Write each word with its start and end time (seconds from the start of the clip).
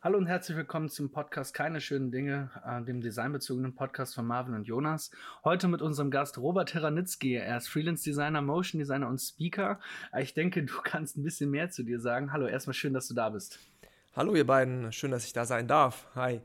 Hallo 0.00 0.16
und 0.16 0.28
herzlich 0.28 0.56
willkommen 0.56 0.88
zum 0.88 1.10
Podcast 1.10 1.52
Keine 1.54 1.80
schönen 1.80 2.12
Dinge, 2.12 2.52
äh, 2.64 2.80
dem 2.84 3.00
designbezogenen 3.00 3.74
Podcast 3.74 4.14
von 4.14 4.28
Marvin 4.28 4.54
und 4.54 4.68
Jonas. 4.68 5.10
Heute 5.42 5.66
mit 5.66 5.82
unserem 5.82 6.12
Gast 6.12 6.38
Robert 6.38 6.68
Teranitzky. 6.68 7.34
Er 7.34 7.56
ist 7.56 7.66
Freelance 7.68 8.04
Designer, 8.04 8.40
Motion 8.40 8.78
Designer 8.78 9.08
und 9.08 9.18
Speaker. 9.18 9.80
Äh, 10.12 10.22
ich 10.22 10.34
denke, 10.34 10.62
du 10.62 10.74
kannst 10.84 11.16
ein 11.16 11.24
bisschen 11.24 11.50
mehr 11.50 11.70
zu 11.70 11.82
dir 11.82 11.98
sagen. 11.98 12.32
Hallo, 12.32 12.46
erstmal 12.46 12.74
schön, 12.74 12.94
dass 12.94 13.08
du 13.08 13.14
da 13.14 13.30
bist. 13.30 13.58
Hallo 14.14 14.36
ihr 14.36 14.46
beiden, 14.46 14.92
schön, 14.92 15.10
dass 15.10 15.24
ich 15.24 15.32
da 15.32 15.44
sein 15.44 15.66
darf. 15.66 16.06
Hi. 16.14 16.42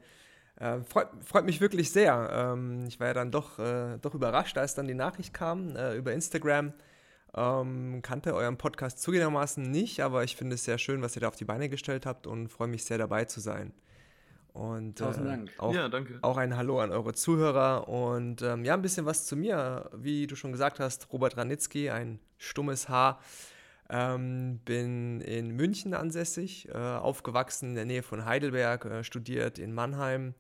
Äh, 0.56 0.80
freut, 0.80 1.10
freut, 1.24 1.46
mich 1.46 1.62
wirklich 1.62 1.92
sehr. 1.92 2.32
Ähm, 2.34 2.86
ich 2.88 3.00
war 3.00 3.06
ja 3.06 3.14
dann 3.14 3.30
doch, 3.30 3.60
äh, 3.60 4.00
doch 4.02 4.16
überrascht, 4.16 4.58
als 4.58 4.74
dann 4.74 4.88
die 4.88 4.96
Nachricht 4.96 5.32
kam 5.32 5.76
äh, 5.76 5.96
über 5.96 6.12
Instagram 6.12 6.74
ähm, 7.36 8.02
kannte 8.02 8.34
euren 8.34 8.58
Podcast 8.58 9.02
zugegebenermaßen 9.02 9.64
nicht, 9.64 10.02
aber 10.02 10.24
ich 10.24 10.36
finde 10.36 10.56
es 10.56 10.66
sehr 10.66 10.78
schön, 10.78 11.02
was 11.02 11.16
ihr 11.16 11.22
da 11.22 11.28
auf 11.28 11.36
die 11.36 11.46
Beine 11.46 11.70
gestellt 11.70 12.06
habt 12.06 12.28
und 12.28 12.50
freue 12.50 12.68
mich 12.68 12.86
sehr 12.86 12.98
dabei 12.98 13.26
zu 13.26 13.40
sein. 13.40 13.74
Und 14.54 15.00
Tausend 15.00 15.26
äh, 15.26 15.30
Dank. 15.30 15.52
Auch, 15.58 15.74
ja, 15.74 15.90
danke. 15.90 16.20
auch 16.22 16.38
ein 16.38 16.56
Hallo 16.56 16.80
an 16.80 16.92
eure 16.92 17.14
Zuhörer 17.14 17.88
und 17.88 18.44
ähm, 18.44 18.64
ja, 18.64 18.76
ein 18.76 18.84
bisschen 18.84 19.08
was 19.08 19.26
zu 19.26 19.36
mir. 19.36 19.90
Wie 19.96 20.28
du 20.28 20.36
schon 20.36 20.52
gesagt 20.52 20.80
hast, 20.80 21.12
Robert 21.12 21.38
Ranitzky, 21.38 21.90
ein 21.90 22.20
stummes 22.38 22.88
Haar. 22.88 23.20
Ähm, 23.90 24.60
bin 24.64 25.22
in 25.22 25.52
München 25.52 25.94
ansässig, 25.94 26.70
äh, 26.70 26.78
aufgewachsen 26.78 27.70
in 27.70 27.76
der 27.76 27.86
Nähe 27.86 28.04
von 28.04 28.26
Heidelberg, 28.26 28.86
äh, 28.86 29.04
studiert 29.04 29.60
in 29.60 29.74
Mannheim, 29.74 30.36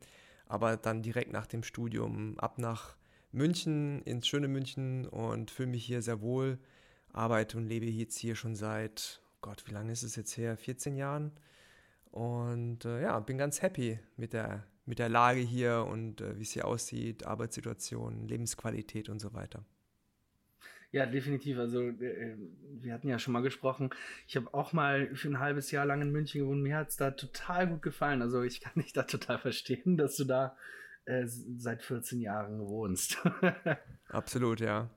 aber 0.47 0.77
dann 0.77 1.01
direkt 1.01 1.33
nach 1.33 1.45
dem 1.45 1.63
Studium 1.63 2.39
ab 2.39 2.57
nach 2.57 2.95
München, 3.31 4.01
ins 4.03 4.27
schöne 4.27 4.47
München 4.47 5.07
und 5.07 5.51
fühle 5.51 5.69
mich 5.69 5.83
hier 5.83 6.01
sehr 6.01 6.21
wohl 6.21 6.59
arbeite 7.13 7.57
und 7.57 7.67
lebe 7.67 7.85
jetzt 7.85 8.17
hier 8.17 8.35
schon 8.35 8.55
seit, 8.55 9.21
Gott, 9.41 9.63
wie 9.67 9.71
lange 9.71 9.91
ist 9.91 10.03
es 10.03 10.15
jetzt 10.15 10.35
her? 10.37 10.57
14 10.57 10.95
Jahren. 10.95 11.31
Und 12.11 12.85
äh, 12.85 13.01
ja, 13.01 13.19
bin 13.19 13.37
ganz 13.37 13.61
happy 13.61 13.99
mit 14.17 14.33
der, 14.33 14.65
mit 14.85 14.99
der 14.99 15.09
Lage 15.09 15.39
hier 15.39 15.87
und 15.89 16.21
äh, 16.21 16.37
wie 16.37 16.43
es 16.43 16.51
hier 16.51 16.65
aussieht, 16.65 17.25
Arbeitssituation, 17.25 18.27
Lebensqualität 18.27 19.09
und 19.09 19.19
so 19.19 19.33
weiter. 19.33 19.63
Ja, 20.91 21.07
definitiv. 21.07 21.57
Also 21.57 21.81
äh, 21.81 22.37
wir 22.81 22.93
hatten 22.93 23.07
ja 23.09 23.17
schon 23.17 23.33
mal 23.33 23.41
gesprochen. 23.41 23.89
Ich 24.27 24.35
habe 24.35 24.53
auch 24.53 24.73
mal 24.73 25.15
für 25.15 25.27
ein 25.27 25.39
halbes 25.39 25.71
Jahr 25.71 25.87
lang 25.87 26.03
in 26.03 26.11
München 26.11 26.41
gewohnt. 26.41 26.61
Mir 26.61 26.77
hat 26.77 26.89
es 26.89 26.97
da 26.97 27.09
total 27.09 27.67
gut 27.67 27.81
gefallen. 27.81 28.21
Also 28.21 28.43
ich 28.43 28.61
kann 28.61 28.73
dich 28.75 28.93
da 28.93 29.03
total 29.03 29.39
verstehen, 29.39 29.97
dass 29.97 30.15
du 30.17 30.25
da 30.25 30.55
äh, 31.05 31.25
seit 31.25 31.81
14 31.81 32.21
Jahren 32.21 32.59
wohnst. 32.59 33.17
Absolut, 34.07 34.59
ja. 34.59 34.91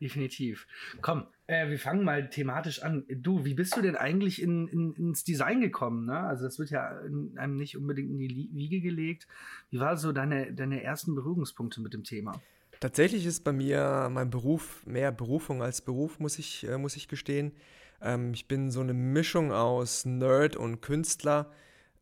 Definitiv. 0.00 0.66
Komm, 1.00 1.26
äh, 1.46 1.68
wir 1.68 1.78
fangen 1.78 2.04
mal 2.04 2.28
thematisch 2.28 2.82
an. 2.82 3.04
Du, 3.08 3.44
wie 3.44 3.54
bist 3.54 3.76
du 3.76 3.82
denn 3.82 3.96
eigentlich 3.96 4.40
in, 4.42 4.68
in, 4.68 4.92
ins 4.94 5.24
Design 5.24 5.60
gekommen? 5.60 6.06
Ne? 6.06 6.18
Also 6.18 6.44
das 6.44 6.58
wird 6.58 6.70
ja 6.70 6.98
einem 7.36 7.56
nicht 7.56 7.76
unbedingt 7.76 8.10
in 8.10 8.18
die 8.18 8.50
Wiege 8.52 8.80
gelegt. 8.80 9.26
Wie 9.70 9.80
waren 9.80 9.96
so 9.96 10.12
deine, 10.12 10.52
deine 10.52 10.82
ersten 10.82 11.14
Berührungspunkte 11.14 11.80
mit 11.80 11.94
dem 11.94 12.04
Thema? 12.04 12.40
Tatsächlich 12.80 13.26
ist 13.26 13.42
bei 13.42 13.52
mir 13.52 14.08
mein 14.12 14.30
Beruf 14.30 14.86
mehr 14.86 15.10
Berufung 15.10 15.62
als 15.62 15.80
Beruf, 15.80 16.20
muss 16.20 16.38
ich, 16.38 16.68
äh, 16.68 16.78
muss 16.78 16.96
ich 16.96 17.08
gestehen. 17.08 17.52
Ähm, 18.00 18.32
ich 18.34 18.46
bin 18.46 18.70
so 18.70 18.80
eine 18.80 18.94
Mischung 18.94 19.50
aus 19.52 20.04
Nerd 20.04 20.54
und 20.54 20.80
Künstler. 20.80 21.50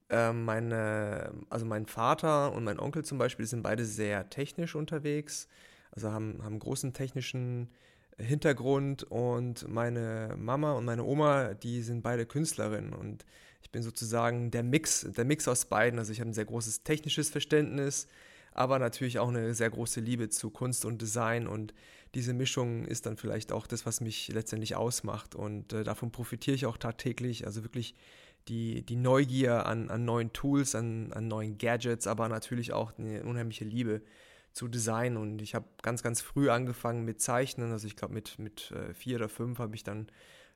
Ähm, 0.09 0.45
meine, 0.45 1.33
also 1.49 1.67
mein 1.67 1.87
Vater 1.87 2.53
und 2.53 2.65
mein 2.65 2.79
Onkel 2.79 3.05
zum 3.05 3.19
Beispiel 3.19 3.47
sind 3.47 3.63
beide 3.63 3.85
sehr 3.85 4.29
technisch 4.29 4.75
unterwegs 4.75 5.49
also 5.97 6.13
haben, 6.13 6.41
haben 6.43 6.59
großen 6.59 6.93
technischen 6.93 7.71
Hintergrund 8.19 9.03
und 9.05 9.69
meine 9.69 10.35
Mama 10.39 10.73
und 10.73 10.85
meine 10.85 11.05
Oma, 11.05 11.55
die 11.55 11.83
sind 11.83 12.03
beide 12.03 12.25
Künstlerinnen 12.25 12.93
und 12.93 13.27
ich 13.63 13.71
bin 13.71 13.83
sozusagen 13.83 14.51
der 14.51 14.63
Mix, 14.63 15.07
der 15.17 15.25
Mix 15.25 15.49
aus 15.49 15.67
beiden. 15.67 15.99
Also 15.99 16.13
ich 16.13 16.21
habe 16.21 16.31
ein 16.31 16.35
sehr 16.35 16.45
großes 16.45 16.83
technisches 16.83 17.31
Verständnis, 17.31 18.07
aber 18.53 18.79
natürlich 18.79 19.19
auch 19.19 19.29
eine 19.29 19.55
sehr 19.55 19.71
große 19.71 20.01
Liebe 20.01 20.29
zu 20.29 20.51
Kunst 20.51 20.85
und 20.85 21.03
Design 21.03 21.47
und 21.47 21.75
diese 22.15 22.33
Mischung 22.33 22.87
ist 22.87 23.05
dann 23.05 23.19
vielleicht 23.19 23.53
auch 23.53 23.67
das, 23.67 23.85
was 23.85 24.01
mich 24.01 24.29
letztendlich 24.29 24.77
ausmacht 24.77 25.35
und 25.35 25.73
äh, 25.73 25.85
davon 25.85 26.11
profitiere 26.11 26.55
ich 26.55 26.65
auch 26.65 26.79
tagtäglich. 26.79 27.45
Also 27.45 27.63
wirklich 27.63 27.95
die, 28.49 28.83
die 28.83 28.97
Neugier 28.97 29.67
an, 29.67 29.91
an 29.91 30.05
neuen 30.05 30.33
Tools, 30.33 30.75
an, 30.75 31.13
an 31.13 31.29
neuen 31.29 31.59
Gadgets, 31.59 32.07
aber 32.07 32.29
natürlich 32.29 32.73
auch 32.73 32.97
eine 32.99 33.25
unheimliche 33.25 33.65
Liebe 33.65 34.01
zu 34.57 34.69
designen. 34.69 35.19
Und 35.19 35.43
ich 35.43 35.55
habe 35.55 35.67
ganz, 35.83 36.03
ganz 36.03 36.23
früh 36.23 36.49
angefangen 36.49 37.05
mit 37.05 37.21
Zeichnen. 37.21 37.73
Also 37.73 37.87
ich 37.87 37.95
glaube, 37.95 38.15
mit, 38.15 38.39
mit 38.39 38.71
äh, 38.71 38.95
vier 38.95 39.17
oder 39.17 39.29
fünf 39.29 39.59
habe 39.59 39.77
ich 39.77 39.85
dann 39.85 40.09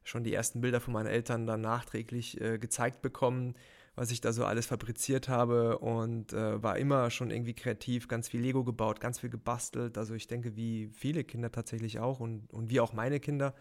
schon 0.03 0.25
die 0.25 0.33
ersten 0.33 0.63
Bilder 0.63 0.81
von 0.81 0.95
meinen 0.95 1.07
Eltern 1.07 1.47
dann 1.47 1.61
nachträglich 1.61 2.41
äh, 2.41 2.59
gezeigt 2.59 3.03
bekommen, 3.03 3.55
was 3.97 4.11
ich 4.11 4.23
da 4.23 4.33
so 4.33 4.47
alles 4.47 4.65
fabriziert 4.65 5.29
habe 5.29 5.79
und 5.79 6.33
äh, 6.33 6.63
war 6.63 6.79
immer 6.79 7.11
schon 7.11 7.31
irgendwie 7.31 7.53
kreativ, 7.53 8.09
ganz 8.09 8.29
viel 8.29 8.41
Lego 8.41 8.65
gebaut, 8.65 9.01
ganz 9.01 9.19
viel 9.19 9.29
gebastelt. 9.29 9.99
Also 9.99 10.15
ich 10.15 10.27
denke, 10.27 10.57
wie 10.57 10.89
viele 10.95 11.23
Kinder 11.23 11.53
tatsächlich 11.53 11.99
auch 11.99 12.21
und, 12.21 12.51
und 12.55 12.71
wie 12.71 12.81
auch 12.81 12.95
meine 12.95 13.21
Kinder, 13.21 13.53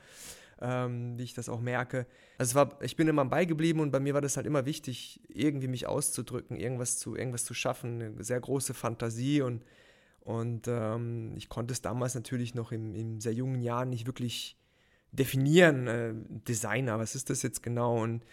ähm, 0.61 1.17
wie 1.17 1.23
ich 1.23 1.33
das 1.33 1.49
auch 1.49 1.59
merke. 1.59 2.07
Also 2.37 2.55
war, 2.55 2.81
ich 2.81 2.95
bin 2.95 3.09
immer 3.09 3.25
beigeblieben 3.25 3.81
und 3.81 3.91
bei 3.91 3.99
mir 3.99 4.13
war 4.13 4.21
das 4.21 4.37
halt 4.37 4.47
immer 4.47 4.65
wichtig, 4.65 5.19
irgendwie 5.27 5.67
mich 5.67 5.85
auszudrücken, 5.85 6.55
irgendwas 6.55 6.97
zu, 6.97 7.17
irgendwas 7.17 7.43
zu 7.43 7.53
schaffen, 7.53 8.01
eine 8.01 8.23
sehr 8.23 8.39
große 8.39 8.73
Fantasie 8.73 9.41
und 9.41 9.65
und 10.29 10.67
ähm, 10.67 11.33
ich 11.37 11.49
konnte 11.49 11.71
es 11.71 11.81
damals 11.81 12.13
natürlich 12.13 12.53
noch 12.53 12.71
im, 12.71 12.93
in 12.93 13.19
sehr 13.19 13.33
jungen 13.33 13.63
Jahren 13.63 13.89
nicht 13.89 14.05
wirklich 14.05 14.55
definieren, 15.11 15.87
äh, 15.87 16.13
Designer, 16.47 16.99
was 16.99 17.15
ist 17.15 17.31
das 17.31 17.41
jetzt 17.41 17.63
genau? 17.63 17.99
Und 17.99 18.23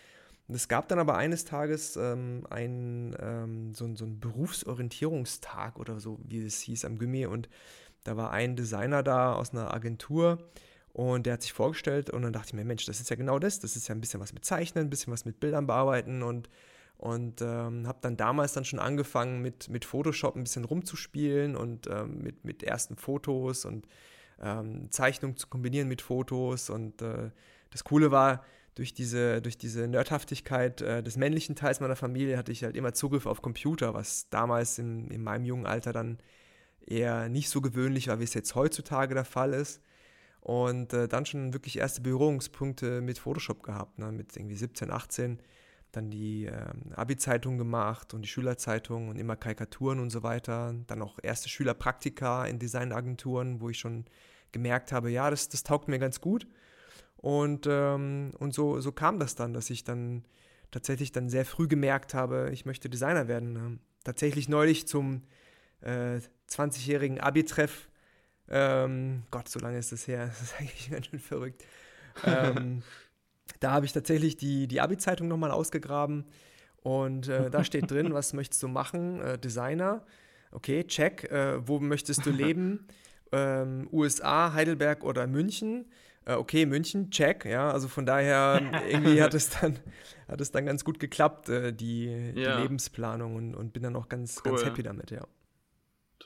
es 0.47 0.69
gab 0.69 0.89
dann 0.89 0.99
aber 0.99 1.17
eines 1.17 1.47
Tages 1.47 1.97
ähm, 1.97 2.47
ein, 2.51 3.17
ähm, 3.19 3.75
so, 3.75 3.89
so 3.97 4.05
einen 4.05 4.21
Berufsorientierungstag 4.21 5.79
oder 5.79 5.99
so, 5.99 6.19
wie 6.23 6.45
es 6.45 6.61
hieß, 6.61 6.85
am 6.85 6.99
Gimmi. 6.99 7.25
Und 7.25 7.49
da 8.05 8.19
war 8.19 8.31
ein 8.31 8.57
Designer 8.57 9.03
da 9.03 9.33
aus 9.33 9.53
einer 9.53 9.73
Agentur 9.73 10.37
und 10.93 11.25
der 11.25 11.33
hat 11.33 11.43
sich 11.43 11.55
vorgestellt 11.55 12.11
und 12.11 12.21
dann 12.21 12.35
dachte 12.35 12.49
ich 12.49 12.55
mir, 12.55 12.67
Mensch, 12.67 12.85
das 12.85 13.01
ist 13.01 13.09
ja 13.09 13.17
genau 13.17 13.39
das. 13.39 13.59
Das 13.59 13.75
ist 13.75 13.89
ja 13.89 13.95
ein 13.95 14.03
bisschen 14.03 14.21
was 14.21 14.35
mit 14.35 14.45
Zeichnen, 14.45 14.85
ein 14.85 14.91
bisschen 14.91 15.15
was 15.15 15.25
mit 15.25 15.41
Bildern 15.41 15.67
bearbeiten 15.67 16.23
und 16.23 16.51
und 16.99 17.43
ähm, 17.43 17.87
habe 17.87 17.99
dann 18.01 18.17
damals 18.17 18.53
dann 18.53 18.65
schon 18.65 18.79
angefangen 18.79 19.43
mit, 19.43 19.69
mit 19.69 19.85
Photoshop 19.85 20.37
ein 20.37 20.45
bisschen 20.45 20.65
rumzuspielen 20.65 21.57
und 21.57 21.89
ähm, 21.89 22.23
mit, 22.23 22.45
mit 22.45 22.63
ersten 22.63 22.97
Fotos 22.97 23.65
und 23.65 23.87
ähm, 24.41 24.91
Zeichnungen 24.91 25.37
zu 25.37 25.47
kombinieren 25.49 25.89
mit 25.89 26.03
Fotos 26.03 26.71
und 26.71 27.03
äh, 27.03 27.31
das 27.71 27.85
Coole 27.85 28.11
war, 28.11 28.43
durch 28.77 28.93
diese, 28.93 29.41
durch 29.41 29.57
diese 29.57 29.89
Nerdhaftigkeit 29.89 30.83
äh, 30.83 31.03
des 31.03 31.17
männlichen 31.17 31.57
Teils 31.57 31.81
meiner 31.81 31.97
Familie 31.97 32.37
hatte 32.37 32.53
ich 32.53 32.63
halt 32.63 32.77
immer 32.77 32.93
Zugriff 32.93 33.25
auf 33.27 33.41
Computer, 33.41 33.95
was 33.95 34.29
damals 34.29 34.79
in, 34.79 35.11
in 35.11 35.25
meinem 35.25 35.47
jungen 35.47 35.67
Alter 35.67 35.95
dann 35.95 36.19
eher 36.87 37.31
nicht 37.31 37.49
so 37.49 37.63
gewöhnlich 37.63 38.09
war, 38.09 38.21
wie 38.21 38.25
es 38.25 38.35
jetzt 38.35 38.55
heutzutage 38.55 39.15
der 39.15 39.25
Fall 39.25 39.55
ist. 39.55 39.81
Und 40.41 40.93
äh, 40.93 41.09
dann 41.09 41.27
schon 41.27 41.55
wirklich 41.55 41.79
erste 41.79 42.03
Berührungspunkte 42.03 43.01
mit 43.01 43.19
Photoshop 43.19 43.63
gehabt, 43.63 43.99
ne, 43.99 44.13
mit 44.13 44.37
irgendwie 44.37 44.55
17, 44.55 44.91
18 44.91 45.41
dann 45.97 46.11
die 46.11 46.45
ähm, 46.45 46.93
Abi-Zeitung 46.95 47.59
gemacht 47.59 48.15
und 48.15 48.23
die 48.23 48.29
Schülerzeitung 48.29 49.09
und 49.09 49.17
immer 49.17 49.37
Karikaturen 49.37 49.99
und 49.99 50.11
so 50.11 50.23
weiter. 50.23 50.75
Dann 50.87 51.03
auch 51.03 51.19
erste 51.23 51.49
Schülerpraktika 51.49 52.45
in 52.45 52.59
Designagenturen, 52.59 53.61
wo 53.61 53.71
ich 53.71 53.79
schon 53.79 54.05
gemerkt 54.53 54.93
habe, 54.93 55.11
ja, 55.11 55.31
das, 55.31 55.49
das 55.49 55.63
taugt 55.63 55.89
mir 55.89 55.99
ganz 55.99 56.21
gut. 56.21 56.47
Und, 57.17 57.67
ähm, 57.69 58.33
und 58.39 58.55
so, 58.55 58.81
so 58.81 58.93
kam 58.93 59.19
das 59.19 59.35
dann, 59.35 59.53
dass 59.53 59.71
ich 59.71 59.85
dann 59.85 60.25
tatsächlich 60.71 61.13
dann 61.13 61.29
sehr 61.29 61.45
früh 61.45 61.67
gemerkt 61.67 62.15
habe, 62.15 62.51
ich 62.53 62.67
möchte 62.67 62.89
Designer 62.89 63.29
werden. 63.29 63.57
Ähm, 63.57 63.81
tatsächlich 64.05 64.49
neulich 64.49 64.87
zum 64.87 65.23
äh, 65.81 66.21
20-jährigen 66.51 67.21
Abi-Treff, 67.21 67.89
ähm, 68.49 69.25
Gott, 69.31 69.49
so 69.49 69.59
lange 69.59 69.79
ist 69.79 69.93
das 69.93 70.07
her, 70.07 70.27
das 70.29 70.43
ist 70.43 70.61
eigentlich 70.61 70.91
ganz 70.91 71.07
schön 71.07 71.21
verrückt. 71.21 71.65
Ähm, 72.25 72.83
da 73.61 73.73
habe 73.73 73.87
ich 73.87 73.93
tatsächlich 73.93 74.37
die, 74.37 74.67
die 74.67 74.81
Abi-Zeitung 74.81 75.29
nochmal 75.29 75.51
ausgegraben 75.51 76.25
und 76.83 77.29
äh, 77.29 77.51
da 77.51 77.65
steht 77.65 77.91
drin, 77.91 78.15
was 78.15 78.33
möchtest 78.33 78.63
du 78.63 78.69
machen? 78.69 79.21
Äh, 79.21 79.39
Designer. 79.39 80.05
Okay, 80.53 80.85
check. 80.85 81.25
Äh, 81.25 81.67
wo 81.67 81.81
möchtest 81.81 82.25
du 82.27 82.31
leben? 82.31 82.87
Ähm, 83.33 83.89
USA, 83.91 84.53
Heidelberg 84.53 85.03
oder 85.03 85.27
München? 85.27 85.87
Äh, 86.27 86.35
okay, 86.35 86.65
München, 86.65 87.11
check. 87.11 87.45
Ja, 87.45 87.73
also 87.73 87.89
von 87.89 88.07
daher 88.07 88.63
irgendwie 88.89 89.21
hat 89.21 89.35
es 89.35 89.51
dann, 89.51 89.81
hat 90.29 90.41
es 90.41 90.53
dann 90.53 90.65
ganz 90.65 90.85
gut 90.85 91.01
geklappt, 91.01 91.49
äh, 91.49 91.73
die, 91.73 92.07
ja. 92.37 92.57
die 92.57 92.63
Lebensplanung 92.63 93.35
und, 93.35 93.57
und 93.57 93.73
bin 93.73 93.83
dann 93.83 93.97
auch 93.97 94.09
ganz, 94.09 94.43
cool. 94.45 94.53
ganz 94.53 94.65
happy 94.65 94.85
damit, 94.85 95.11
ja. 95.11 95.27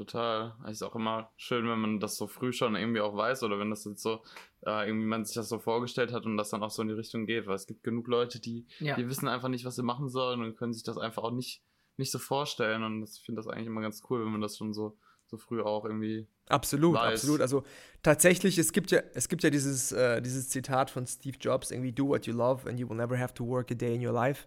Total. 0.00 0.55
Es 0.64 0.79
ist 0.79 0.82
auch 0.82 0.97
immer 0.97 1.31
schön, 1.37 1.69
wenn 1.69 1.79
man 1.79 2.00
das 2.00 2.17
so 2.17 2.26
früh 2.26 2.55
schon 2.55 2.75
irgendwie 2.75 3.02
auch 3.02 3.14
weiß 3.14 3.43
oder 3.43 3.58
wenn 3.58 3.69
das 3.69 3.85
jetzt 3.85 4.02
so, 4.02 4.23
äh, 4.64 4.87
irgendwie 4.88 5.05
man 5.05 5.26
sich 5.26 5.35
das 5.35 5.50
so 5.50 5.58
vorgestellt 5.58 6.11
hat 6.11 6.25
und 6.25 6.38
das 6.38 6.49
dann 6.49 6.62
auch 6.62 6.70
so 6.70 6.81
in 6.81 6.88
die 6.88 6.94
Richtung 6.94 7.26
geht, 7.26 7.47
weil 7.47 7.56
es 7.56 7.67
gibt 7.67 7.85
genug 7.85 8.08
Leute, 8.08 8.41
die, 8.41 8.67
ja. 8.79 8.97
die 8.97 9.06
wissen 9.11 9.29
einfach 9.29 9.49
nicht, 9.49 9.67
was 9.67 9.76
sie 9.76 9.82
machen 9.82 10.08
sollen 10.08 10.41
und 10.41 10.56
können 10.56 10.73
sich 10.73 10.85
das 10.85 10.97
einfach 10.97 11.23
auch 11.23 11.32
nicht, 11.32 11.62
nicht 11.99 12.11
so 12.11 12.19
vorstellen 12.19 12.82
und 12.82 13.02
ich 13.02 13.20
finde 13.23 13.41
das 13.41 13.47
eigentlich 13.47 13.67
immer 13.67 13.82
ganz 13.82 14.02
cool, 14.08 14.25
wenn 14.25 14.32
man 14.32 14.41
das 14.41 14.56
schon 14.56 14.73
so, 14.73 14.97
so 15.26 15.37
früh 15.37 15.61
auch 15.61 15.85
irgendwie 15.85 16.26
Absolut, 16.49 16.94
weiß. 16.94 17.20
absolut. 17.20 17.43
Also 17.43 17.62
tatsächlich, 18.02 18.56
es 18.56 18.73
gibt 18.73 18.93
ja, 18.93 19.02
es 19.12 19.29
gibt 19.29 19.43
ja 19.43 19.50
dieses, 19.50 19.93
äh, 19.93 20.23
dieses 20.23 20.49
Zitat 20.49 20.88
von 20.88 21.06
Steve 21.06 21.37
Jobs, 21.38 21.73
irgendwie 21.73 21.93
do 21.93 22.08
what 22.08 22.26
you 22.26 22.32
love 22.32 22.67
and 22.67 22.81
you 22.81 22.88
will 22.88 22.97
never 22.97 23.19
have 23.19 23.35
to 23.35 23.47
work 23.47 23.70
a 23.70 23.75
day 23.75 23.94
in 23.94 24.06
your 24.06 24.14
life. 24.14 24.47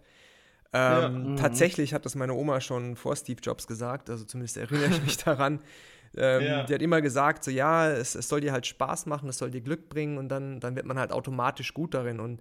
Ähm, 0.74 1.02
ja. 1.02 1.08
mhm. 1.08 1.36
Tatsächlich 1.36 1.94
hat 1.94 2.04
das 2.04 2.16
meine 2.16 2.34
Oma 2.34 2.60
schon 2.60 2.96
vor 2.96 3.14
Steve 3.14 3.40
Jobs 3.40 3.68
gesagt, 3.68 4.10
also 4.10 4.24
zumindest 4.24 4.56
erinnere 4.56 4.90
ich 4.90 5.02
mich 5.04 5.16
daran. 5.16 5.60
Ähm, 6.16 6.42
ja. 6.42 6.62
Die 6.64 6.74
hat 6.74 6.82
immer 6.82 7.00
gesagt, 7.00 7.44
so 7.44 7.50
ja, 7.52 7.88
es, 7.90 8.16
es, 8.16 8.28
soll 8.28 8.40
dir 8.40 8.52
halt 8.52 8.66
Spaß 8.66 9.06
machen, 9.06 9.28
es 9.28 9.38
soll 9.38 9.52
dir 9.52 9.60
Glück 9.60 9.88
bringen 9.88 10.18
und 10.18 10.28
dann, 10.28 10.58
dann 10.58 10.74
wird 10.74 10.84
man 10.84 10.98
halt 10.98 11.12
automatisch 11.12 11.74
gut 11.74 11.94
darin. 11.94 12.18
Und 12.18 12.40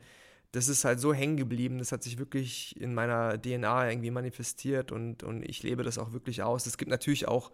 das 0.52 0.68
ist 0.68 0.84
halt 0.84 1.00
so 1.00 1.14
hängen 1.14 1.38
geblieben, 1.38 1.78
das 1.78 1.92
hat 1.92 2.04
sich 2.04 2.18
wirklich 2.18 2.80
in 2.82 2.96
meiner 2.96 3.40
DNA 3.40 3.90
irgendwie 3.90 4.12
manifestiert 4.12 4.92
und, 4.92 5.24
und 5.24 5.44
ich 5.48 5.62
lebe 5.62 5.84
das 5.84 6.00
auch 6.00 6.12
wirklich 6.12 6.42
aus. 6.42 6.66
Es 6.66 6.78
gibt 6.78 6.90
natürlich 6.90 7.28
auch 7.28 7.52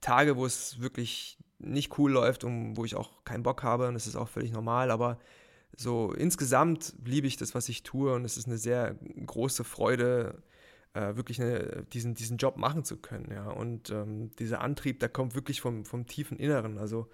Tage, 0.00 0.36
wo 0.36 0.46
es 0.46 0.80
wirklich 0.80 1.38
nicht 1.58 1.98
cool 1.98 2.10
läuft 2.10 2.44
und 2.44 2.76
wo 2.76 2.84
ich 2.84 2.94
auch 2.96 3.24
keinen 3.24 3.42
Bock 3.42 3.62
habe 3.62 3.88
und 3.88 3.94
das 3.94 4.06
ist 4.06 4.16
auch 4.16 4.28
völlig 4.28 4.52
normal, 4.52 4.90
aber 4.90 5.18
so 5.76 6.12
insgesamt 6.12 6.94
liebe 7.04 7.26
ich 7.26 7.36
das, 7.36 7.54
was 7.54 7.68
ich 7.68 7.82
tue 7.82 8.12
und 8.14 8.24
es 8.24 8.36
ist 8.36 8.46
eine 8.46 8.58
sehr 8.58 8.96
große 9.26 9.64
Freude, 9.64 10.42
äh, 10.94 11.16
wirklich 11.16 11.40
eine, 11.40 11.84
diesen, 11.92 12.14
diesen 12.14 12.36
Job 12.36 12.56
machen 12.56 12.84
zu 12.84 12.98
können, 12.98 13.30
ja. 13.32 13.48
Und 13.48 13.90
ähm, 13.90 14.30
dieser 14.38 14.60
Antrieb, 14.60 15.00
der 15.00 15.08
kommt 15.08 15.34
wirklich 15.34 15.60
vom, 15.60 15.84
vom 15.84 16.06
tiefen 16.06 16.36
Inneren. 16.36 16.78
Also 16.78 17.08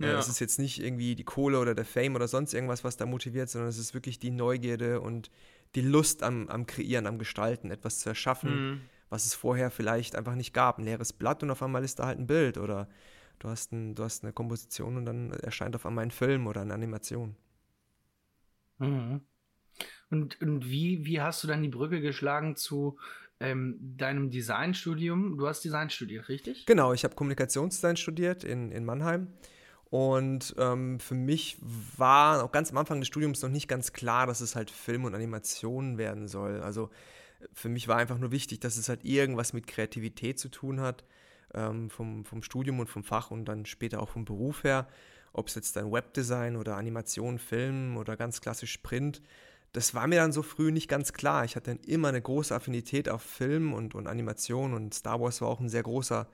äh, 0.00 0.06
ja. 0.06 0.18
es 0.18 0.28
ist 0.28 0.40
jetzt 0.40 0.58
nicht 0.58 0.82
irgendwie 0.82 1.14
die 1.14 1.24
Kohle 1.24 1.58
oder 1.58 1.74
der 1.74 1.84
Fame 1.84 2.16
oder 2.16 2.26
sonst 2.26 2.54
irgendwas, 2.54 2.84
was 2.84 2.96
da 2.96 3.06
motiviert, 3.06 3.50
sondern 3.50 3.68
es 3.68 3.78
ist 3.78 3.94
wirklich 3.94 4.18
die 4.18 4.30
Neugierde 4.30 5.00
und 5.00 5.30
die 5.74 5.82
Lust 5.82 6.22
am, 6.22 6.48
am 6.48 6.66
Kreieren, 6.66 7.06
am 7.06 7.18
Gestalten, 7.18 7.70
etwas 7.70 8.00
zu 8.00 8.08
erschaffen, 8.08 8.50
mhm. 8.50 8.80
was 9.08 9.26
es 9.26 9.34
vorher 9.34 9.70
vielleicht 9.70 10.16
einfach 10.16 10.34
nicht 10.34 10.52
gab. 10.52 10.78
Ein 10.78 10.84
leeres 10.84 11.12
Blatt 11.12 11.42
und 11.42 11.50
auf 11.50 11.62
einmal 11.62 11.84
ist 11.84 11.98
da 11.98 12.06
halt 12.06 12.18
ein 12.18 12.26
Bild 12.26 12.58
oder 12.58 12.88
du 13.38 13.48
hast, 13.48 13.72
ein, 13.72 13.94
du 13.94 14.02
hast 14.02 14.24
eine 14.24 14.32
Komposition 14.32 14.96
und 14.96 15.04
dann 15.04 15.30
erscheint 15.30 15.76
auf 15.76 15.86
einmal 15.86 16.04
ein 16.04 16.10
Film 16.10 16.46
oder 16.46 16.62
eine 16.62 16.74
Animation. 16.74 17.36
Mhm. 18.80 19.20
Und, 20.10 20.40
und 20.42 20.68
wie, 20.68 21.04
wie 21.06 21.20
hast 21.20 21.44
du 21.44 21.48
dann 21.48 21.62
die 21.62 21.68
Brücke 21.68 22.00
geschlagen 22.00 22.56
zu 22.56 22.98
ähm, 23.38 23.78
deinem 23.96 24.30
Designstudium? 24.30 25.38
Du 25.38 25.46
hast 25.46 25.62
Design 25.62 25.88
studiert, 25.90 26.28
richtig? 26.28 26.66
Genau, 26.66 26.92
ich 26.92 27.04
habe 27.04 27.14
Kommunikationsdesign 27.14 27.96
studiert 27.96 28.42
in, 28.42 28.72
in 28.72 28.84
Mannheim. 28.84 29.28
Und 29.90 30.54
ähm, 30.58 31.00
für 31.00 31.14
mich 31.14 31.58
war 31.96 32.44
auch 32.44 32.52
ganz 32.52 32.70
am 32.70 32.78
Anfang 32.78 33.00
des 33.00 33.08
Studiums 33.08 33.42
noch 33.42 33.48
nicht 33.48 33.66
ganz 33.66 33.92
klar, 33.92 34.26
dass 34.26 34.40
es 34.40 34.54
halt 34.54 34.70
Film 34.70 35.04
und 35.04 35.14
Animation 35.14 35.98
werden 35.98 36.28
soll. 36.28 36.60
Also 36.60 36.90
für 37.52 37.68
mich 37.68 37.88
war 37.88 37.96
einfach 37.96 38.18
nur 38.18 38.30
wichtig, 38.30 38.60
dass 38.60 38.76
es 38.76 38.88
halt 38.88 39.04
irgendwas 39.04 39.52
mit 39.52 39.66
Kreativität 39.66 40.38
zu 40.38 40.48
tun 40.48 40.80
hat, 40.80 41.04
ähm, 41.54 41.90
vom, 41.90 42.24
vom 42.24 42.42
Studium 42.42 42.78
und 42.78 42.88
vom 42.88 43.02
Fach 43.02 43.30
und 43.30 43.46
dann 43.46 43.66
später 43.66 44.00
auch 44.00 44.10
vom 44.10 44.24
Beruf 44.24 44.62
her. 44.62 44.86
Ob 45.32 45.48
es 45.48 45.54
jetzt 45.54 45.76
dann 45.76 45.92
Webdesign 45.92 46.56
oder 46.56 46.76
Animation, 46.76 47.38
Film 47.38 47.96
oder 47.96 48.16
ganz 48.16 48.40
klassisch 48.40 48.78
Print 48.78 49.22
das 49.72 49.94
war 49.94 50.06
mir 50.06 50.16
dann 50.16 50.32
so 50.32 50.42
früh 50.42 50.72
nicht 50.72 50.88
ganz 50.88 51.12
klar. 51.12 51.44
Ich 51.44 51.56
hatte 51.56 51.74
dann 51.74 51.84
immer 51.84 52.08
eine 52.08 52.20
große 52.20 52.54
Affinität 52.54 53.08
auf 53.08 53.22
Film 53.22 53.72
und, 53.72 53.94
und 53.94 54.06
Animation 54.06 54.74
und 54.74 54.94
Star 54.94 55.20
Wars 55.20 55.40
war 55.40 55.48
auch 55.48 55.60
ein 55.60 55.68
sehr 55.68 55.82
großer 55.82 56.28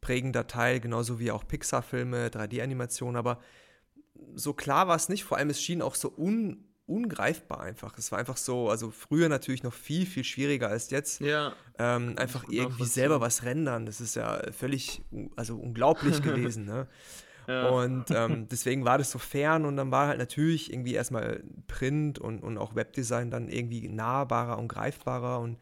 prägender 0.00 0.46
Teil, 0.46 0.80
genauso 0.80 1.20
wie 1.20 1.30
auch 1.30 1.46
Pixar-Filme, 1.46 2.28
3D-Animation, 2.28 3.16
aber 3.16 3.40
so 4.34 4.54
klar 4.54 4.88
war 4.88 4.96
es 4.96 5.08
nicht. 5.08 5.24
Vor 5.24 5.38
allem, 5.38 5.50
es 5.50 5.62
schien 5.62 5.82
auch 5.82 5.94
so 5.94 6.12
un, 6.16 6.64
ungreifbar 6.86 7.60
einfach. 7.60 7.96
Es 7.96 8.10
war 8.10 8.18
einfach 8.18 8.36
so, 8.36 8.70
also 8.70 8.90
früher 8.90 9.28
natürlich 9.28 9.62
noch 9.62 9.74
viel, 9.74 10.04
viel 10.04 10.24
schwieriger 10.24 10.68
als 10.68 10.90
jetzt. 10.90 11.20
Ja. 11.20 11.54
Ähm, 11.78 12.14
einfach 12.18 12.44
irgendwie 12.48 12.86
selber 12.86 13.20
was 13.20 13.44
rendern. 13.44 13.86
Das 13.86 14.00
ist 14.00 14.16
ja 14.16 14.40
völlig, 14.52 15.02
also 15.36 15.56
unglaublich 15.56 16.22
gewesen. 16.22 16.64
Ne? 16.64 16.88
Und 17.70 18.10
ähm, 18.10 18.48
deswegen 18.48 18.84
war 18.84 18.98
das 18.98 19.10
so 19.10 19.18
fern 19.18 19.64
und 19.64 19.76
dann 19.76 19.90
war 19.90 20.08
halt 20.08 20.18
natürlich 20.18 20.72
irgendwie 20.72 20.94
erstmal 20.94 21.42
Print 21.66 22.18
und, 22.18 22.42
und 22.42 22.58
auch 22.58 22.74
Webdesign 22.74 23.30
dann 23.30 23.48
irgendwie 23.48 23.88
nahbarer 23.88 24.58
und 24.58 24.68
greifbarer. 24.68 25.40
Und 25.40 25.58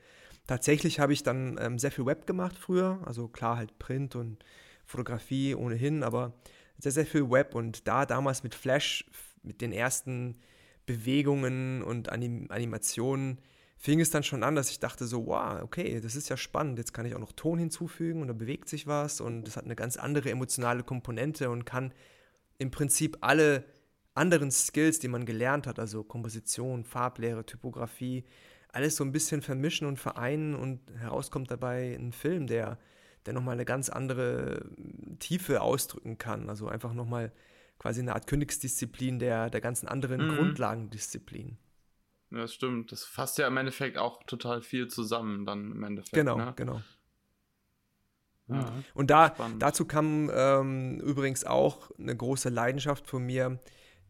tatsächlich 0.46 1.00
habe 1.00 1.12
ich 1.12 1.22
dann 1.22 1.58
ähm, 1.60 1.78
sehr 1.78 1.90
viel 1.90 2.06
Web 2.06 2.26
gemacht 2.26 2.56
früher. 2.58 3.00
Also 3.04 3.28
klar 3.28 3.56
halt 3.56 3.78
Print 3.78 4.16
und 4.16 4.44
Fotografie 4.84 5.54
ohnehin, 5.54 6.02
aber 6.02 6.32
sehr, 6.78 6.92
sehr 6.92 7.06
viel 7.06 7.30
Web 7.30 7.54
und 7.54 7.88
da 7.88 8.06
damals 8.06 8.42
mit 8.42 8.54
Flash, 8.54 9.04
mit 9.42 9.60
den 9.60 9.72
ersten 9.72 10.36
Bewegungen 10.86 11.82
und 11.82 12.10
Anim 12.10 12.46
Animationen, 12.50 13.38
fing 13.78 14.00
es 14.00 14.10
dann 14.10 14.24
schon 14.24 14.42
an, 14.42 14.56
dass 14.56 14.70
ich 14.70 14.80
dachte 14.80 15.06
so, 15.06 15.26
wow, 15.26 15.62
okay, 15.62 16.00
das 16.00 16.16
ist 16.16 16.28
ja 16.28 16.36
spannend, 16.36 16.78
jetzt 16.78 16.92
kann 16.92 17.06
ich 17.06 17.14
auch 17.14 17.20
noch 17.20 17.32
Ton 17.32 17.58
hinzufügen 17.58 18.20
und 18.20 18.28
da 18.28 18.34
bewegt 18.34 18.68
sich 18.68 18.86
was 18.86 19.20
und 19.20 19.46
es 19.46 19.56
hat 19.56 19.64
eine 19.64 19.76
ganz 19.76 19.96
andere 19.96 20.30
emotionale 20.30 20.82
Komponente 20.82 21.48
und 21.48 21.64
kann 21.64 21.94
im 22.58 22.72
Prinzip 22.72 23.18
alle 23.20 23.64
anderen 24.14 24.50
Skills, 24.50 24.98
die 24.98 25.06
man 25.06 25.24
gelernt 25.24 25.68
hat, 25.68 25.78
also 25.78 26.02
Komposition, 26.02 26.84
Farblehre, 26.84 27.46
Typografie, 27.46 28.24
alles 28.72 28.96
so 28.96 29.04
ein 29.04 29.12
bisschen 29.12 29.42
vermischen 29.42 29.86
und 29.86 29.96
vereinen 29.96 30.56
und 30.56 30.80
herauskommt 30.98 31.50
dabei 31.50 31.94
ein 31.94 32.12
Film, 32.12 32.48
der, 32.48 32.78
der 33.26 33.32
nochmal 33.32 33.54
eine 33.54 33.64
ganz 33.64 33.88
andere 33.88 34.68
Tiefe 35.20 35.60
ausdrücken 35.60 36.18
kann, 36.18 36.48
also 36.48 36.66
einfach 36.66 36.92
nochmal 36.92 37.32
quasi 37.78 38.00
eine 38.00 38.14
Art 38.14 38.26
Königsdisziplin 38.26 39.20
der, 39.20 39.50
der 39.50 39.60
ganzen 39.60 39.86
anderen 39.86 40.26
mhm. 40.26 40.34
Grundlagendisziplin. 40.34 41.58
Ja, 42.30 42.38
das 42.38 42.54
stimmt. 42.54 42.92
Das 42.92 43.04
fasst 43.04 43.38
ja 43.38 43.46
im 43.46 43.56
Endeffekt 43.56 43.98
auch 43.98 44.22
total 44.24 44.60
viel 44.62 44.88
zusammen 44.88 45.46
dann 45.46 45.72
im 45.72 45.82
Endeffekt. 45.82 46.14
Genau, 46.14 46.36
ne? 46.36 46.52
genau. 46.56 46.82
Ja. 48.48 48.72
Und 48.94 49.10
da, 49.10 49.34
dazu 49.58 49.84
kam 49.84 50.30
ähm, 50.32 51.00
übrigens 51.00 51.44
auch 51.44 51.90
eine 51.98 52.16
große 52.16 52.48
Leidenschaft 52.48 53.06
von 53.06 53.24
mir, 53.24 53.60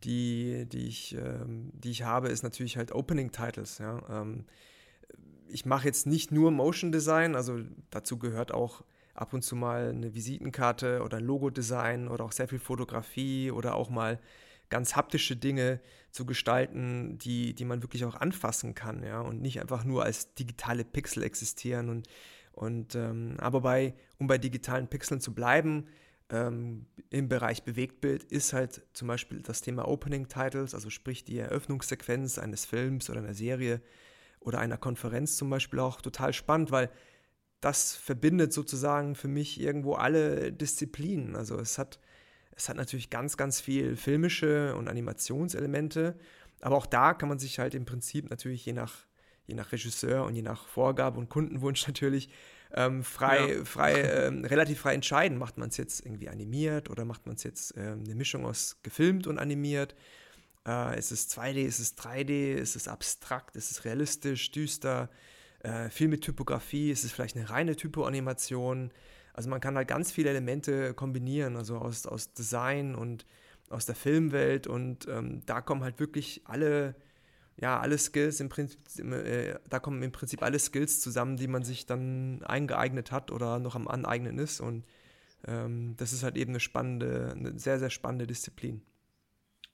die, 0.04 0.66
die, 0.68 0.86
ich, 0.86 1.16
ähm, 1.16 1.72
die 1.74 1.90
ich 1.90 2.04
habe, 2.04 2.28
ist 2.28 2.44
natürlich 2.44 2.76
halt 2.76 2.92
Opening 2.92 3.32
Titles. 3.32 3.78
Ja? 3.78 4.00
Ähm, 4.08 4.46
ich 5.48 5.66
mache 5.66 5.86
jetzt 5.86 6.06
nicht 6.06 6.30
nur 6.30 6.52
Motion 6.52 6.92
Design, 6.92 7.34
also 7.34 7.58
dazu 7.90 8.18
gehört 8.18 8.52
auch 8.52 8.84
ab 9.14 9.32
und 9.32 9.42
zu 9.42 9.56
mal 9.56 9.88
eine 9.88 10.14
Visitenkarte 10.14 11.02
oder 11.02 11.16
ein 11.16 11.24
Logo-Design 11.24 12.06
oder 12.06 12.24
auch 12.24 12.32
sehr 12.32 12.46
viel 12.46 12.60
Fotografie 12.60 13.50
oder 13.50 13.74
auch 13.74 13.90
mal 13.90 14.20
ganz 14.68 14.96
haptische 14.96 15.36
Dinge 15.36 15.80
zu 16.10 16.26
gestalten, 16.26 17.18
die, 17.18 17.54
die 17.54 17.64
man 17.64 17.82
wirklich 17.82 18.04
auch 18.04 18.14
anfassen 18.14 18.74
kann, 18.74 19.02
ja, 19.02 19.20
und 19.20 19.40
nicht 19.40 19.60
einfach 19.60 19.84
nur 19.84 20.04
als 20.04 20.34
digitale 20.34 20.84
Pixel 20.84 21.22
existieren. 21.22 21.88
Und, 21.88 22.08
und 22.52 22.94
ähm, 22.94 23.36
aber 23.38 23.60
bei, 23.60 23.94
um 24.18 24.26
bei 24.26 24.38
digitalen 24.38 24.88
Pixeln 24.88 25.20
zu 25.20 25.34
bleiben, 25.34 25.86
ähm, 26.30 26.86
im 27.10 27.28
Bereich 27.28 27.62
Bewegtbild 27.62 28.24
ist 28.24 28.52
halt 28.52 28.82
zum 28.92 29.08
Beispiel 29.08 29.40
das 29.40 29.62
Thema 29.62 29.88
Opening 29.88 30.28
Titles, 30.28 30.74
also 30.74 30.90
sprich 30.90 31.24
die 31.24 31.38
Eröffnungssequenz 31.38 32.38
eines 32.38 32.64
Films 32.64 33.08
oder 33.08 33.20
einer 33.20 33.34
Serie 33.34 33.80
oder 34.40 34.58
einer 34.58 34.76
Konferenz 34.76 35.36
zum 35.36 35.50
Beispiel 35.50 35.80
auch 35.80 36.00
total 36.00 36.32
spannend, 36.32 36.70
weil 36.70 36.90
das 37.60 37.96
verbindet 37.96 38.52
sozusagen 38.52 39.14
für 39.14 39.28
mich 39.28 39.60
irgendwo 39.60 39.94
alle 39.94 40.52
Disziplinen. 40.52 41.34
Also 41.34 41.58
es 41.58 41.78
hat 41.78 41.98
es 42.58 42.68
hat 42.68 42.76
natürlich 42.76 43.08
ganz, 43.08 43.36
ganz 43.36 43.60
viel 43.60 43.96
filmische 43.96 44.74
und 44.74 44.88
Animationselemente, 44.88 46.18
aber 46.60 46.76
auch 46.76 46.86
da 46.86 47.14
kann 47.14 47.28
man 47.28 47.38
sich 47.38 47.60
halt 47.60 47.74
im 47.74 47.84
Prinzip 47.84 48.30
natürlich 48.30 48.66
je 48.66 48.72
nach, 48.72 49.06
je 49.46 49.54
nach 49.54 49.70
Regisseur 49.70 50.24
und 50.24 50.34
je 50.34 50.42
nach 50.42 50.66
Vorgabe 50.66 51.18
und 51.18 51.28
Kundenwunsch 51.28 51.86
natürlich 51.86 52.28
ähm, 52.74 53.04
frei, 53.04 53.54
ja. 53.54 53.64
frei 53.64 54.02
ähm, 54.26 54.44
relativ 54.44 54.80
frei 54.80 54.94
entscheiden. 54.94 55.38
Macht 55.38 55.56
man 55.56 55.68
es 55.68 55.76
jetzt 55.76 56.04
irgendwie 56.04 56.28
animiert 56.28 56.90
oder 56.90 57.04
macht 57.04 57.26
man 57.26 57.36
es 57.36 57.44
jetzt 57.44 57.74
ähm, 57.76 58.02
eine 58.04 58.16
Mischung 58.16 58.44
aus 58.44 58.78
gefilmt 58.82 59.28
und 59.28 59.38
animiert? 59.38 59.94
Äh, 60.66 60.98
ist 60.98 61.12
es 61.12 61.30
2D, 61.30 61.64
ist 61.64 61.78
es 61.78 61.96
3D, 61.96 62.54
ist 62.54 62.74
es 62.74 62.88
abstrakt, 62.88 63.54
ist 63.54 63.70
es 63.70 63.84
realistisch, 63.84 64.50
düster? 64.50 65.10
Äh, 65.60 65.90
viel 65.90 66.08
mit 66.08 66.22
Typografie, 66.22 66.90
ist 66.90 67.04
es 67.04 67.12
vielleicht 67.12 67.36
eine 67.36 67.48
reine 67.50 67.76
Typo-Animation? 67.76 68.90
Also 69.38 69.50
man 69.50 69.60
kann 69.60 69.76
halt 69.76 69.86
ganz 69.86 70.10
viele 70.10 70.30
Elemente 70.30 70.94
kombinieren, 70.94 71.56
also 71.56 71.76
aus, 71.76 72.06
aus 72.06 72.32
Design 72.32 72.96
und 72.96 73.24
aus 73.70 73.86
der 73.86 73.94
Filmwelt 73.94 74.66
und 74.66 75.06
ähm, 75.06 75.42
da 75.46 75.60
kommen 75.60 75.84
halt 75.84 76.00
wirklich 76.00 76.42
alle, 76.44 76.96
ja, 77.56 77.78
alle 77.78 77.98
Skills 77.98 78.40
im 78.40 78.48
Prinzip, 78.48 78.80
äh, 78.98 79.54
da 79.70 79.78
kommen 79.78 80.02
im 80.02 80.10
Prinzip 80.10 80.42
alle 80.42 80.58
Skills 80.58 81.00
zusammen, 81.00 81.36
die 81.36 81.46
man 81.46 81.62
sich 81.62 81.86
dann 81.86 82.42
eingeeignet 82.42 83.12
hat 83.12 83.30
oder 83.30 83.60
noch 83.60 83.76
am 83.76 83.86
Aneignen 83.86 84.40
ist 84.40 84.60
und 84.60 84.84
ähm, 85.46 85.94
das 85.98 86.12
ist 86.12 86.24
halt 86.24 86.36
eben 86.36 86.50
eine 86.50 86.58
spannende, 86.58 87.32
eine 87.36 87.56
sehr, 87.60 87.78
sehr 87.78 87.90
spannende 87.90 88.26
Disziplin. 88.26 88.82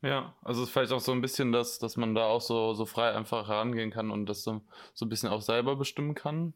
Ja, 0.02 0.34
also 0.42 0.60
es 0.60 0.68
ist 0.68 0.74
vielleicht 0.74 0.92
auch 0.92 1.00
so 1.00 1.12
ein 1.12 1.22
bisschen 1.22 1.52
das, 1.52 1.78
dass 1.78 1.96
man 1.96 2.14
da 2.14 2.26
auch 2.26 2.42
so, 2.42 2.74
so 2.74 2.84
frei 2.84 3.12
einfach 3.12 3.48
herangehen 3.48 3.90
kann 3.90 4.10
und 4.10 4.26
das 4.26 4.42
so, 4.42 4.60
so 4.92 5.06
ein 5.06 5.08
bisschen 5.08 5.30
auch 5.30 5.40
selber 5.40 5.74
bestimmen 5.74 6.14
kann. 6.14 6.52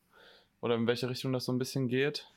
Oder 0.60 0.74
in 0.74 0.86
welche 0.86 1.08
Richtung 1.08 1.32
das 1.32 1.46
so 1.46 1.52
ein 1.52 1.58
bisschen 1.58 1.88
geht. 1.88 2.28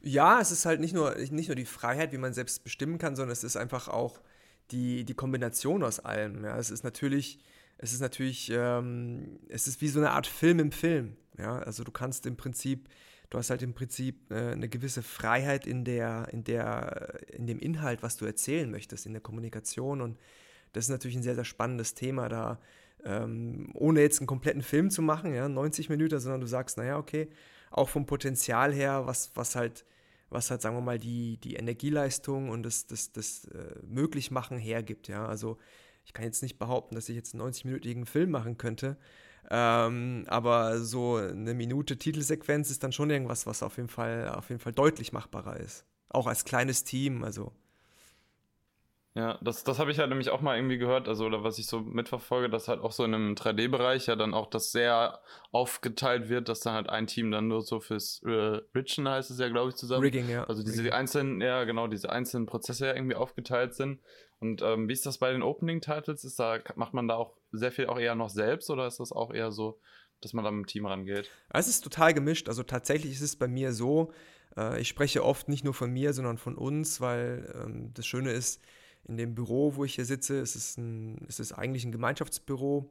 Ja, 0.00 0.40
es 0.40 0.50
ist 0.50 0.64
halt 0.64 0.80
nicht 0.80 0.94
nur, 0.94 1.16
nicht 1.16 1.48
nur 1.48 1.56
die 1.56 1.64
Freiheit, 1.64 2.12
wie 2.12 2.18
man 2.18 2.32
selbst 2.32 2.62
bestimmen 2.62 2.98
kann, 2.98 3.16
sondern 3.16 3.32
es 3.32 3.44
ist 3.44 3.56
einfach 3.56 3.88
auch 3.88 4.20
die, 4.70 5.04
die 5.04 5.14
Kombination 5.14 5.82
aus 5.82 6.00
allem. 6.00 6.44
Ja. 6.44 6.56
Es 6.56 6.70
ist 6.70 6.84
natürlich, 6.84 7.40
es 7.78 7.92
ist 7.92 8.00
natürlich, 8.00 8.50
ähm, 8.54 9.40
es 9.48 9.66
ist 9.66 9.80
wie 9.80 9.88
so 9.88 9.98
eine 9.98 10.10
Art 10.10 10.26
Film 10.26 10.60
im 10.60 10.72
Film. 10.72 11.16
Ja. 11.36 11.58
Also 11.58 11.84
du 11.84 11.90
kannst 11.90 12.26
im 12.26 12.36
Prinzip, 12.36 12.88
du 13.30 13.38
hast 13.38 13.50
halt 13.50 13.62
im 13.62 13.74
Prinzip 13.74 14.30
äh, 14.30 14.52
eine 14.52 14.68
gewisse 14.68 15.02
Freiheit 15.02 15.66
in 15.66 15.84
der, 15.84 16.28
in 16.30 16.44
der, 16.44 17.20
in 17.32 17.46
dem 17.46 17.58
Inhalt, 17.58 18.02
was 18.02 18.16
du 18.16 18.24
erzählen 18.24 18.70
möchtest, 18.70 19.06
in 19.06 19.12
der 19.12 19.22
Kommunikation. 19.22 20.00
Und 20.00 20.18
das 20.72 20.84
ist 20.84 20.90
natürlich 20.90 21.16
ein 21.16 21.22
sehr, 21.22 21.34
sehr 21.34 21.44
spannendes 21.44 21.94
Thema, 21.94 22.28
da 22.28 22.60
ähm, 23.04 23.70
ohne 23.74 24.00
jetzt 24.00 24.20
einen 24.20 24.26
kompletten 24.26 24.62
Film 24.62 24.90
zu 24.90 25.02
machen, 25.02 25.34
ja, 25.34 25.48
90 25.48 25.88
Minuten, 25.88 26.18
sondern 26.18 26.40
du 26.40 26.46
sagst, 26.46 26.78
naja, 26.78 26.98
okay, 26.98 27.28
auch 27.70 27.88
vom 27.88 28.06
Potenzial 28.06 28.72
her, 28.72 29.06
was, 29.06 29.32
was 29.34 29.56
halt, 29.56 29.84
was 30.30 30.50
halt, 30.50 30.62
sagen 30.62 30.76
wir 30.76 30.82
mal, 30.82 30.98
die, 30.98 31.38
die 31.38 31.54
Energieleistung 31.54 32.50
und 32.50 32.62
das, 32.62 32.86
das, 32.86 33.12
das 33.12 33.44
äh, 33.46 33.74
Möglichmachen 33.86 34.58
hergibt, 34.58 35.08
ja. 35.08 35.26
Also 35.26 35.58
ich 36.04 36.12
kann 36.12 36.24
jetzt 36.24 36.42
nicht 36.42 36.58
behaupten, 36.58 36.94
dass 36.94 37.08
ich 37.08 37.16
jetzt 37.16 37.34
einen 37.34 37.42
90-minütigen 37.42 38.06
Film 38.06 38.30
machen 38.30 38.56
könnte, 38.56 38.96
ähm, 39.50 40.24
aber 40.28 40.80
so 40.80 41.16
eine 41.16 41.54
Minute 41.54 41.96
Titelsequenz 41.96 42.70
ist 42.70 42.82
dann 42.82 42.92
schon 42.92 43.10
irgendwas, 43.10 43.46
was 43.46 43.62
auf 43.62 43.76
jeden 43.76 43.88
Fall, 43.88 44.28
auf 44.28 44.48
jeden 44.50 44.60
Fall 44.60 44.72
deutlich 44.72 45.12
machbarer 45.12 45.58
ist. 45.58 45.84
Auch 46.10 46.26
als 46.26 46.44
kleines 46.44 46.84
Team, 46.84 47.24
also. 47.24 47.52
Ja, 49.18 49.36
das, 49.42 49.64
das 49.64 49.80
habe 49.80 49.90
ich 49.90 49.98
halt 49.98 50.10
nämlich 50.10 50.30
auch 50.30 50.42
mal 50.42 50.56
irgendwie 50.56 50.78
gehört, 50.78 51.08
also 51.08 51.26
oder 51.26 51.42
was 51.42 51.58
ich 51.58 51.66
so 51.66 51.80
mitverfolge, 51.80 52.48
dass 52.48 52.68
halt 52.68 52.80
auch 52.82 52.92
so 52.92 53.02
in 53.04 53.14
einem 53.14 53.34
3D-Bereich 53.34 54.06
ja 54.06 54.14
dann 54.14 54.32
auch 54.32 54.48
das 54.48 54.70
sehr 54.70 55.20
aufgeteilt 55.50 56.28
wird, 56.28 56.48
dass 56.48 56.60
dann 56.60 56.74
halt 56.74 56.88
ein 56.88 57.08
Team 57.08 57.32
dann 57.32 57.48
nur 57.48 57.62
so 57.62 57.80
fürs 57.80 58.22
äh, 58.24 58.60
Richen 58.76 59.08
heißt 59.08 59.32
es 59.32 59.40
ja, 59.40 59.48
glaube 59.48 59.70
ich, 59.70 59.74
zusammen. 59.74 60.02
Rigging, 60.02 60.28
ja. 60.28 60.44
Also 60.44 60.62
diese 60.62 60.82
Rigging. 60.82 60.92
einzelnen, 60.92 61.40
ja 61.40 61.64
genau, 61.64 61.88
diese 61.88 62.10
einzelnen 62.10 62.46
Prozesse 62.46 62.86
ja 62.86 62.94
irgendwie 62.94 63.16
aufgeteilt 63.16 63.74
sind. 63.74 63.98
Und 64.38 64.62
ähm, 64.62 64.88
wie 64.88 64.92
ist 64.92 65.04
das 65.04 65.18
bei 65.18 65.32
den 65.32 65.42
Opening-Titles? 65.42 66.22
Ist 66.22 66.38
da, 66.38 66.60
macht 66.76 66.94
man 66.94 67.08
da 67.08 67.16
auch 67.16 67.34
sehr 67.50 67.72
viel 67.72 67.86
auch 67.86 67.98
eher 67.98 68.14
noch 68.14 68.30
selbst 68.30 68.70
oder 68.70 68.86
ist 68.86 69.00
das 69.00 69.10
auch 69.10 69.34
eher 69.34 69.50
so, 69.50 69.80
dass 70.20 70.32
man 70.32 70.44
da 70.44 70.52
mit 70.52 70.64
dem 70.64 70.68
Team 70.68 70.86
rangeht? 70.86 71.28
Es 71.48 71.66
ist 71.66 71.80
total 71.80 72.14
gemischt. 72.14 72.48
Also 72.48 72.62
tatsächlich 72.62 73.14
ist 73.14 73.22
es 73.22 73.34
bei 73.34 73.48
mir 73.48 73.72
so, 73.72 74.12
äh, 74.56 74.80
ich 74.80 74.86
spreche 74.86 75.24
oft 75.24 75.48
nicht 75.48 75.64
nur 75.64 75.74
von 75.74 75.90
mir, 75.90 76.12
sondern 76.12 76.38
von 76.38 76.56
uns, 76.56 77.00
weil 77.00 77.52
ähm, 77.60 77.90
das 77.94 78.06
Schöne 78.06 78.30
ist, 78.30 78.62
in 79.04 79.16
dem 79.16 79.34
Büro, 79.34 79.76
wo 79.76 79.84
ich 79.84 79.94
hier 79.94 80.04
sitze, 80.04 80.38
ist 80.38 80.54
es, 80.54 80.76
ein, 80.76 81.18
ist 81.28 81.40
es 81.40 81.52
eigentlich 81.52 81.84
ein 81.84 81.92
Gemeinschaftsbüro. 81.92 82.90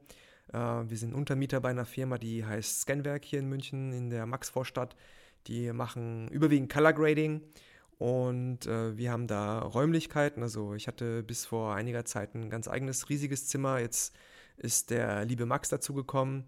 Äh, 0.52 0.56
wir 0.56 0.96
sind 0.96 1.14
Untermieter 1.14 1.60
bei 1.60 1.70
einer 1.70 1.86
Firma, 1.86 2.18
die 2.18 2.44
heißt 2.44 2.82
Scanwerk 2.82 3.24
hier 3.24 3.38
in 3.38 3.48
München 3.48 3.92
in 3.92 4.10
der 4.10 4.26
Maxvorstadt. 4.26 4.96
Die 5.46 5.72
machen 5.72 6.28
überwiegend 6.28 6.72
Color 6.72 6.92
Grading 6.92 7.42
und 7.98 8.66
äh, 8.66 8.96
wir 8.96 9.10
haben 9.10 9.26
da 9.26 9.60
Räumlichkeiten. 9.60 10.42
Also 10.42 10.74
ich 10.74 10.86
hatte 10.86 11.22
bis 11.22 11.46
vor 11.46 11.74
einiger 11.74 12.04
Zeit 12.04 12.34
ein 12.34 12.50
ganz 12.50 12.68
eigenes 12.68 13.08
riesiges 13.08 13.46
Zimmer. 13.46 13.80
Jetzt 13.80 14.14
ist 14.56 14.90
der 14.90 15.24
liebe 15.24 15.46
Max 15.46 15.68
dazugekommen, 15.68 16.44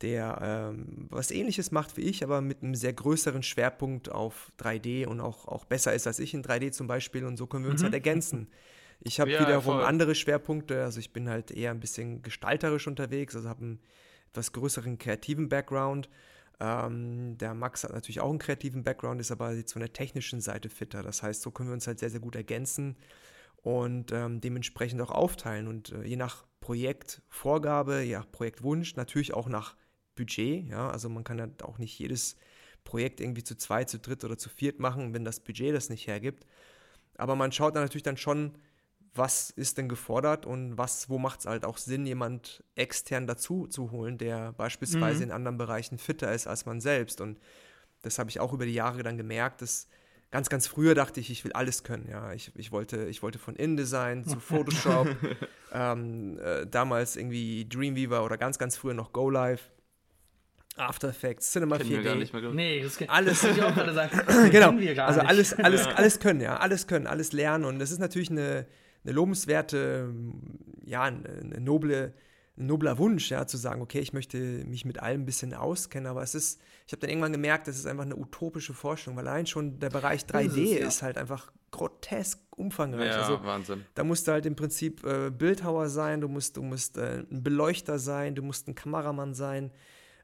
der 0.00 0.38
ähm, 0.42 1.06
was 1.10 1.30
ähnliches 1.30 1.70
macht 1.70 1.96
wie 1.96 2.02
ich, 2.02 2.22
aber 2.24 2.40
mit 2.40 2.62
einem 2.62 2.74
sehr 2.74 2.92
größeren 2.92 3.42
Schwerpunkt 3.42 4.10
auf 4.10 4.52
3D 4.58 5.06
und 5.06 5.20
auch, 5.20 5.46
auch 5.46 5.64
besser 5.64 5.92
ist 5.94 6.06
als 6.06 6.18
ich 6.18 6.34
in 6.34 6.42
3D 6.42 6.72
zum 6.72 6.86
Beispiel. 6.86 7.24
Und 7.24 7.36
so 7.36 7.46
können 7.46 7.64
wir 7.64 7.70
uns 7.70 7.80
mhm. 7.80 7.86
halt 7.86 7.94
ergänzen. 7.94 8.48
Ich 9.00 9.20
habe 9.20 9.30
ja, 9.30 9.40
wiederum 9.40 9.76
voll. 9.76 9.84
andere 9.84 10.14
Schwerpunkte. 10.14 10.82
Also 10.82 11.00
ich 11.00 11.12
bin 11.12 11.28
halt 11.28 11.50
eher 11.50 11.70
ein 11.70 11.80
bisschen 11.80 12.22
gestalterisch 12.22 12.86
unterwegs, 12.86 13.34
also 13.36 13.48
habe 13.48 13.62
einen 13.62 13.80
etwas 14.30 14.52
größeren 14.52 14.98
kreativen 14.98 15.48
Background. 15.48 16.08
Ähm, 16.60 17.36
der 17.38 17.54
Max 17.54 17.84
hat 17.84 17.92
natürlich 17.92 18.20
auch 18.20 18.30
einen 18.30 18.38
kreativen 18.38 18.84
Background, 18.84 19.20
ist 19.20 19.30
aber 19.30 19.52
jetzt 19.52 19.72
von 19.72 19.80
der 19.80 19.92
technischen 19.92 20.40
Seite 20.40 20.68
fitter. 20.68 21.02
Das 21.02 21.22
heißt, 21.22 21.42
so 21.42 21.50
können 21.50 21.68
wir 21.68 21.74
uns 21.74 21.86
halt 21.86 21.98
sehr, 21.98 22.10
sehr 22.10 22.20
gut 22.20 22.36
ergänzen 22.36 22.96
und 23.62 24.12
ähm, 24.12 24.40
dementsprechend 24.40 25.00
auch 25.00 25.10
aufteilen. 25.10 25.68
Und 25.68 25.92
äh, 25.92 26.02
je 26.04 26.16
nach 26.16 26.44
Projektvorgabe, 26.60 28.02
je 28.02 28.14
nach 28.14 28.30
Projektwunsch, 28.30 28.96
natürlich 28.96 29.34
auch 29.34 29.48
nach 29.48 29.76
Budget. 30.14 30.66
Ja, 30.66 30.90
also 30.90 31.08
man 31.08 31.24
kann 31.24 31.38
ja 31.38 31.48
auch 31.62 31.78
nicht 31.78 31.98
jedes 31.98 32.36
Projekt 32.84 33.20
irgendwie 33.20 33.42
zu 33.42 33.56
zweit, 33.56 33.88
zu 33.88 33.98
dritt 33.98 34.24
oder 34.24 34.38
zu 34.38 34.48
viert 34.48 34.78
machen, 34.78 35.14
wenn 35.14 35.24
das 35.24 35.40
Budget 35.40 35.74
das 35.74 35.88
nicht 35.88 36.06
hergibt. 36.06 36.46
Aber 37.16 37.36
man 37.36 37.52
schaut 37.52 37.74
dann 37.74 37.82
natürlich 37.82 38.02
dann 38.02 38.16
schon, 38.16 38.58
was 39.14 39.50
ist 39.50 39.78
denn 39.78 39.88
gefordert 39.88 40.46
und 40.46 40.76
was, 40.76 41.08
wo 41.08 41.18
macht 41.18 41.40
es 41.40 41.46
halt 41.46 41.64
auch 41.64 41.78
Sinn, 41.78 42.06
jemand 42.06 42.64
extern 42.74 43.26
dazu 43.26 43.66
zu 43.66 43.90
holen, 43.90 44.18
der 44.18 44.52
beispielsweise 44.52 45.18
mhm. 45.18 45.22
in 45.24 45.30
anderen 45.32 45.58
Bereichen 45.58 45.98
fitter 45.98 46.32
ist 46.32 46.46
als 46.46 46.66
man 46.66 46.80
selbst. 46.80 47.20
Und 47.20 47.38
das 48.02 48.18
habe 48.18 48.30
ich 48.30 48.40
auch 48.40 48.52
über 48.52 48.66
die 48.66 48.74
Jahre 48.74 49.02
dann 49.02 49.16
gemerkt, 49.16 49.62
dass 49.62 49.88
ganz, 50.30 50.48
ganz 50.48 50.66
früher 50.66 50.96
dachte 50.96 51.20
ich, 51.20 51.30
ich 51.30 51.44
will 51.44 51.52
alles 51.52 51.84
können. 51.84 52.08
Ja, 52.10 52.32
ich, 52.32 52.50
ich, 52.56 52.72
wollte, 52.72 53.04
ich 53.06 53.22
wollte 53.22 53.38
von 53.38 53.54
InDesign 53.54 54.24
zu 54.24 54.40
Photoshop, 54.40 55.08
ähm, 55.72 56.38
äh, 56.40 56.66
damals 56.66 57.16
irgendwie 57.16 57.68
Dreamweaver 57.68 58.24
oder 58.24 58.36
ganz, 58.36 58.58
ganz 58.58 58.76
früher 58.76 58.94
noch 58.94 59.12
GoLive. 59.12 59.60
After 60.76 61.08
Effects, 61.08 61.52
Cinema 61.52 61.78
Kennen 61.78 61.90
4D. 61.90 61.94
Wir 61.94 62.02
gar 62.02 62.14
nicht 62.16 62.32
mehr 62.32 62.50
nee, 62.50 62.82
das 62.82 62.96
kann, 62.96 63.08
alles. 63.08 63.44
ich 63.44 63.62
auch 63.62 63.72
gerade 63.72 63.94
sagen. 63.94 64.50
genau. 64.50 64.70
Also 65.04 65.20
alles, 65.20 65.54
alles, 65.54 65.86
alles 65.94 66.18
können, 66.18 66.40
ja. 66.40 66.56
Alles 66.56 66.88
können, 66.88 67.06
alles 67.06 67.32
lernen. 67.32 67.64
Und 67.64 67.78
das 67.78 67.92
ist 67.92 68.00
natürlich 68.00 68.30
eine, 68.30 68.66
eine 69.04 69.12
lobenswerte, 69.12 70.12
ja, 70.84 71.02
eine 71.02 71.60
noble, 71.60 72.14
ein 72.56 72.66
nobler 72.66 72.98
Wunsch, 72.98 73.30
ja, 73.30 73.46
zu 73.46 73.56
sagen, 73.56 73.82
okay, 73.82 73.98
ich 73.98 74.12
möchte 74.12 74.38
mich 74.38 74.84
mit 74.84 75.00
allem 75.00 75.22
ein 75.22 75.26
bisschen 75.26 75.54
auskennen, 75.54 76.06
aber 76.06 76.22
es 76.22 76.34
ist, 76.34 76.60
ich 76.86 76.92
habe 76.92 77.00
dann 77.00 77.10
irgendwann 77.10 77.32
gemerkt, 77.32 77.66
das 77.66 77.76
ist 77.76 77.86
einfach 77.86 78.04
eine 78.04 78.16
utopische 78.16 78.74
Forschung, 78.74 79.16
weil 79.16 79.26
allein 79.26 79.46
schon 79.46 79.78
der 79.80 79.90
Bereich 79.90 80.22
3D 80.22 80.56
ist, 80.56 80.80
ja. 80.80 80.86
ist 80.86 81.02
halt 81.02 81.18
einfach 81.18 81.50
grotesk 81.72 82.40
umfangreich. 82.50 83.10
Ja, 83.10 83.22
also, 83.22 83.44
Wahnsinn. 83.44 83.84
Da 83.94 84.04
musst 84.04 84.28
du 84.28 84.32
halt 84.32 84.46
im 84.46 84.54
Prinzip 84.54 85.04
äh, 85.04 85.30
Bildhauer 85.30 85.88
sein, 85.88 86.20
du 86.20 86.28
musst, 86.28 86.56
du 86.56 86.62
musst 86.62 86.96
äh, 86.96 87.24
ein 87.28 87.42
Beleuchter 87.42 87.98
sein, 87.98 88.36
du 88.36 88.42
musst 88.42 88.68
ein 88.68 88.76
Kameramann 88.76 89.34
sein, 89.34 89.72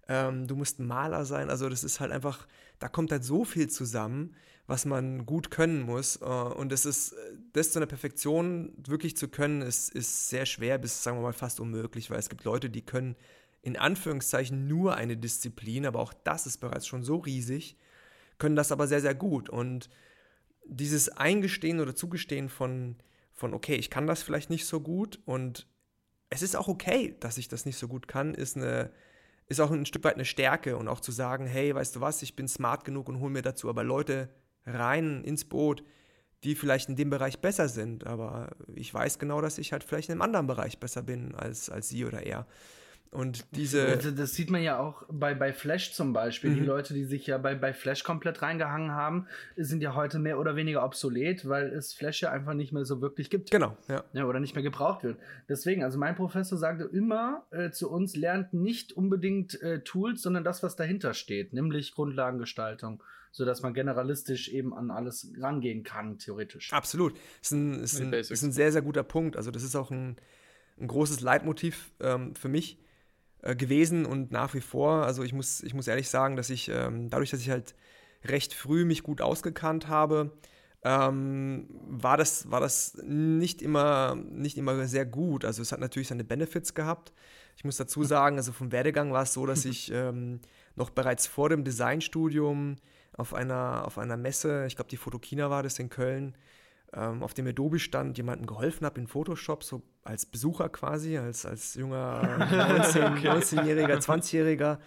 ähm, 0.08 0.46
du 0.46 0.54
musst 0.54 0.78
ein 0.78 0.86
Maler 0.86 1.24
sein. 1.24 1.50
Also 1.50 1.68
das 1.68 1.82
ist 1.82 1.98
halt 1.98 2.12
einfach, 2.12 2.46
da 2.78 2.88
kommt 2.88 3.10
halt 3.10 3.24
so 3.24 3.44
viel 3.44 3.68
zusammen 3.68 4.36
was 4.70 4.84
man 4.84 5.26
gut 5.26 5.50
können 5.50 5.82
muss. 5.82 6.16
Äh, 6.22 6.24
und 6.24 6.72
es 6.72 6.86
ist, 6.86 7.16
das 7.52 7.72
zu 7.72 7.80
einer 7.80 7.86
Perfektion 7.86 8.72
wirklich 8.86 9.16
zu 9.16 9.28
können, 9.28 9.62
ist, 9.62 9.92
ist 9.92 10.28
sehr 10.28 10.46
schwer 10.46 10.78
bis, 10.78 11.02
sagen 11.02 11.18
wir 11.18 11.22
mal, 11.22 11.32
fast 11.32 11.58
unmöglich, 11.58 12.08
weil 12.08 12.20
es 12.20 12.28
gibt 12.28 12.44
Leute, 12.44 12.70
die 12.70 12.82
können 12.82 13.16
in 13.62 13.76
Anführungszeichen 13.76 14.68
nur 14.68 14.94
eine 14.94 15.16
Disziplin, 15.16 15.86
aber 15.86 15.98
auch 15.98 16.14
das 16.14 16.46
ist 16.46 16.58
bereits 16.58 16.86
schon 16.86 17.02
so 17.02 17.16
riesig, 17.16 17.76
können 18.38 18.56
das 18.56 18.70
aber 18.70 18.86
sehr, 18.86 19.00
sehr 19.00 19.14
gut. 19.14 19.50
Und 19.50 19.90
dieses 20.64 21.08
Eingestehen 21.08 21.80
oder 21.80 21.96
Zugestehen 21.96 22.48
von, 22.48 22.96
von 23.32 23.52
okay, 23.52 23.74
ich 23.74 23.90
kann 23.90 24.06
das 24.06 24.22
vielleicht 24.22 24.50
nicht 24.50 24.66
so 24.66 24.80
gut 24.80 25.18
und 25.24 25.66
es 26.30 26.42
ist 26.42 26.54
auch 26.54 26.68
okay, 26.68 27.16
dass 27.18 27.38
ich 27.38 27.48
das 27.48 27.66
nicht 27.66 27.76
so 27.76 27.88
gut 27.88 28.06
kann, 28.06 28.34
ist 28.34 28.56
eine 28.56 28.92
ist 29.48 29.58
auch 29.58 29.72
ein 29.72 29.84
Stück 29.84 30.04
weit 30.04 30.14
eine 30.14 30.24
Stärke 30.24 30.76
und 30.76 30.86
auch 30.86 31.00
zu 31.00 31.10
sagen, 31.10 31.44
hey, 31.44 31.74
weißt 31.74 31.96
du 31.96 32.00
was, 32.00 32.22
ich 32.22 32.36
bin 32.36 32.46
smart 32.46 32.84
genug 32.84 33.08
und 33.08 33.18
hole 33.18 33.32
mir 33.32 33.42
dazu 33.42 33.68
aber 33.68 33.82
Leute 33.82 34.28
rein 34.66 35.24
ins 35.24 35.44
Boot, 35.44 35.82
die 36.44 36.54
vielleicht 36.54 36.88
in 36.88 36.96
dem 36.96 37.10
Bereich 37.10 37.40
besser 37.40 37.68
sind, 37.68 38.06
aber 38.06 38.56
ich 38.74 38.92
weiß 38.92 39.18
genau, 39.18 39.40
dass 39.40 39.58
ich 39.58 39.72
halt 39.72 39.84
vielleicht 39.84 40.08
in 40.08 40.14
einem 40.14 40.22
anderen 40.22 40.46
Bereich 40.46 40.78
besser 40.78 41.02
bin 41.02 41.34
als, 41.34 41.68
als 41.68 41.88
sie 41.88 42.04
oder 42.04 42.22
er. 42.24 42.46
Und 43.12 43.56
diese. 43.56 43.96
Das, 43.96 44.14
das, 44.14 44.34
sieht 44.34 44.50
man 44.50 44.62
ja 44.62 44.78
auch 44.78 45.02
bei, 45.10 45.34
bei 45.34 45.52
Flash 45.52 45.92
zum 45.92 46.12
Beispiel. 46.12 46.50
Mhm. 46.50 46.54
Die 46.54 46.60
Leute, 46.60 46.94
die 46.94 47.04
sich 47.04 47.26
ja 47.26 47.38
bei, 47.38 47.56
bei 47.56 47.72
Flash 47.72 48.04
komplett 48.04 48.40
reingehangen 48.40 48.92
haben, 48.92 49.26
sind 49.56 49.82
ja 49.82 49.96
heute 49.96 50.20
mehr 50.20 50.38
oder 50.38 50.54
weniger 50.54 50.84
obsolet, 50.84 51.48
weil 51.48 51.72
es 51.72 51.92
Flash 51.92 52.22
ja 52.22 52.30
einfach 52.30 52.54
nicht 52.54 52.72
mehr 52.72 52.84
so 52.84 53.00
wirklich 53.00 53.28
gibt. 53.28 53.50
Genau, 53.50 53.76
ja. 53.88 54.04
ja 54.12 54.26
oder 54.26 54.38
nicht 54.38 54.54
mehr 54.54 54.62
gebraucht 54.62 55.02
wird. 55.02 55.18
Deswegen, 55.48 55.82
also 55.82 55.98
mein 55.98 56.14
Professor 56.14 56.56
sagte 56.56 56.84
immer 56.84 57.46
äh, 57.50 57.70
zu 57.72 57.90
uns, 57.90 58.14
lernt 58.14 58.54
nicht 58.54 58.92
unbedingt 58.92 59.60
äh, 59.60 59.82
Tools, 59.82 60.22
sondern 60.22 60.44
das, 60.44 60.62
was 60.62 60.76
dahinter 60.76 61.12
steht, 61.12 61.52
nämlich 61.52 61.92
Grundlagengestaltung 61.92 63.02
sodass 63.30 63.62
man 63.62 63.74
generalistisch 63.74 64.48
eben 64.48 64.74
an 64.74 64.90
alles 64.90 65.32
rangehen 65.38 65.82
kann, 65.84 66.18
theoretisch. 66.18 66.72
Absolut. 66.72 67.14
Das 67.14 67.22
ist 67.42 67.52
ein, 67.52 67.74
ist 67.80 68.00
ein, 68.00 68.12
ist 68.12 68.42
ein 68.42 68.52
sehr, 68.52 68.72
sehr 68.72 68.82
guter 68.82 69.02
Punkt. 69.02 69.36
Also 69.36 69.50
das 69.50 69.62
ist 69.62 69.76
auch 69.76 69.90
ein, 69.90 70.16
ein 70.78 70.88
großes 70.88 71.20
Leitmotiv 71.20 71.92
ähm, 72.00 72.34
für 72.34 72.48
mich 72.48 72.78
äh, 73.42 73.54
gewesen 73.54 74.04
und 74.04 74.32
nach 74.32 74.54
wie 74.54 74.60
vor. 74.60 75.04
Also 75.04 75.22
ich 75.22 75.32
muss, 75.32 75.62
ich 75.62 75.74
muss 75.74 75.86
ehrlich 75.86 76.08
sagen, 76.08 76.36
dass 76.36 76.50
ich 76.50 76.68
ähm, 76.68 77.08
dadurch, 77.08 77.30
dass 77.30 77.40
ich 77.40 77.50
halt 77.50 77.74
recht 78.24 78.52
früh 78.52 78.84
mich 78.84 79.02
gut 79.02 79.20
ausgekannt 79.22 79.88
habe, 79.88 80.32
ähm, 80.82 81.66
war, 81.70 82.16
das, 82.16 82.50
war 82.50 82.60
das 82.60 82.98
nicht 83.02 83.62
immer, 83.62 84.14
nicht 84.14 84.56
immer 84.58 84.86
sehr 84.86 85.06
gut. 85.06 85.44
Also 85.44 85.62
es 85.62 85.72
hat 85.72 85.80
natürlich 85.80 86.08
seine 86.08 86.24
Benefits 86.24 86.74
gehabt. 86.74 87.12
Ich 87.56 87.64
muss 87.64 87.76
dazu 87.76 88.02
sagen, 88.04 88.36
also 88.36 88.52
vom 88.52 88.72
Werdegang 88.72 89.12
war 89.12 89.22
es 89.22 89.32
so, 89.32 89.46
dass 89.46 89.64
ich 89.64 89.92
ähm, 89.92 90.40
noch 90.76 90.90
bereits 90.90 91.26
vor 91.26 91.48
dem 91.48 91.64
Designstudium 91.64 92.76
auf 93.12 93.34
einer, 93.34 93.84
auf 93.84 93.98
einer 93.98 94.16
Messe, 94.16 94.66
ich 94.66 94.76
glaube 94.76 94.90
die 94.90 94.96
Fotokina 94.96 95.50
war 95.50 95.62
das 95.62 95.78
in 95.78 95.88
Köln, 95.88 96.36
ähm, 96.92 97.22
auf 97.22 97.34
dem 97.34 97.46
Adobe-Stand 97.46 98.16
jemandem 98.16 98.46
geholfen 98.46 98.84
habe 98.84 99.00
in 99.00 99.06
Photoshop, 99.06 99.62
so 99.62 99.82
als 100.02 100.26
Besucher 100.26 100.68
quasi, 100.68 101.18
als, 101.18 101.46
als 101.46 101.74
junger 101.74 102.38
19, 102.50 103.02
okay. 103.04 103.28
19-Jähriger, 103.28 103.98
20-Jähriger. 103.98 104.78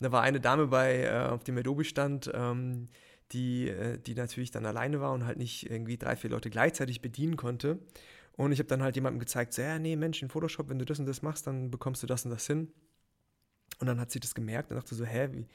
Da 0.00 0.12
war 0.12 0.22
eine 0.22 0.40
Dame 0.40 0.66
bei, 0.66 1.04
äh, 1.04 1.28
auf 1.28 1.44
dem 1.44 1.58
Adobe-Stand, 1.58 2.30
ähm, 2.34 2.88
die, 3.32 3.68
äh, 3.68 3.98
die 3.98 4.14
natürlich 4.14 4.50
dann 4.50 4.66
alleine 4.66 5.00
war 5.00 5.12
und 5.12 5.26
halt 5.26 5.38
nicht 5.38 5.70
irgendwie 5.70 5.96
drei, 5.96 6.16
vier 6.16 6.30
Leute 6.30 6.50
gleichzeitig 6.50 7.02
bedienen 7.02 7.36
konnte. 7.36 7.78
Und 8.36 8.52
ich 8.52 8.58
habe 8.58 8.68
dann 8.68 8.82
halt 8.82 8.96
jemandem 8.96 9.20
gezeigt, 9.20 9.52
so, 9.52 9.62
ja, 9.62 9.78
nee, 9.78 9.94
Mensch, 9.96 10.22
in 10.22 10.28
Photoshop, 10.28 10.70
wenn 10.70 10.78
du 10.78 10.84
das 10.84 10.98
und 10.98 11.06
das 11.06 11.22
machst, 11.22 11.46
dann 11.46 11.70
bekommst 11.70 12.02
du 12.02 12.06
das 12.06 12.24
und 12.24 12.30
das 12.30 12.46
hin. 12.46 12.72
Und 13.78 13.86
dann 13.86 14.00
hat 14.00 14.10
sie 14.10 14.20
das 14.20 14.34
gemerkt 14.34 14.70
und 14.70 14.76
dachte 14.76 14.94
so, 14.94 15.04
hä, 15.04 15.28
wie, 15.32 15.46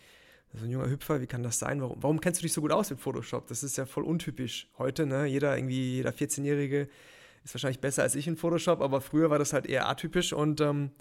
so 0.54 0.66
ein 0.66 0.72
junger 0.72 0.89
Hüpfer, 0.89 1.22
wie 1.22 1.27
kann 1.27 1.44
das 1.44 1.60
sein? 1.60 1.82
Warum, 1.82 2.01
warum 2.01 2.22
kennst 2.22 2.42
du 2.42 2.44
dich 2.44 2.54
so 2.54 2.62
gut 2.62 2.72
aus 2.72 2.89
mit 2.89 3.00
Photoshop? 3.00 3.48
Das 3.48 3.63
ist 3.63 3.77
ja 3.77 3.86
voll 3.86 4.04
untypisch 4.04 4.70
heute, 4.77 5.06
ne? 5.06 5.25
Jeder 5.25 5.56
irgendwie, 5.58 5.96
jeder 5.98 6.12
14-Jährige 6.12 6.88
ist 7.44 7.54
wahrscheinlich 7.54 7.80
besser 7.80 8.04
als 8.04 8.16
ich 8.16 8.27
in 8.27 8.38
Photoshop, 8.38 8.82
aber 8.82 9.01
früher 9.01 9.30
war 9.30 9.39
das 9.39 9.54
halt 9.54 9.68
eher 9.68 9.88
atypisch 9.88 10.34
und 10.34 10.60
ähm, 10.62 10.92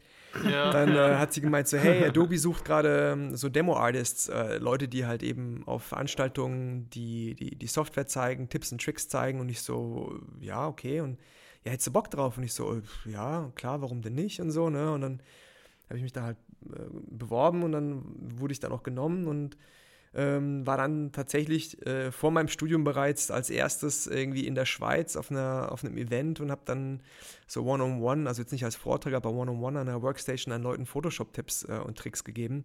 ja. 0.45 0.71
dann 0.71 0.95
äh, 0.95 1.15
hat 1.19 1.33
sie 1.33 1.41
gemeint 1.41 1.69
so, 1.69 1.77
hey, 1.77 2.05
Adobe 2.05 2.39
sucht 2.39 2.65
gerade 2.65 3.13
ähm, 3.13 3.37
so 3.37 3.49
Demo-Artists, 3.49 4.29
äh, 4.29 4.59
Leute, 4.59 4.89
die 4.89 5.07
halt 5.07 5.23
eben 5.23 5.63
auf 5.67 5.85
Veranstaltungen 5.85 6.91
die, 6.91 7.35
die, 7.35 7.57
die 7.57 7.67
Software 7.67 8.07
zeigen, 8.07 8.49
Tipps 8.49 8.73
und 8.73 8.83
Tricks 8.83 9.09
zeigen 9.09 9.41
und 9.41 9.49
ich 9.49 9.61
so, 9.63 10.21
ja, 10.41 10.67
okay 10.69 11.01
und 11.01 11.19
ja, 11.67 11.73
hättest 11.73 11.89
du 11.89 11.93
Bock 11.93 12.11
drauf? 12.11 12.39
Und 12.39 12.45
ich 12.45 12.55
so, 12.55 12.81
ja, 13.07 13.51
klar, 13.57 13.83
warum 13.83 14.01
denn 14.01 14.15
nicht 14.15 14.41
und 14.41 14.53
so, 14.53 14.71
ne? 14.71 14.93
Und 14.93 15.01
dann 15.01 15.21
habe 15.89 15.97
ich 15.99 16.03
mich 16.03 16.13
da 16.13 16.23
halt 16.23 16.39
äh, 16.65 16.81
beworben 17.11 17.63
und 17.63 17.73
dann 17.73 18.03
wurde 18.39 18.53
ich 18.53 18.61
dann 18.61 18.73
auch 18.73 18.83
genommen 18.83 19.27
und 19.27 19.57
ähm, 20.15 20.67
war 20.67 20.79
dann 20.79 21.13
tatsächlich 21.13 21.85
äh, 21.87 22.11
vor 22.11 22.31
meinem 22.31 22.49
Studium 22.49 22.85
bereits 22.85 23.31
als 23.31 23.51
erstes 23.51 24.07
irgendwie 24.07 24.47
in 24.47 24.55
der 24.55 24.65
Schweiz 24.65 25.15
auf, 25.15 25.31
einer, 25.31 25.71
auf 25.71 25.85
einem 25.85 25.99
Event 25.99 26.41
und 26.41 26.51
habe 26.51 26.63
dann 26.65 27.03
so 27.47 27.65
One-on-One, 27.65 28.23
-on 28.23 28.23
-one, 28.23 28.27
also 28.27 28.41
jetzt 28.41 28.53
nicht 28.53 28.65
als 28.65 28.77
Vortrag, 28.77 29.13
aber 29.13 29.31
One-on-One 29.31 29.57
-on 29.57 29.75
-one 29.75 29.81
an 29.81 29.87
der 29.87 30.03
Workstation 30.03 30.55
an 30.55 30.63
Leuten 30.63 30.87
Photoshop-Tipps 30.87 31.65
äh, 31.65 31.81
und 31.85 31.99
Tricks 31.99 32.25
gegeben. 32.25 32.65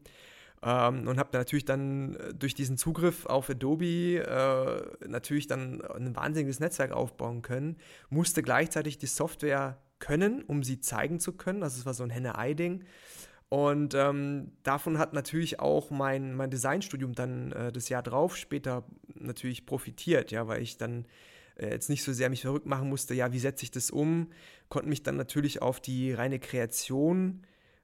Ähm, 0.63 1.07
und 1.07 1.17
habe 1.17 1.37
natürlich 1.37 1.65
dann 1.65 2.15
äh, 2.15 2.33
durch 2.33 2.53
diesen 2.53 2.77
Zugriff 2.77 3.25
auf 3.25 3.49
Adobe 3.49 4.19
äh, 4.19 5.07
natürlich 5.07 5.47
dann 5.47 5.81
ein 5.81 6.15
wahnsinniges 6.15 6.59
Netzwerk 6.59 6.91
aufbauen 6.91 7.41
können, 7.41 7.77
musste 8.09 8.43
gleichzeitig 8.43 8.97
die 8.97 9.07
Software 9.07 9.77
können, 10.01 10.43
um 10.43 10.63
sie 10.63 10.81
zeigen 10.81 11.21
zu 11.21 11.31
können. 11.31 11.63
Also 11.63 11.79
es 11.79 11.85
war 11.85 11.93
so 11.93 12.03
ein 12.03 12.09
Henne-Ei-Ding. 12.09 12.83
Und 13.47 13.93
ähm, 13.95 14.51
davon 14.63 14.97
hat 14.97 15.13
natürlich 15.13 15.59
auch 15.59 15.89
mein, 15.89 16.35
mein 16.35 16.49
Designstudium 16.49 17.13
dann 17.13 17.51
äh, 17.51 17.71
das 17.71 17.89
Jahr 17.89 18.01
drauf 18.01 18.35
später 18.35 18.83
natürlich 19.15 19.65
profitiert, 19.65 20.31
ja, 20.31 20.47
weil 20.47 20.61
ich 20.61 20.77
dann 20.77 21.05
äh, 21.57 21.69
jetzt 21.69 21.89
nicht 21.89 22.03
so 22.03 22.13
sehr 22.13 22.29
mich 22.29 22.41
verrückt 22.43 22.65
machen 22.65 22.89
musste, 22.89 23.13
ja, 23.13 23.33
wie 23.33 23.39
setze 23.39 23.63
ich 23.63 23.71
das 23.71 23.91
um, 23.91 24.27
konnte 24.69 24.87
mich 24.87 25.03
dann 25.03 25.17
natürlich 25.17 25.61
auf 25.61 25.81
die 25.81 26.13
reine 26.13 26.39
Kreation 26.39 27.41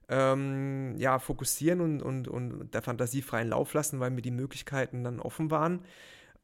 ähm, 0.08 0.94
ja, 0.96 1.18
fokussieren 1.18 1.82
und, 1.82 2.02
und, 2.02 2.28
und 2.28 2.72
der 2.72 2.80
Fantasie 2.82 3.20
freien 3.20 3.50
Lauf 3.50 3.74
lassen, 3.74 4.00
weil 4.00 4.10
mir 4.10 4.22
die 4.22 4.30
Möglichkeiten 4.30 5.04
dann 5.04 5.20
offen 5.20 5.50
waren. 5.50 5.80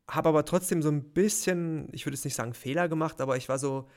Habe 0.07 0.29
aber 0.29 0.45
trotzdem 0.45 0.83
so 0.83 0.91
ein 0.91 1.03
bisschen, 1.03 1.89
ich 1.93 2.05
würde 2.05 2.15
jetzt 2.15 2.27
nicht 2.27 2.37
sagen 2.37 2.53
Fehler 2.53 2.89
gemacht, 2.91 3.23
aber 3.23 3.39
ich 3.39 3.49
war 3.49 3.59
so 3.59 3.89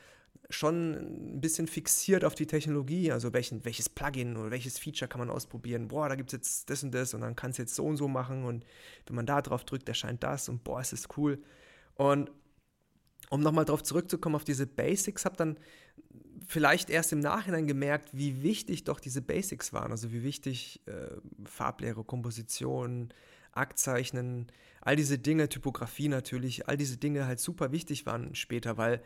schon 0.50 1.34
ein 1.36 1.40
bisschen 1.40 1.66
fixiert 1.66 2.24
auf 2.24 2.34
die 2.34 2.46
Technologie, 2.46 3.12
also 3.12 3.32
welchen, 3.32 3.64
welches 3.64 3.88
Plugin 3.88 4.36
oder 4.36 4.50
welches 4.50 4.78
Feature 4.78 5.08
kann 5.08 5.18
man 5.18 5.30
ausprobieren. 5.30 5.88
Boah, 5.88 6.08
da 6.08 6.14
gibt 6.14 6.30
es 6.30 6.32
jetzt 6.32 6.70
das 6.70 6.82
und 6.82 6.92
das 6.92 7.12
und 7.12 7.20
dann 7.20 7.36
kann 7.36 7.50
es 7.50 7.58
jetzt 7.58 7.74
so 7.74 7.84
und 7.84 7.98
so 7.98 8.08
machen 8.08 8.44
und 8.44 8.64
wenn 9.06 9.16
man 9.16 9.26
da 9.26 9.42
drauf 9.42 9.64
drückt, 9.64 9.88
erscheint 9.88 10.22
das 10.22 10.48
und 10.48 10.64
boah, 10.64 10.80
es 10.80 10.92
ist 10.92 11.16
cool. 11.18 11.42
Und 11.94 12.30
um 13.30 13.40
nochmal 13.40 13.66
drauf 13.66 13.82
zurückzukommen 13.82 14.36
auf 14.36 14.44
diese 14.44 14.66
Basics, 14.66 15.24
habe 15.24 15.36
dann 15.36 15.58
vielleicht 16.46 16.88
erst 16.88 17.12
im 17.12 17.20
Nachhinein 17.20 17.66
gemerkt, 17.66 18.10
wie 18.12 18.42
wichtig 18.42 18.84
doch 18.84 19.00
diese 19.00 19.20
Basics 19.20 19.72
waren, 19.72 19.90
also 19.90 20.12
wie 20.12 20.22
wichtig 20.22 20.80
äh, 20.86 21.16
Farblehre, 21.44 22.04
Komposition, 22.04 23.12
Aktzeichnen, 23.52 24.46
all 24.80 24.96
diese 24.96 25.18
Dinge, 25.18 25.48
Typografie 25.48 26.08
natürlich, 26.08 26.68
all 26.68 26.76
diese 26.76 26.96
Dinge 26.96 27.26
halt 27.26 27.40
super 27.40 27.72
wichtig 27.72 28.06
waren 28.06 28.34
später, 28.34 28.78
weil 28.78 29.02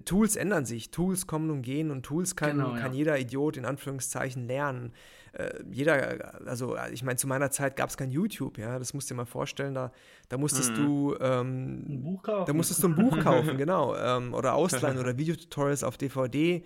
Tools 0.00 0.36
ändern 0.36 0.64
sich, 0.64 0.90
Tools 0.90 1.26
kommen 1.26 1.50
und 1.50 1.62
gehen 1.62 1.90
und 1.90 2.02
Tools 2.02 2.36
kann, 2.36 2.58
genau, 2.58 2.74
ja. 2.74 2.80
kann 2.80 2.92
jeder 2.92 3.18
Idiot 3.18 3.56
in 3.56 3.64
Anführungszeichen 3.64 4.46
lernen. 4.46 4.92
Äh, 5.32 5.62
jeder, 5.70 6.40
also 6.46 6.76
ich 6.92 7.02
meine, 7.02 7.16
zu 7.16 7.26
meiner 7.26 7.50
Zeit 7.50 7.76
gab 7.76 7.88
es 7.88 7.96
kein 7.96 8.10
YouTube, 8.10 8.58
ja, 8.58 8.78
das 8.78 8.92
musst 8.92 9.08
du 9.08 9.14
dir 9.14 9.18
mal 9.18 9.24
vorstellen, 9.24 9.74
da, 9.74 9.92
da 10.28 10.36
musstest 10.36 10.72
mhm. 10.72 10.76
du 10.76 11.16
ähm, 11.20 11.84
ein 11.88 12.02
Buch 12.02 12.22
kaufen. 12.22 12.46
Da 12.46 12.52
musstest 12.52 12.82
du 12.82 12.88
ein 12.88 12.94
Buch 12.94 13.18
kaufen, 13.20 13.56
genau, 13.58 13.96
ähm, 13.96 14.34
oder 14.34 14.54
ausleihen 14.54 14.98
oder 15.00 15.16
Videotutorials 15.16 15.84
auf 15.84 15.96
DVD 15.96 16.62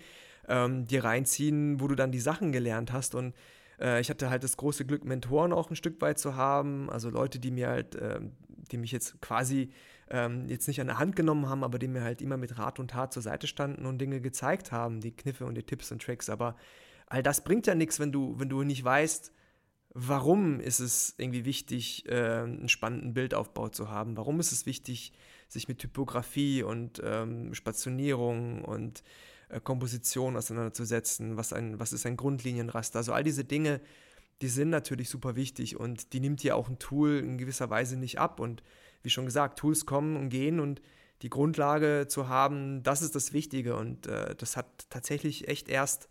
ähm, 0.49 0.87
dir 0.87 1.05
reinziehen, 1.05 1.81
wo 1.81 1.89
du 1.89 1.95
dann 1.95 2.11
die 2.11 2.21
Sachen 2.21 2.53
gelernt 2.53 2.93
hast 2.93 3.15
und 3.15 3.35
äh, 3.81 4.01
ich 4.01 4.11
hatte 4.11 4.31
halt 4.31 4.43
das 4.43 4.57
große 4.57 4.85
Glück, 4.85 5.05
Mentoren 5.05 5.53
auch 5.53 5.71
ein 5.71 5.77
Stück 5.77 6.01
weit 6.01 6.19
zu 6.19 6.35
haben, 6.35 6.91
also 6.91 7.11
Leute, 7.11 7.39
die 7.39 7.51
mir 7.51 7.69
halt, 7.69 7.95
äh, 7.95 8.21
die 8.71 8.79
mich 8.79 8.93
jetzt 8.93 9.21
quasi 9.21 9.71
ähm, 10.11 10.49
jetzt 10.49 10.69
nicht 10.69 10.81
an 10.81 10.87
der 10.87 10.99
Hand 10.99 11.17
genommen 11.17 11.49
haben, 11.49 11.65
aber 11.65 11.79
die 11.79 11.89
mir 11.89 12.03
halt 12.03 12.23
immer 12.23 12.37
mit 12.37 12.59
Rat 12.59 12.79
und 12.79 12.93
Tat 12.93 13.13
zur 13.13 13.23
Seite 13.23 13.47
standen 13.47 13.87
und 13.87 13.99
Dinge 13.99 14.21
gezeigt 14.21 14.73
haben, 14.73 15.01
die 15.01 15.15
Kniffe 15.15 15.47
und 15.47 15.55
die 15.55 15.65
Tipps 15.65 15.91
und 15.91 16.03
Tricks. 16.03 16.31
Aber 16.31 16.57
all 17.07 17.23
das 17.23 17.43
bringt 17.43 17.67
ja 17.67 17.75
nichts, 17.75 17.99
wenn 17.99 18.13
du, 18.13 18.39
wenn 18.39 18.49
du 18.49 18.63
nicht 18.63 18.85
weißt, 18.85 19.33
warum 19.99 20.61
ist 20.61 20.81
es 20.81 21.15
irgendwie 21.17 21.45
wichtig, 21.45 22.07
äh, 22.09 22.43
einen 22.43 22.69
spannenden 22.69 23.15
Bildaufbau 23.15 23.71
zu 23.71 23.91
haben? 23.91 24.17
Warum 24.17 24.39
ist 24.41 24.53
es 24.53 24.67
wichtig, 24.67 25.13
sich 25.49 25.69
mit 25.69 25.79
Typografie 25.79 26.63
und 26.63 27.01
ähm, 27.03 27.55
Spationierung 27.55 28.63
und 28.63 29.03
äh, 29.49 29.59
Komposition 29.59 30.37
auseinanderzusetzen? 30.37 31.37
Was, 31.37 31.53
ein, 31.53 31.81
was 31.81 31.95
ist 31.95 32.05
ein 32.05 32.17
Grundlinienraster? 32.19 32.99
Also 32.99 33.13
all 33.13 33.25
diese 33.25 33.45
Dinge, 33.45 33.81
die 34.43 34.49
sind 34.49 34.69
natürlich 34.69 35.09
super 35.09 35.35
wichtig 35.35 35.81
und 35.81 36.13
die 36.13 36.21
nimmt 36.21 36.43
dir 36.43 36.57
auch 36.57 36.69
ein 36.69 36.79
Tool 36.79 37.19
in 37.19 37.39
gewisser 37.39 37.71
Weise 37.71 37.97
nicht 37.97 38.19
ab. 38.19 38.39
Und 38.39 38.63
wie 39.03 39.11
schon 39.11 39.27
gesagt, 39.27 39.59
Tools 39.59 39.87
kommen 39.87 40.17
und 40.17 40.29
gehen 40.29 40.61
und 40.61 40.81
die 41.23 41.31
Grundlage 41.31 42.07
zu 42.09 42.29
haben, 42.29 42.83
das 42.83 43.03
ist 43.03 43.15
das 43.15 43.33
Wichtige. 43.33 43.77
Und 43.77 44.07
äh, 44.07 44.35
das 44.37 44.57
hat 44.57 44.87
tatsächlich 44.91 45.49
echt 45.49 45.69
erst, 45.69 46.09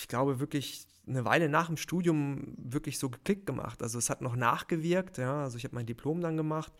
ich 0.00 0.08
glaube, 0.08 0.40
wirklich 0.40 0.86
eine 1.06 1.24
Weile 1.24 1.48
nach 1.48 1.66
dem 1.66 1.76
Studium 1.76 2.54
wirklich 2.56 2.98
so 2.98 3.10
geklickt 3.10 3.46
gemacht. 3.46 3.82
Also 3.82 3.98
es 3.98 4.10
hat 4.10 4.20
noch 4.20 4.36
nachgewirkt, 4.36 5.18
ja. 5.18 5.42
Also 5.42 5.56
ich 5.56 5.64
habe 5.64 5.74
mein 5.74 5.86
Diplom 5.86 6.20
dann 6.20 6.36
gemacht 6.36 6.72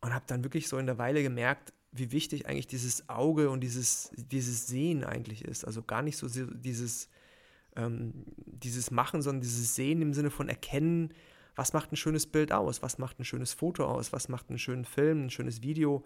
und 0.00 0.14
habe 0.14 0.24
dann 0.28 0.44
wirklich 0.44 0.68
so 0.68 0.78
in 0.78 0.86
der 0.86 0.98
Weile 0.98 1.22
gemerkt, 1.22 1.72
wie 1.92 2.12
wichtig 2.12 2.46
eigentlich 2.46 2.68
dieses 2.68 3.08
Auge 3.08 3.50
und 3.50 3.60
dieses, 3.60 4.12
dieses 4.14 4.68
Sehen 4.68 5.04
eigentlich 5.04 5.44
ist. 5.44 5.64
Also 5.64 5.82
gar 5.82 6.02
nicht 6.02 6.16
so 6.16 6.28
dieses, 6.28 7.08
ähm, 7.74 8.24
dieses 8.36 8.90
Machen, 8.92 9.22
sondern 9.22 9.40
dieses 9.40 9.74
Sehen 9.74 10.00
im 10.00 10.14
Sinne 10.14 10.30
von 10.30 10.48
Erkennen, 10.48 11.12
was 11.56 11.72
macht 11.72 11.92
ein 11.92 11.96
schönes 11.96 12.26
Bild 12.26 12.52
aus, 12.52 12.82
was 12.82 12.98
macht 12.98 13.18
ein 13.18 13.24
schönes 13.24 13.52
Foto 13.52 13.84
aus, 13.84 14.12
was 14.12 14.28
macht 14.28 14.48
einen 14.48 14.58
schönen 14.58 14.84
Film, 14.84 15.26
ein 15.26 15.30
schönes 15.30 15.62
Video, 15.62 16.04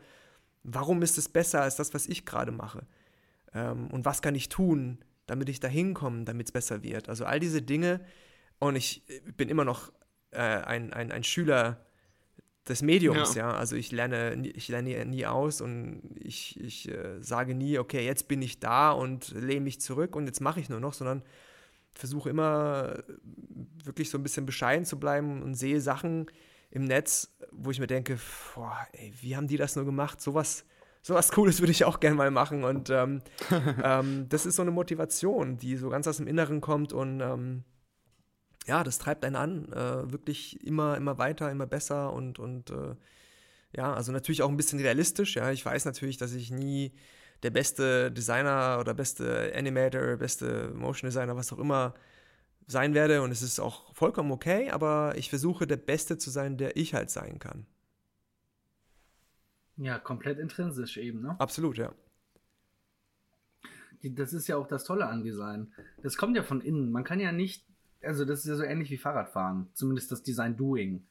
warum 0.62 1.02
ist 1.02 1.18
es 1.18 1.28
besser 1.28 1.62
als 1.62 1.76
das, 1.76 1.94
was 1.94 2.07
ich 2.07 2.24
gerade 2.24 2.52
mache 2.52 2.87
ähm, 3.52 3.88
und 3.88 4.04
was 4.04 4.22
kann 4.22 4.35
ich 4.35 4.48
tun, 4.48 4.98
damit 5.26 5.48
ich 5.48 5.61
da 5.61 5.68
hinkomme, 5.68 6.24
damit 6.24 6.48
es 6.48 6.52
besser 6.52 6.83
wird. 6.83 7.09
Also 7.09 7.24
all 7.24 7.40
diese 7.40 7.62
Dinge 7.62 8.00
und 8.59 8.76
ich 8.76 9.02
bin 9.37 9.48
immer 9.48 9.64
noch 9.64 9.92
äh, 10.30 10.38
ein, 10.38 10.92
ein, 10.92 11.12
ein 11.12 11.24
Schüler 11.24 11.85
des 12.68 12.83
Mediums, 12.83 13.35
ja. 13.35 13.50
ja. 13.50 13.57
Also 13.57 13.76
ich 13.76 13.92
lerne, 13.92 14.35
ich 14.46 14.68
lerne 14.68 15.04
nie 15.04 15.26
aus 15.26 15.61
und 15.61 16.02
ich, 16.18 16.59
ich 16.61 16.88
äh, 16.88 17.22
sage 17.22 17.54
nie, 17.54 17.78
okay, 17.78 18.04
jetzt 18.04 18.26
bin 18.28 18.40
ich 18.42 18.59
da 18.59 18.90
und 18.90 19.30
lehne 19.33 19.61
mich 19.61 19.80
zurück 19.80 20.16
und 20.16 20.26
jetzt 20.26 20.40
mache 20.40 20.61
ich 20.61 20.68
nur 20.68 20.80
noch, 20.80 20.94
sondern 20.94 21.22
versuche 21.94 22.30
immer 22.30 23.02
wirklich 23.85 24.11
so 24.11 24.18
ein 24.18 24.22
bisschen 24.22 24.46
bescheiden 24.46 24.85
zu 24.85 24.98
bleiben 24.98 25.42
und 25.42 25.54
sehe 25.54 25.80
Sachen 25.80 26.26
im 26.70 26.85
Netz, 26.85 27.37
wo 27.52 27.70
ich 27.70 27.78
mir 27.78 27.87
denke, 27.87 28.18
boah, 28.54 28.76
ey, 28.92 29.12
wie 29.20 29.37
haben 29.37 29.46
die 29.46 29.57
das 29.57 29.76
nur 29.76 29.85
gemacht? 29.85 30.20
Sowas, 30.20 30.64
sowas 31.02 31.30
Cooles 31.30 31.61
würde 31.61 31.70
ich 31.70 31.85
auch 31.85 32.00
gerne 32.00 32.16
mal 32.16 32.30
machen. 32.30 32.64
Und 32.64 32.90
ähm, 32.90 33.22
ähm, 33.83 34.26
das 34.28 34.46
ist 34.46 34.57
so 34.57 34.62
eine 34.62 34.72
Motivation, 34.72 35.57
die 35.57 35.76
so 35.76 35.88
ganz 35.88 36.09
aus 36.09 36.16
dem 36.16 36.26
Inneren 36.26 36.61
kommt 36.61 36.92
und 36.92 37.20
ähm, 37.20 37.64
ja, 38.66 38.83
das 38.83 38.98
treibt 38.98 39.24
einen 39.24 39.37
an, 39.37 39.72
äh, 39.72 40.11
wirklich 40.11 40.64
immer, 40.66 40.96
immer 40.96 41.18
weiter, 41.18 41.50
immer 41.50 41.66
besser 41.66 42.12
und, 42.12 42.38
und 42.38 42.70
äh, 42.70 42.96
ja, 43.76 43.92
also 43.92 44.11
natürlich 44.12 44.42
auch 44.42 44.48
ein 44.48 44.57
bisschen 44.57 44.78
realistisch. 44.80 45.37
Ja, 45.37 45.50
ich 45.50 45.64
weiß 45.64 45.85
natürlich, 45.85 46.16
dass 46.16 46.33
ich 46.33 46.50
nie 46.50 46.92
der 47.44 47.50
beste 47.50 48.11
Designer 48.11 48.78
oder 48.80 48.94
beste 48.94 49.52
Animator, 49.54 50.16
beste 50.16 50.72
Motion 50.74 51.09
Designer, 51.09 51.37
was 51.37 51.52
auch 51.52 51.59
immer 51.59 51.94
sein 52.66 52.94
werde. 52.94 53.20
Und 53.22 53.30
es 53.30 53.42
ist 53.42 53.61
auch 53.61 53.94
vollkommen 53.94 54.33
okay, 54.33 54.70
aber 54.70 55.14
ich 55.16 55.28
versuche 55.28 55.66
der 55.66 55.76
Beste 55.76 56.16
zu 56.16 56.30
sein, 56.30 56.57
der 56.57 56.76
ich 56.76 56.94
halt 56.94 57.11
sein 57.11 57.38
kann. 57.38 57.66
Ja, 59.76 59.98
komplett 59.98 60.38
intrinsisch 60.38 60.96
eben, 60.96 61.20
ne? 61.20 61.37
Absolut, 61.38 61.76
ja. 61.76 61.92
Das 64.02 64.33
ist 64.33 64.48
ja 64.48 64.57
auch 64.57 64.66
das 64.66 64.85
Tolle 64.85 65.07
an 65.07 65.22
Design. 65.22 65.72
Das 66.02 66.16
kommt 66.16 66.37
ja 66.37 66.42
von 66.42 66.61
innen. 66.61 66.92
Man 66.92 67.04
kann 67.04 67.20
ja 67.20 67.33
nicht, 67.33 67.64
also 68.02 68.24
das 68.24 68.40
ist 68.40 68.46
ja 68.46 68.57
so 68.57 68.62
ähnlich 68.62 68.90
wie 68.90 68.98
Fahrradfahren, 68.98 69.68
zumindest 69.74 70.12
das 70.12 70.22
Design 70.22 70.57
Doing. 70.57 71.07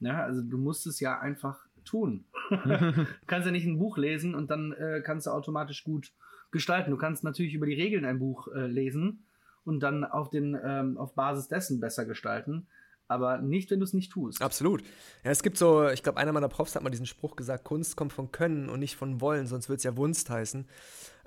Ne? 0.00 0.14
also 0.14 0.42
du 0.42 0.58
musst 0.58 0.86
es 0.86 1.00
ja 1.00 1.18
einfach 1.18 1.67
tun. 1.88 2.24
du 2.50 3.06
kannst 3.26 3.46
ja 3.46 3.52
nicht 3.52 3.66
ein 3.66 3.78
Buch 3.78 3.98
lesen 3.98 4.34
und 4.34 4.50
dann 4.50 4.72
äh, 4.72 5.02
kannst 5.04 5.26
du 5.26 5.30
automatisch 5.30 5.84
gut 5.84 6.12
gestalten. 6.50 6.90
Du 6.90 6.96
kannst 6.96 7.24
natürlich 7.24 7.54
über 7.54 7.66
die 7.66 7.74
Regeln 7.74 8.04
ein 8.04 8.18
Buch 8.18 8.48
äh, 8.48 8.66
lesen 8.66 9.24
und 9.64 9.80
dann 9.80 10.04
auf, 10.04 10.30
den, 10.30 10.58
ähm, 10.62 10.96
auf 10.96 11.14
Basis 11.14 11.48
dessen 11.48 11.80
besser 11.80 12.04
gestalten. 12.04 12.66
Aber 13.06 13.38
nicht, 13.38 13.70
wenn 13.70 13.80
du 13.80 13.84
es 13.84 13.94
nicht 13.94 14.12
tust. 14.12 14.42
Absolut. 14.42 14.82
Ja, 15.24 15.30
es 15.30 15.42
gibt 15.42 15.56
so, 15.56 15.88
ich 15.88 16.02
glaube, 16.02 16.18
einer 16.18 16.32
meiner 16.32 16.48
Profs 16.48 16.76
hat 16.76 16.82
mal 16.82 16.90
diesen 16.90 17.06
Spruch 17.06 17.36
gesagt: 17.36 17.64
Kunst 17.64 17.96
kommt 17.96 18.12
von 18.12 18.32
Können 18.32 18.68
und 18.68 18.80
nicht 18.80 18.96
von 18.96 19.22
Wollen, 19.22 19.46
sonst 19.46 19.70
wird 19.70 19.78
es 19.78 19.84
ja 19.84 19.96
Wunst 19.96 20.28
heißen. 20.28 20.68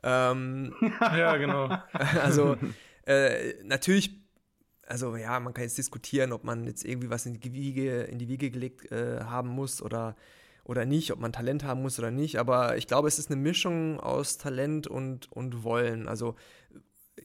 Ähm, 0.03 0.75
ja, 1.01 1.37
genau. 1.37 1.75
Also, 2.21 2.55
äh, 3.07 3.55
natürlich 3.63 4.21
also 4.91 5.15
ja, 5.15 5.39
man 5.39 5.53
kann 5.53 5.63
jetzt 5.63 5.77
diskutieren, 5.77 6.33
ob 6.33 6.43
man 6.43 6.67
jetzt 6.67 6.83
irgendwie 6.83 7.09
was 7.09 7.25
in 7.25 7.39
die 7.39 7.53
Wiege, 7.53 8.01
in 8.03 8.19
die 8.19 8.27
Wiege 8.27 8.51
gelegt 8.51 8.91
äh, 8.91 9.21
haben 9.21 9.47
muss 9.47 9.81
oder 9.81 10.17
oder 10.63 10.85
nicht, 10.85 11.11
ob 11.11 11.19
man 11.19 11.33
Talent 11.33 11.63
haben 11.63 11.81
muss 11.81 11.99
oder 11.99 12.11
nicht. 12.11 12.39
Aber 12.39 12.77
ich 12.77 12.87
glaube, 12.87 13.07
es 13.07 13.19
ist 13.19 13.31
eine 13.31 13.41
Mischung 13.41 13.99
aus 13.99 14.37
Talent 14.37 14.87
und, 14.87 15.31
und 15.31 15.63
Wollen. 15.63 16.07
Also 16.07 16.35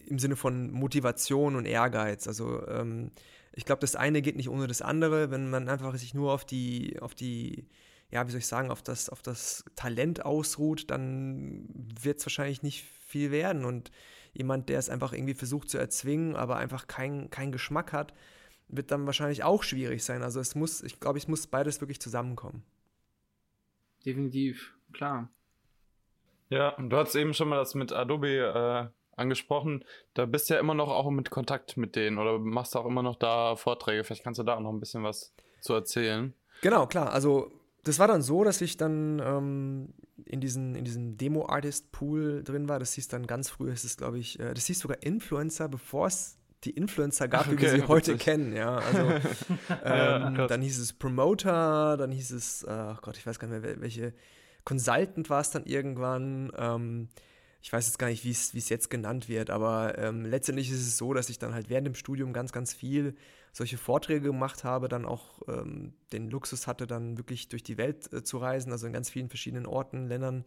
im 0.07 0.19
Sinne 0.19 0.37
von 0.37 0.71
Motivation 0.71 1.57
und 1.57 1.67
Ehrgeiz. 1.67 2.27
Also 2.27 2.67
ähm, 2.69 3.11
ich 3.53 3.65
glaube, 3.65 3.81
das 3.81 3.97
eine 3.97 4.23
geht 4.23 4.37
nicht 4.37 4.49
ohne 4.49 4.67
das 4.67 4.83
andere. 4.83 5.31
Wenn 5.31 5.51
man 5.51 5.69
einfach 5.69 5.95
sich 5.97 6.15
nur 6.15 6.33
auf 6.33 6.45
die, 6.45 6.99
auf 7.01 7.15
die, 7.15 7.69
ja, 8.11 8.27
wie 8.27 8.31
soll 8.31 8.41
ich 8.41 8.47
sagen, 8.47 8.71
auf 8.71 8.83
das, 8.83 9.09
auf 9.09 9.23
das 9.23 9.65
Talent 9.75 10.25
ausruht, 10.25 10.91
dann 10.91 11.67
wird 12.01 12.19
es 12.19 12.27
wahrscheinlich 12.27 12.63
nicht 12.63 12.85
viel 13.07 13.31
werden. 13.31 13.65
Und 13.65 13.91
jemand, 14.33 14.69
der 14.69 14.79
es 14.79 14.91
einfach 14.91 15.13
irgendwie 15.13 15.35
versucht 15.35 15.71
zu 15.71 15.79
erzwingen, 15.79 16.37
aber 16.37 16.57
einfach 16.57 16.87
keinen 16.87 17.31
kein 17.31 17.53
Geschmack 17.53 17.93
hat, 17.93 18.13
wird 18.69 18.91
dann 18.91 19.07
wahrscheinlich 19.07 19.45
auch 19.45 19.63
schwierig 19.63 20.05
sein. 20.05 20.23
Also 20.23 20.41
es 20.41 20.55
muss, 20.55 20.83
ich 20.83 21.01
glaube, 21.01 21.19
es 21.19 21.29
muss 21.29 21.47
beides 21.47 21.81
wirklich 21.81 22.01
zusammenkommen. 22.01 22.63
Definitiv, 24.07 24.73
klar. 24.93 25.29
Ja, 26.49 26.71
und 26.77 26.91
du 26.91 26.97
hast 26.97 27.15
eben 27.17 27.35
schon 27.35 27.49
mal 27.49 27.57
das 27.57 27.75
mit 27.75 27.93
Adobe 27.93 28.29
äh, 28.29 29.21
angesprochen. 29.21 29.85
Da 30.15 30.27
bist 30.27 30.49
du 30.49 30.55
ja 30.55 30.61
immer 30.61 30.75
noch 30.75 30.89
auch 30.89 31.11
mit 31.11 31.31
Kontakt 31.31 31.77
mit 31.77 31.97
denen 31.97 32.19
oder 32.19 32.39
machst 32.39 32.77
auch 32.77 32.87
immer 32.87 33.03
noch 33.03 33.17
da 33.17 33.57
Vorträge. 33.57 34.05
Vielleicht 34.05 34.23
kannst 34.23 34.39
du 34.39 34.45
da 34.45 34.55
auch 34.55 34.61
noch 34.61 34.73
ein 34.73 34.81
bisschen 34.81 35.03
was 35.03 35.35
zu 35.61 35.75
erzählen. 35.75 36.33
Genau, 36.63 36.87
klar. 36.87 37.13
Also 37.13 37.51
das 37.83 37.99
war 37.99 38.07
dann 38.09 38.23
so, 38.23 38.45
dass 38.45 38.61
ich 38.61 38.77
dann 38.77 39.21
ähm, 39.25 39.95
in, 40.25 40.41
diesen, 40.41 40.75
in 40.75 40.85
diesem 40.85 41.17
Demo-Artist-Pool 41.17 42.45
drin 42.45 42.69
war. 42.69 42.79
Das 42.79 42.95
hieß 42.95 43.09
dann 43.09 43.27
ganz 43.27 43.51
früh, 43.51 43.71
ist 43.71 43.85
es, 43.85 43.97
glaube 43.97 44.19
ich, 44.19 44.39
äh, 44.39 44.55
das 44.55 44.67
hieß 44.67 44.79
sogar 44.79 45.03
Influencer, 45.03 45.69
bevor 45.69 46.07
es 46.07 46.39
die 46.67 46.71
Influencer 46.71 47.29
gab, 47.29 47.51
wie 47.51 47.59
wir 47.59 47.71
sie 47.71 47.83
heute 47.83 48.13
witzig. 48.13 48.25
kennen, 48.25 48.55
ja. 48.55 48.77
Also 48.77 48.99
ähm, 49.85 50.37
ja, 50.37 50.47
dann 50.47 50.61
hieß 50.61 50.79
es 50.79 50.93
Promoter, 50.93 51.97
dann 51.97 52.11
hieß 52.11 52.33
es, 52.33 52.63
äh, 52.65 52.69
oh 52.71 52.99
Gott, 53.01 53.17
ich 53.17 53.27
weiß 53.27 53.39
gar 53.39 53.49
nicht 53.49 53.63
mehr, 53.63 53.81
welche 53.81 54.13
Consultant 54.65 55.31
war 55.31 55.41
es 55.41 55.51
dann 55.51 55.65
irgendwann. 55.65 56.53
Ähm, 56.57 57.09
ich 57.63 57.73
weiß 57.73 57.87
jetzt 57.87 57.99
gar 57.99 58.09
nicht, 58.09 58.25
wie 58.25 58.31
es 58.31 58.69
jetzt 58.69 58.91
genannt 58.91 59.29
wird, 59.29 59.51
aber 59.51 59.99
ähm, 59.99 60.25
letztendlich 60.25 60.71
ist 60.71 60.87
es 60.87 60.97
so, 60.97 61.15
dass 61.15 61.31
ich 61.31 61.39
dann 61.39 61.55
halt 61.55 61.69
während 61.69 61.87
dem 61.87 61.95
Studium 61.95 62.33
ganz, 62.33 62.53
ganz 62.53 62.73
viel 62.73 63.17
solche 63.53 63.79
Vorträge 63.79 64.21
gemacht 64.21 64.65
habe, 64.65 64.89
dann 64.89 65.07
auch 65.07 65.41
ähm, 65.49 65.95
den 66.13 66.31
Luxus 66.31 66.67
hatte, 66.67 66.87
dann 66.87 67.17
wirklich 67.17 67.49
durch 67.49 67.63
die 67.63 67.79
Welt 67.79 68.13
äh, 68.13 68.23
zu 68.23 68.39
reisen, 68.39 68.71
also 68.71 68.87
in 68.87 68.93
ganz 68.93 69.09
vielen 69.09 69.29
verschiedenen 69.29 69.67
Orten, 69.67 70.07
Ländern 70.07 70.45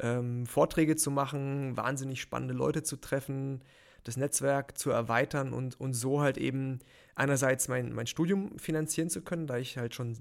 ähm, 0.00 0.46
Vorträge 0.46 0.96
zu 0.96 1.10
machen, 1.10 1.76
wahnsinnig 1.76 2.20
spannende 2.20 2.54
Leute 2.54 2.82
zu 2.82 2.96
treffen, 2.96 3.62
das 4.08 4.16
Netzwerk 4.16 4.78
zu 4.78 4.90
erweitern 4.90 5.52
und, 5.52 5.78
und 5.78 5.92
so 5.92 6.20
halt 6.20 6.38
eben 6.38 6.80
einerseits 7.14 7.68
mein, 7.68 7.92
mein 7.92 8.06
Studium 8.06 8.58
finanzieren 8.58 9.10
zu 9.10 9.22
können, 9.22 9.46
da 9.46 9.58
ich 9.58 9.76
halt 9.76 9.94
schon 9.94 10.16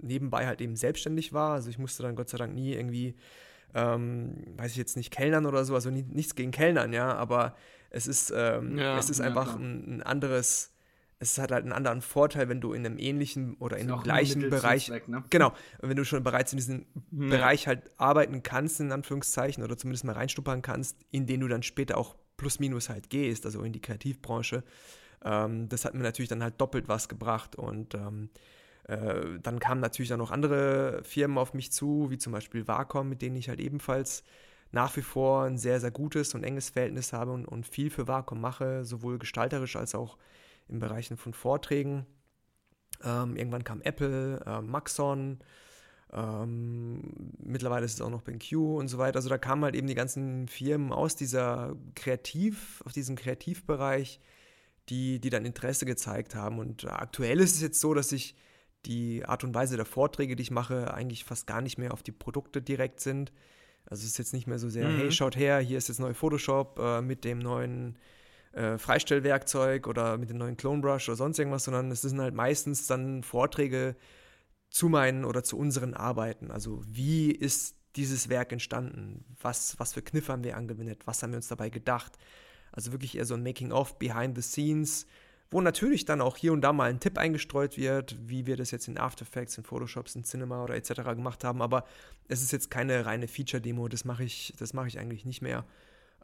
nebenbei 0.00 0.46
halt 0.46 0.60
eben 0.60 0.76
selbstständig 0.76 1.32
war. 1.32 1.52
Also 1.52 1.68
ich 1.68 1.78
musste 1.78 2.02
dann 2.02 2.16
Gott 2.16 2.30
sei 2.30 2.38
Dank 2.38 2.54
nie 2.54 2.72
irgendwie, 2.72 3.16
ähm, 3.74 4.44
weiß 4.56 4.72
ich 4.72 4.76
jetzt 4.78 4.96
nicht, 4.96 5.10
Kellnern 5.10 5.44
oder 5.44 5.64
so, 5.64 5.74
also 5.74 5.90
nie, 5.90 6.02
nichts 6.02 6.34
gegen 6.34 6.52
Kellnern, 6.52 6.92
ja, 6.92 7.14
aber 7.14 7.54
es 7.90 8.06
ist, 8.06 8.32
ähm, 8.34 8.78
ja, 8.78 8.98
es 8.98 9.10
ist 9.10 9.18
ja, 9.18 9.26
einfach 9.26 9.56
ein, 9.56 9.96
ein, 9.96 10.02
anderes, 10.02 10.72
es 11.18 11.36
hat 11.36 11.52
halt 11.52 11.64
einen 11.64 11.72
anderen 11.72 12.00
Vorteil, 12.00 12.48
wenn 12.48 12.60
du 12.60 12.72
in 12.72 12.86
einem 12.86 12.98
ähnlichen 12.98 13.56
oder 13.56 13.76
in 13.76 13.90
einem 13.90 14.02
gleichen 14.02 14.48
Bereich, 14.48 14.90
weg, 14.90 15.08
ne? 15.08 15.22
genau, 15.28 15.52
wenn 15.80 15.96
du 15.96 16.04
schon 16.04 16.22
bereits 16.22 16.52
in 16.52 16.58
diesem 16.58 16.86
ja. 17.10 17.28
Bereich 17.28 17.66
halt 17.66 17.90
arbeiten 17.98 18.42
kannst, 18.42 18.80
in 18.80 18.90
Anführungszeichen, 18.92 19.62
oder 19.62 19.76
zumindest 19.76 20.04
mal 20.04 20.12
reinstuppern 20.12 20.62
kannst, 20.62 20.96
in 21.10 21.26
den 21.26 21.40
du 21.40 21.48
dann 21.48 21.62
später 21.62 21.98
auch 21.98 22.16
plus 22.38 22.58
minus 22.58 22.88
halt 22.88 23.10
gehst, 23.10 23.44
also 23.44 23.62
in 23.62 23.74
die 23.74 23.82
Kreativbranche. 23.82 24.64
Ähm, 25.22 25.68
das 25.68 25.84
hat 25.84 25.92
mir 25.92 26.02
natürlich 26.02 26.30
dann 26.30 26.42
halt 26.42 26.58
doppelt 26.58 26.88
was 26.88 27.10
gebracht 27.10 27.56
und 27.56 27.94
ähm, 27.94 28.30
äh, 28.84 29.38
dann 29.42 29.60
kamen 29.60 29.82
natürlich 29.82 30.14
auch 30.14 30.18
noch 30.18 30.30
andere 30.30 31.02
Firmen 31.04 31.36
auf 31.36 31.52
mich 31.52 31.70
zu, 31.70 32.06
wie 32.08 32.16
zum 32.16 32.32
Beispiel 32.32 32.66
Wacom, 32.66 33.10
mit 33.10 33.20
denen 33.20 33.36
ich 33.36 33.50
halt 33.50 33.60
ebenfalls 33.60 34.24
nach 34.70 34.96
wie 34.96 35.02
vor 35.02 35.44
ein 35.44 35.58
sehr, 35.58 35.80
sehr 35.80 35.90
gutes 35.90 36.34
und 36.34 36.44
enges 36.44 36.70
Verhältnis 36.70 37.12
habe 37.12 37.32
und, 37.32 37.46
und 37.46 37.66
viel 37.66 37.90
für 37.90 38.08
Wacom 38.08 38.40
mache, 38.40 38.84
sowohl 38.84 39.18
gestalterisch 39.18 39.76
als 39.76 39.94
auch 39.94 40.16
in 40.68 40.78
Bereichen 40.78 41.16
von 41.16 41.34
Vorträgen. 41.34 42.06
Ähm, 43.02 43.36
irgendwann 43.36 43.64
kam 43.64 43.80
Apple, 43.82 44.40
äh, 44.46 44.60
Maxon, 44.60 45.38
ähm, 46.12 47.02
mittlerweile 47.38 47.84
ist 47.84 47.94
es 47.94 48.00
auch 48.00 48.10
noch 48.10 48.22
BenQ 48.22 48.52
und 48.52 48.88
so 48.88 48.98
weiter. 48.98 49.16
Also 49.16 49.28
da 49.28 49.38
kamen 49.38 49.64
halt 49.64 49.74
eben 49.74 49.86
die 49.86 49.94
ganzen 49.94 50.48
Firmen 50.48 50.92
aus 50.92 51.16
dieser 51.16 51.76
Kreativ, 51.94 52.82
aus 52.86 52.94
diesem 52.94 53.16
Kreativbereich, 53.16 54.20
die, 54.88 55.20
die 55.20 55.30
dann 55.30 55.44
Interesse 55.44 55.84
gezeigt 55.84 56.34
haben. 56.34 56.58
Und 56.58 56.86
aktuell 56.86 57.40
ist 57.40 57.56
es 57.56 57.60
jetzt 57.60 57.80
so, 57.80 57.92
dass 57.92 58.12
ich 58.12 58.36
die 58.86 59.24
Art 59.26 59.44
und 59.44 59.54
Weise 59.54 59.76
der 59.76 59.84
Vorträge, 59.84 60.34
die 60.34 60.42
ich 60.42 60.50
mache, 60.50 60.94
eigentlich 60.94 61.24
fast 61.24 61.46
gar 61.46 61.60
nicht 61.60 61.78
mehr 61.78 61.92
auf 61.92 62.02
die 62.02 62.12
Produkte 62.12 62.62
direkt 62.62 63.00
sind. 63.00 63.32
Also 63.84 64.02
es 64.02 64.10
ist 64.10 64.18
jetzt 64.18 64.32
nicht 64.32 64.46
mehr 64.46 64.58
so 64.58 64.68
sehr, 64.68 64.88
mhm. 64.88 64.96
hey, 64.96 65.12
schaut 65.12 65.36
her, 65.36 65.58
hier 65.58 65.78
ist 65.78 65.88
jetzt 65.88 65.98
neue 65.98 66.14
Photoshop 66.14 66.78
äh, 66.78 67.02
mit 67.02 67.24
dem 67.24 67.38
neuen 67.38 67.98
äh, 68.52 68.78
Freistellwerkzeug 68.78 69.86
oder 69.86 70.16
mit 70.16 70.30
dem 70.30 70.38
neuen 70.38 70.56
Clone 70.56 70.80
Brush 70.80 71.08
oder 71.08 71.16
sonst 71.16 71.38
irgendwas, 71.38 71.64
sondern 71.64 71.90
es 71.90 72.02
sind 72.02 72.20
halt 72.20 72.34
meistens 72.34 72.86
dann 72.86 73.22
Vorträge 73.22 73.94
zu 74.70 74.88
meinen 74.88 75.24
oder 75.24 75.42
zu 75.42 75.58
unseren 75.58 75.94
Arbeiten. 75.94 76.50
Also 76.50 76.82
wie 76.86 77.30
ist 77.30 77.76
dieses 77.96 78.28
Werk 78.28 78.52
entstanden? 78.52 79.24
Was, 79.40 79.78
was 79.78 79.94
für 79.94 80.02
Kniffe 80.02 80.32
haben 80.32 80.44
wir 80.44 80.56
angewendet? 80.56 81.02
Was 81.06 81.22
haben 81.22 81.32
wir 81.32 81.38
uns 81.38 81.48
dabei 81.48 81.70
gedacht? 81.70 82.18
Also 82.72 82.92
wirklich 82.92 83.16
eher 83.16 83.24
so 83.24 83.34
ein 83.34 83.42
Making-of, 83.42 83.98
Behind 83.98 84.36
the 84.36 84.42
Scenes, 84.42 85.06
wo 85.50 85.60
natürlich 85.60 86.04
dann 86.04 86.20
auch 86.20 86.36
hier 86.36 86.52
und 86.52 86.60
da 86.60 86.72
mal 86.72 86.90
ein 86.90 87.00
Tipp 87.00 87.16
eingestreut 87.16 87.78
wird, 87.78 88.16
wie 88.28 88.46
wir 88.46 88.56
das 88.56 88.70
jetzt 88.70 88.86
in 88.86 88.98
After 88.98 89.22
Effects, 89.22 89.56
in 89.56 89.64
Photoshops, 89.64 90.14
in 90.14 90.24
Cinema 90.24 90.62
oder 90.62 90.74
etc. 90.74 91.02
gemacht 91.14 91.42
haben. 91.42 91.62
Aber 91.62 91.84
es 92.28 92.42
ist 92.42 92.52
jetzt 92.52 92.70
keine 92.70 93.06
reine 93.06 93.28
Feature-Demo, 93.28 93.88
das 93.88 94.04
mache 94.04 94.24
ich, 94.24 94.52
das 94.58 94.74
ich 94.86 94.98
eigentlich 94.98 95.24
nicht 95.24 95.40
mehr. 95.40 95.64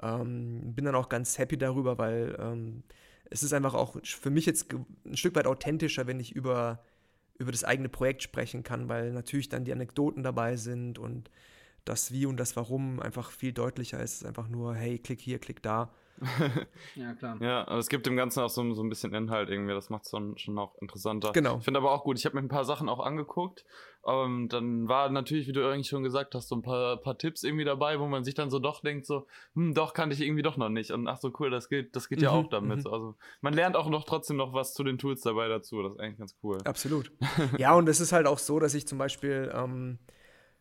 Ähm, 0.03 0.75
bin 0.75 0.85
dann 0.85 0.95
auch 0.95 1.09
ganz 1.09 1.39
happy 1.39 1.57
darüber, 1.57 1.97
weil 1.97 2.37
ähm, 2.39 2.83
es 3.31 3.43
ist 3.43 3.55
einfach 3.55 3.75
auch 3.75 3.97
für 4.03 4.31
mich 4.31 4.45
jetzt 4.45 4.73
ein 5.07 5.17
Stück 5.17 5.35
weit 5.35 5.47
authentischer, 5.47 6.07
wenn 6.07 6.21
ich 6.21 6.33
über, 6.33 6.85
über 7.39 7.53
das 7.53 7.65
eigene 7.65 7.89
Projekt 7.89 8.23
sprechen 8.23 8.63
kann, 8.63 8.89
weil 8.89 9.13
natürlich 9.13 9.49
dann 9.49 9.65
die 9.65 9.73
Anekdoten 9.73 10.23
dabei 10.23 10.57
sind 10.57 10.99
und 10.99 11.31
das 11.85 12.13
Wie 12.13 12.27
und 12.27 12.39
das 12.39 12.57
Warum 12.57 13.01
einfach 13.01 13.31
viel 13.31 13.53
deutlicher 13.53 14.01
ist. 14.01 14.15
Es 14.15 14.21
ist 14.23 14.27
einfach 14.27 14.49
nur, 14.49 14.75
hey, 14.75 14.99
klick 14.99 15.21
hier, 15.21 15.39
klick 15.39 15.63
da. 15.63 15.93
ja, 16.95 17.15
klar. 17.15 17.41
Ja, 17.41 17.67
aber 17.67 17.79
es 17.79 17.89
gibt 17.89 18.07
dem 18.07 18.17
Ganzen 18.17 18.41
auch 18.41 18.49
so, 18.49 18.73
so 18.75 18.83
ein 18.83 18.89
bisschen 18.89 19.13
Inhalt 19.15 19.51
irgendwie, 19.51 19.75
das 19.75 19.91
macht 19.91 20.05
es 20.05 20.11
schon, 20.11 20.39
schon 20.39 20.59
auch 20.59 20.77
interessanter. 20.81 21.33
Genau. 21.33 21.59
Ich 21.59 21.65
finde 21.65 21.79
aber 21.79 21.93
auch 21.93 22.05
gut, 22.05 22.19
ich 22.19 22.25
habe 22.25 22.37
mir 22.37 22.43
ein 22.43 22.49
paar 22.49 22.65
Sachen 22.65 22.89
auch 22.89 23.01
angeguckt. 23.01 23.65
Ähm, 24.07 24.49
dann 24.49 24.87
war 24.87 25.09
natürlich, 25.11 25.49
wie 25.49 25.53
du 25.53 25.67
eigentlich 25.67 25.89
schon 25.89 26.03
gesagt 26.03 26.35
hast, 26.35 26.49
so 26.49 26.57
ein 26.57 26.63
paar, 26.63 26.99
paar 26.99 27.17
Tipps 27.17 27.43
irgendwie 27.43 27.65
dabei, 27.65 27.99
wo 27.99 28.07
man 28.07 28.23
sich 28.23 28.35
dann 28.35 28.51
so 28.51 28.59
doch 28.59 28.83
denkt, 28.83 29.07
so, 29.07 29.27
hm, 29.55 29.75
doch 29.75 29.95
kannte 29.95 30.15
ich 30.15 30.21
irgendwie 30.21 30.43
doch 30.43 30.57
noch 30.57 30.69
nicht. 30.69 30.91
Und 30.91 31.09
ach 31.09 31.19
so, 31.19 31.33
cool, 31.39 31.51
das 31.51 31.69
geht, 31.69 31.97
das 31.97 32.09
geht 32.09 32.19
mhm, 32.19 32.25
ja 32.25 32.31
auch 32.31 32.49
damit. 32.49 32.85
Mhm. 32.85 32.93
Also 32.93 33.15
man 33.41 33.55
lernt 33.55 33.77
auch 33.77 33.89
noch 33.89 34.05
trotzdem 34.05 34.37
noch 34.37 34.53
was 34.53 34.75
zu 34.75 34.85
den 34.85 34.99
Tools 34.99 35.23
dabei 35.23 35.49
dazu. 35.49 35.83
Das 35.83 35.93
ist 35.93 36.01
eigentlich 36.01 36.19
ganz 36.19 36.37
cool. 36.43 36.59
Absolut. 36.65 37.13
ja, 37.59 37.75
und 37.75 37.89
es 37.89 38.01
ist 38.01 38.13
halt 38.13 38.27
auch 38.27 38.39
so, 38.39 38.59
dass 38.59 38.75
ich 38.75 38.87
zum 38.87 38.99
Beispiel 38.99 39.51
ähm, 39.55 39.99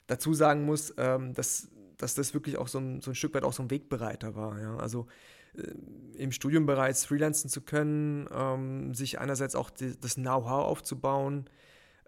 dazu 0.08 0.34
sagen 0.34 0.66
muss, 0.66 0.94
ähm, 0.98 1.34
dass, 1.34 1.70
dass 1.98 2.16
das 2.16 2.34
wirklich 2.34 2.58
auch 2.58 2.68
so 2.68 2.80
ein, 2.80 3.02
so 3.02 3.12
ein 3.12 3.16
Stück 3.16 3.34
weit 3.34 3.44
auch 3.44 3.54
so 3.54 3.63
ein 3.63 3.72
Wegbereiter 3.72 4.36
war. 4.36 4.60
Ja? 4.60 4.78
Also 4.78 5.08
im 6.18 6.32
Studium 6.32 6.66
bereits 6.66 7.06
freelancen 7.06 7.50
zu 7.50 7.62
können, 7.62 8.28
ähm, 8.34 8.94
sich 8.94 9.20
einerseits 9.20 9.56
auch 9.56 9.70
die, 9.70 10.00
das 10.00 10.16
Know-how 10.16 10.66
aufzubauen. 10.66 11.46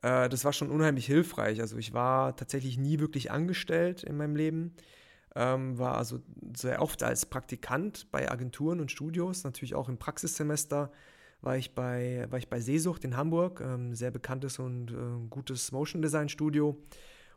Äh, 0.01 0.29
das 0.29 0.45
war 0.45 0.53
schon 0.53 0.71
unheimlich 0.71 1.05
hilfreich. 1.05 1.62
Also 1.62 1.77
ich 1.77 1.93
war 1.93 2.36
tatsächlich 2.36 2.77
nie 2.77 2.99
wirklich 2.99 3.31
angestellt 3.31 4.03
in 4.03 4.17
meinem 4.17 4.36
Leben, 4.36 4.75
ähm, 5.36 5.77
war 5.77 5.97
also 5.97 6.19
sehr 6.55 6.81
oft 6.81 7.03
als 7.03 7.25
Praktikant 7.25 8.12
bei 8.12 8.31
Agenturen 8.31 8.79
und 8.79 8.91
Studios, 8.91 9.43
natürlich 9.43 9.75
auch 9.75 9.89
im 9.89 9.97
Praxissemester 9.97 10.91
war 11.41 11.58
ich 11.58 11.75
bei, 11.75 12.25
war 12.29 12.39
ich 12.39 12.49
bei 12.49 12.60
Seesucht 12.60 13.03
in 13.05 13.15
Hamburg, 13.15 13.62
ähm, 13.62 13.93
sehr 13.93 14.12
bekanntes 14.12 14.60
und 14.60 14.91
äh, 14.91 15.27
gutes 15.29 15.71
Motion 15.71 16.01
Design 16.01 16.27
Studio. 16.27 16.77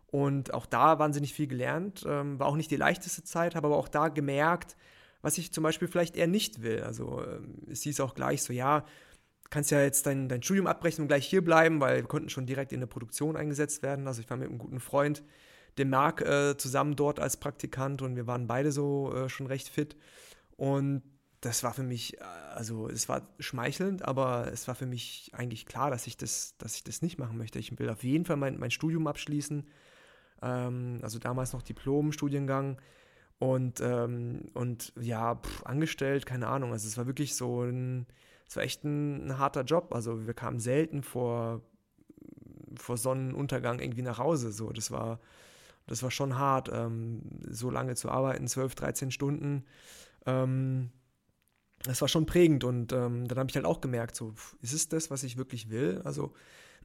Und 0.07 0.55
auch 0.55 0.64
da 0.64 0.99
wahnsinnig 0.99 1.35
viel 1.35 1.47
gelernt. 1.47 2.05
Ähm, 2.09 2.38
war 2.38 2.47
auch 2.47 2.57
nicht 2.57 2.71
die 2.71 2.77
leichteste 2.77 3.23
Zeit, 3.23 3.55
habe 3.55 3.66
aber 3.66 3.77
auch 3.77 3.88
da 3.88 4.09
gemerkt, 4.09 4.77
was 5.22 5.38
ich 5.38 5.52
zum 5.52 5.62
Beispiel 5.62 5.88
vielleicht 5.88 6.16
eher 6.16 6.26
nicht 6.26 6.62
will. 6.62 6.83
Also 6.83 7.22
ähm, 7.24 7.62
es 7.70 7.83
hieß 7.83 8.00
auch 8.00 8.14
gleich 8.14 8.42
so, 8.42 8.52
ja, 8.52 8.85
kannst 9.50 9.70
ja 9.70 9.81
jetzt 9.81 10.07
dein, 10.07 10.28
dein 10.28 10.42
Studium 10.42 10.66
abbrechen 10.66 11.02
und 11.02 11.09
gleich 11.09 11.26
hier 11.26 11.42
bleiben, 11.42 11.81
weil 11.81 12.02
wir 12.02 12.09
konnten 12.09 12.28
schon 12.28 12.46
direkt 12.46 12.72
in 12.72 12.81
der 12.81 12.87
Produktion 12.87 13.37
eingesetzt 13.37 13.83
werden. 13.83 14.07
Also 14.07 14.20
ich 14.20 14.31
war 14.31 14.37
mit 14.37 14.48
einem 14.48 14.59
guten 14.59 14.81
Freund, 14.81 15.22
dem 15.78 15.90
Marc, 15.90 16.20
äh, 16.20 16.57
zusammen 16.57 16.96
dort 16.96 17.20
als 17.20 17.37
Praktikant 17.37 18.02
und 18.02 18.16
wir 18.16 18.26
waren 18.26 18.46
beide 18.46 18.72
so 18.72 19.14
äh, 19.14 19.28
schon 19.28 19.46
recht 19.46 19.68
fit. 19.68 19.96
Und 20.57 21.02
das 21.40 21.62
war 21.62 21.72
für 21.72 21.83
mich, 21.83 22.18
äh, 22.18 22.24
also 22.54 22.88
es 22.88 23.09
war 23.09 23.28
schmeichelnd, 23.38 24.02
aber 24.02 24.50
es 24.52 24.68
war 24.68 24.74
für 24.74 24.87
mich 24.87 25.31
eigentlich 25.33 25.66
klar, 25.66 25.90
dass 25.90 26.07
ich 26.07 26.16
das, 26.16 26.57
dass 26.59 26.76
ich 26.76 26.85
das 26.85 27.02
nicht 27.02 27.18
machen 27.18 27.38
möchte. 27.38 27.59
Ich 27.59 27.76
will 27.78 27.88
auf 27.90 28.02
jeden 28.02 28.24
Fall 28.24 28.37
mein, 28.37 28.59
mein 28.59 28.70
Studium 28.70 29.07
abschließen. 29.07 29.66
Ähm, 30.42 30.98
also 31.02 31.18
damals 31.18 31.52
noch 31.52 31.62
Diplom-Studiengang 31.62 32.78
und, 33.38 33.81
ähm, 33.81 34.46
und 34.55 34.92
ja, 35.01 35.37
pff, 35.37 35.64
angestellt, 35.64 36.27
keine 36.27 36.48
Ahnung. 36.48 36.72
Also 36.72 36.88
es 36.88 36.96
war 36.98 37.07
wirklich 37.07 37.37
so 37.37 37.62
ein, 37.62 38.07
es 38.48 38.57
war 38.57 38.64
echt 38.64 38.85
ein, 38.85 39.29
ein, 39.29 39.38
harter 39.38 39.62
Job. 39.62 39.94
Also 39.94 40.27
wir 40.27 40.35
kamen 40.35 40.59
selten 40.59 41.03
vor, 41.03 41.62
vor 42.77 42.96
Sonnenuntergang 42.96 43.79
irgendwie 43.79 44.03
nach 44.03 44.18
Hause. 44.18 44.51
So, 44.51 44.70
das 44.70 44.90
war, 44.90 45.20
das 45.87 46.03
war 46.03 46.11
schon 46.11 46.37
hart, 46.37 46.68
ähm, 46.72 47.22
so 47.48 47.70
lange 47.70 47.94
zu 47.94 48.11
arbeiten, 48.11 48.48
12, 48.48 48.74
13 48.74 49.11
Stunden. 49.12 49.64
Ähm, 50.27 50.90
das 51.85 52.01
war 52.01 52.09
schon 52.09 52.27
prägend 52.27 52.64
und 52.64 52.92
ähm, 52.92 53.29
dann 53.29 53.38
habe 53.38 53.48
ich 53.51 53.57
halt 53.57 53.66
auch 53.66 53.81
gemerkt, 53.81 54.16
so, 54.16 54.35
ist 54.62 54.72
es 54.72 54.88
das, 54.88 55.11
was 55.11 55.22
ich 55.22 55.37
wirklich 55.37 55.70
will? 55.70 56.03
Also, 56.05 56.35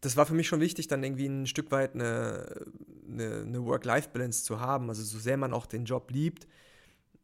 das 0.00 0.16
war 0.16 0.26
für 0.26 0.34
mich 0.34 0.48
schon 0.48 0.60
wichtig, 0.60 0.88
dann 0.88 1.04
irgendwie 1.04 1.26
ein 1.26 1.46
Stück 1.46 1.70
weit 1.70 1.94
eine, 1.94 2.66
eine, 3.08 3.42
eine 3.42 3.64
Work-Life-Balance 3.64 4.44
zu 4.44 4.60
haben. 4.60 4.88
Also, 4.88 5.02
so 5.02 5.18
sehr 5.18 5.36
man 5.36 5.52
auch 5.52 5.66
den 5.66 5.84
Job 5.84 6.10
liebt, 6.10 6.46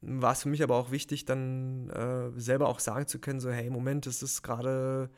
war 0.03 0.33
es 0.33 0.43
für 0.43 0.49
mich 0.49 0.63
aber 0.63 0.77
auch 0.77 0.91
wichtig, 0.91 1.25
dann 1.25 1.91
äh, 1.91 2.39
selber 2.39 2.69
auch 2.69 2.81
sagen 2.81 3.07
zu 3.07 3.19
können, 3.19 3.41
so, 3.41 3.51
hey, 3.51 3.71
Moment, 3.71 4.07
das 4.07 4.23
ist 4.23 4.43
gerade, 4.43 5.11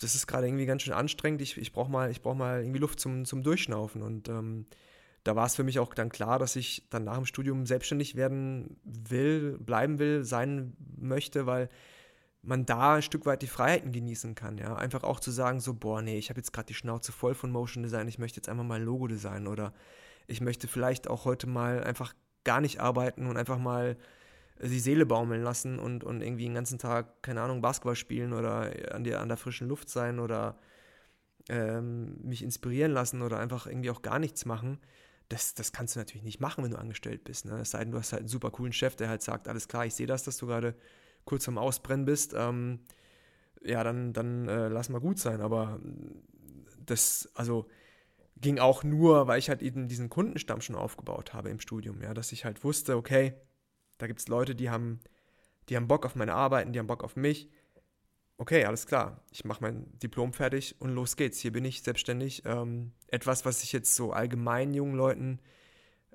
das 0.00 0.14
ist 0.14 0.26
gerade 0.26 0.46
irgendwie 0.48 0.66
ganz 0.66 0.82
schön 0.82 0.92
anstrengend, 0.92 1.40
ich, 1.40 1.56
ich 1.56 1.72
brauche 1.72 1.90
mal, 1.90 2.12
brauch 2.22 2.34
mal 2.34 2.60
irgendwie 2.60 2.80
Luft 2.80 3.00
zum, 3.00 3.24
zum 3.24 3.42
Durchschnaufen 3.42 4.02
und 4.02 4.28
ähm, 4.28 4.66
da 5.22 5.34
war 5.36 5.46
es 5.46 5.56
für 5.56 5.64
mich 5.64 5.78
auch 5.78 5.94
dann 5.94 6.10
klar, 6.10 6.38
dass 6.38 6.54
ich 6.54 6.86
dann 6.90 7.04
nach 7.04 7.16
dem 7.16 7.24
Studium 7.24 7.64
selbstständig 7.64 8.14
werden 8.14 8.76
will, 8.84 9.56
bleiben 9.58 9.98
will, 9.98 10.24
sein 10.24 10.76
möchte, 10.98 11.46
weil 11.46 11.70
man 12.46 12.66
da 12.66 12.96
ein 12.96 13.02
Stück 13.02 13.26
weit 13.26 13.42
die 13.42 13.46
Freiheiten 13.46 13.92
genießen 13.92 14.34
kann, 14.34 14.58
ja. 14.58 14.76
Einfach 14.76 15.02
auch 15.02 15.20
zu 15.20 15.30
sagen, 15.30 15.60
so, 15.60 15.74
boah, 15.74 16.02
nee, 16.02 16.18
ich 16.18 16.30
habe 16.30 16.40
jetzt 16.40 16.52
gerade 16.52 16.66
die 16.66 16.74
Schnauze 16.74 17.12
voll 17.12 17.34
von 17.34 17.50
Motion 17.50 17.82
Design, 17.82 18.08
ich 18.08 18.18
möchte 18.18 18.38
jetzt 18.38 18.48
einfach 18.48 18.64
mal 18.64 18.80
ein 18.80 18.84
Logo 18.84 19.06
designen 19.06 19.46
oder 19.46 19.72
ich 20.26 20.40
möchte 20.40 20.68
vielleicht 20.68 21.08
auch 21.08 21.24
heute 21.24 21.46
mal 21.46 21.82
einfach 21.82 22.14
gar 22.44 22.60
nicht 22.60 22.80
arbeiten 22.80 23.26
und 23.26 23.36
einfach 23.36 23.58
mal 23.58 23.96
die 24.62 24.80
Seele 24.80 25.06
baumeln 25.06 25.42
lassen 25.42 25.78
und, 25.78 26.04
und 26.04 26.22
irgendwie 26.22 26.44
den 26.44 26.54
ganzen 26.54 26.78
Tag, 26.78 27.22
keine 27.22 27.42
Ahnung, 27.42 27.60
Basketball 27.60 27.96
spielen 27.96 28.32
oder 28.32 28.70
an 28.92 29.04
der, 29.04 29.20
an 29.20 29.28
der 29.28 29.36
frischen 29.36 29.68
Luft 29.68 29.88
sein 29.90 30.20
oder 30.20 30.58
ähm, 31.48 32.16
mich 32.22 32.42
inspirieren 32.42 32.92
lassen 32.92 33.22
oder 33.22 33.38
einfach 33.38 33.66
irgendwie 33.66 33.90
auch 33.90 34.02
gar 34.02 34.18
nichts 34.18 34.44
machen. 34.44 34.78
Das, 35.28 35.54
das 35.54 35.72
kannst 35.72 35.96
du 35.96 36.00
natürlich 36.00 36.22
nicht 36.22 36.40
machen, 36.40 36.62
wenn 36.62 36.70
du 36.70 36.78
angestellt 36.78 37.24
bist. 37.24 37.46
Ne? 37.46 37.60
Es 37.60 37.72
sei 37.72 37.80
denn, 37.80 37.90
du 37.90 37.98
hast 37.98 38.12
halt 38.12 38.20
einen 38.20 38.28
super 38.28 38.50
coolen 38.50 38.72
Chef, 38.72 38.94
der 38.94 39.08
halt 39.08 39.22
sagt, 39.22 39.48
alles 39.48 39.68
klar, 39.68 39.86
ich 39.86 39.94
sehe 39.94 40.06
das, 40.06 40.22
dass 40.22 40.36
du 40.36 40.46
gerade 40.46 40.74
kurz 41.24 41.48
am 41.48 41.58
Ausbrennen 41.58 42.04
bist. 42.04 42.34
Ähm, 42.36 42.80
ja, 43.62 43.82
dann, 43.82 44.12
dann 44.12 44.48
äh, 44.48 44.68
lass 44.68 44.88
mal 44.88 45.00
gut 45.00 45.18
sein. 45.18 45.40
Aber 45.40 45.80
das, 46.84 47.30
also 47.34 47.66
ging 48.36 48.58
auch 48.58 48.84
nur, 48.84 49.26
weil 49.26 49.38
ich 49.38 49.48
halt 49.48 49.62
eben 49.62 49.88
diesen 49.88 50.10
Kundenstamm 50.10 50.60
schon 50.60 50.76
aufgebaut 50.76 51.32
habe 51.32 51.50
im 51.50 51.60
Studium, 51.60 52.02
ja, 52.02 52.14
dass 52.14 52.32
ich 52.32 52.44
halt 52.44 52.64
wusste, 52.64 52.96
okay, 52.96 53.34
da 53.98 54.06
gibt 54.06 54.20
es 54.20 54.28
Leute, 54.28 54.54
die 54.54 54.70
haben, 54.70 55.00
die 55.68 55.76
haben 55.76 55.88
Bock 55.88 56.04
auf 56.04 56.14
meine 56.14 56.34
Arbeiten, 56.34 56.72
die 56.72 56.78
haben 56.78 56.86
Bock 56.86 57.04
auf 57.04 57.16
mich. 57.16 57.48
Okay, 58.36 58.64
alles 58.64 58.86
klar, 58.86 59.24
ich 59.30 59.44
mache 59.44 59.62
mein 59.62 59.86
Diplom 60.00 60.32
fertig 60.32 60.74
und 60.80 60.90
los 60.90 61.16
geht's. 61.16 61.38
Hier 61.38 61.52
bin 61.52 61.64
ich 61.64 61.82
selbstständig. 61.82 62.42
Ähm, 62.44 62.92
etwas, 63.06 63.44
was 63.44 63.62
ich 63.62 63.72
jetzt 63.72 63.94
so 63.94 64.12
allgemein 64.12 64.74
jungen 64.74 64.96
Leuten 64.96 65.38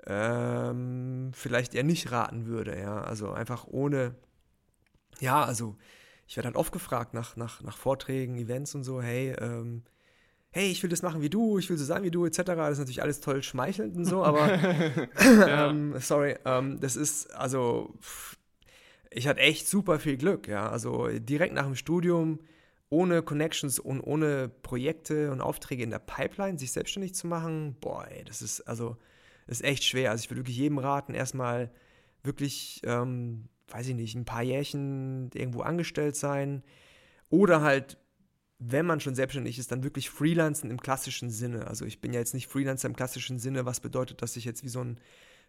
ähm, 0.06 1.30
vielleicht 1.34 1.74
eher 1.74 1.82
nicht 1.82 2.12
raten 2.12 2.46
würde, 2.46 2.78
ja. 2.78 3.00
Also 3.00 3.32
einfach 3.32 3.66
ohne, 3.66 4.14
ja, 5.20 5.44
also 5.44 5.76
ich 6.26 6.36
werde 6.36 6.46
halt 6.46 6.56
oft 6.56 6.72
gefragt 6.72 7.14
nach, 7.14 7.36
nach, 7.36 7.62
nach 7.62 7.76
Vorträgen, 7.76 8.36
Events 8.38 8.74
und 8.74 8.84
so, 8.84 9.02
hey, 9.02 9.34
ähm, 9.40 9.82
hey, 10.50 10.70
ich 10.70 10.82
will 10.82 10.90
das 10.90 11.02
machen 11.02 11.22
wie 11.22 11.30
du, 11.30 11.58
ich 11.58 11.70
will 11.70 11.78
so 11.78 11.84
sein 11.84 12.02
wie 12.02 12.10
du, 12.10 12.26
etc. 12.26 12.38
Das 12.38 12.72
ist 12.72 12.78
natürlich 12.78 13.02
alles 13.02 13.20
toll 13.20 13.42
schmeichelnd 13.42 13.96
und 13.96 14.04
so, 14.04 14.24
aber 14.24 14.48
ähm, 15.18 15.94
sorry, 15.98 16.36
ähm, 16.44 16.80
das 16.80 16.96
ist, 16.96 17.34
also, 17.34 17.94
ich 19.10 19.26
hatte 19.26 19.40
echt 19.40 19.68
super 19.68 19.98
viel 19.98 20.16
Glück, 20.16 20.48
ja. 20.48 20.68
Also 20.68 21.08
direkt 21.08 21.54
nach 21.54 21.64
dem 21.64 21.76
Studium, 21.76 22.40
ohne 22.90 23.22
Connections 23.22 23.78
und 23.78 24.00
ohne 24.00 24.48
Projekte 24.48 25.30
und 25.30 25.40
Aufträge 25.40 25.82
in 25.82 25.90
der 25.90 26.00
Pipeline, 26.00 26.58
sich 26.58 26.72
selbstständig 26.72 27.14
zu 27.14 27.26
machen, 27.26 27.76
boah, 27.80 28.06
ey, 28.08 28.24
das 28.24 28.42
ist, 28.42 28.60
also, 28.62 28.96
das 29.46 29.60
ist 29.60 29.66
echt 29.66 29.84
schwer. 29.84 30.10
Also 30.10 30.24
ich 30.24 30.30
würde 30.30 30.40
wirklich 30.40 30.56
jedem 30.56 30.78
raten, 30.78 31.14
erstmal 31.14 31.70
wirklich, 32.22 32.82
ähm, 32.84 33.48
weiß 33.72 33.88
ich 33.88 33.94
nicht, 33.94 34.14
ein 34.14 34.24
paar 34.24 34.42
Jährchen 34.42 35.30
irgendwo 35.34 35.62
angestellt 35.62 36.16
sein 36.16 36.62
oder 37.28 37.62
halt 37.62 37.98
wenn 38.60 38.84
man 38.84 39.00
schon 39.00 39.14
selbstständig 39.14 39.58
ist, 39.58 39.72
dann 39.72 39.82
wirklich 39.82 40.10
Freelancen 40.10 40.70
im 40.70 40.80
klassischen 40.80 41.30
Sinne. 41.30 41.66
Also 41.66 41.86
ich 41.86 42.02
bin 42.02 42.12
ja 42.12 42.20
jetzt 42.20 42.34
nicht 42.34 42.46
Freelancer 42.46 42.88
im 42.88 42.94
klassischen 42.94 43.38
Sinne, 43.38 43.64
was 43.64 43.80
bedeutet, 43.80 44.20
dass 44.20 44.36
ich 44.36 44.44
jetzt 44.44 44.62
wie 44.62 44.68
so 44.68 44.84
ein, 44.84 45.00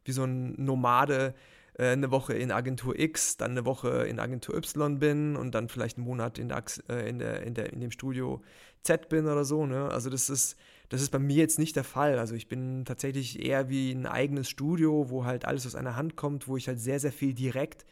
wie 0.06 0.14
so 0.14 0.24
ein 0.24 0.54
Nomade 0.64 1.36
äh, 1.74 1.88
eine 1.88 2.10
Woche 2.10 2.34
in 2.34 2.52
Agentur 2.52 2.98
X, 2.98 3.36
dann 3.36 3.52
eine 3.52 3.66
Woche 3.66 4.06
in 4.08 4.18
Agentur 4.20 4.56
Y 4.56 4.98
bin 5.00 5.36
und 5.36 5.54
dann 5.54 5.68
vielleicht 5.68 5.98
einen 5.98 6.08
Monat 6.08 6.40
in, 6.40 6.48
der, 6.48 6.64
äh, 6.88 7.10
in, 7.10 7.20
der, 7.20 7.44
in, 7.44 7.54
der, 7.54 7.74
in 7.74 7.82
dem 7.82 7.92
Studio 7.92 8.42
Z 8.82 9.10
bin 9.10 9.26
oder 9.26 9.44
so. 9.44 9.66
Ne? 9.66 9.90
Also 9.90 10.10
das 10.10 10.30
ist, 10.30 10.56
das 10.88 11.02
ist 11.02 11.10
bei 11.10 11.20
mir 11.20 11.36
jetzt 11.36 11.60
nicht 11.60 11.76
der 11.76 11.84
Fall. 11.84 12.18
Also 12.18 12.36
ich 12.36 12.48
bin 12.48 12.86
tatsächlich 12.86 13.44
eher 13.44 13.68
wie 13.68 13.92
ein 13.92 14.06
eigenes 14.06 14.50
Studio, 14.50 15.10
wo 15.10 15.26
halt 15.26 15.44
alles 15.44 15.68
aus 15.68 15.76
einer 15.76 15.98
Hand 15.98 16.16
kommt, 16.16 16.48
wo 16.48 16.56
ich 16.56 16.70
halt 16.70 16.80
sehr, 16.80 17.02
sehr 17.02 17.12
viel 17.12 17.34
direkt 17.34 17.86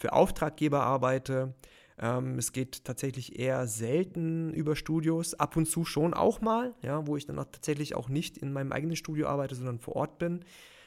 für 0.00 0.12
Auftraggeber 0.12 0.82
arbeite 0.82 1.54
ähm, 2.00 2.38
es 2.38 2.52
geht 2.52 2.84
tatsächlich 2.84 3.38
eher 3.38 3.66
selten 3.66 4.54
über 4.54 4.74
Studios, 4.74 5.34
ab 5.34 5.56
und 5.56 5.66
zu 5.66 5.84
schon 5.84 6.14
auch 6.14 6.40
mal, 6.40 6.74
ja, 6.80 7.06
wo 7.06 7.16
ich 7.16 7.26
dann 7.26 7.38
auch 7.38 7.44
tatsächlich 7.52 7.94
auch 7.94 8.08
nicht 8.08 8.38
in 8.38 8.52
meinem 8.52 8.72
eigenen 8.72 8.96
Studio 8.96 9.28
arbeite, 9.28 9.54
sondern 9.54 9.78
vor 9.78 9.96
Ort 9.96 10.18
bin. 10.18 10.40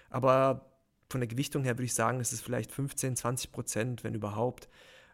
Aber 0.09 0.71
von 1.11 1.21
der 1.21 1.27
Gewichtung 1.27 1.63
her 1.63 1.75
würde 1.75 1.85
ich 1.85 1.93
sagen, 1.93 2.19
es 2.19 2.33
ist 2.33 2.41
vielleicht 2.41 2.71
15, 2.71 3.15
20 3.15 3.51
Prozent, 3.51 4.03
wenn 4.03 4.15
überhaupt. 4.15 4.69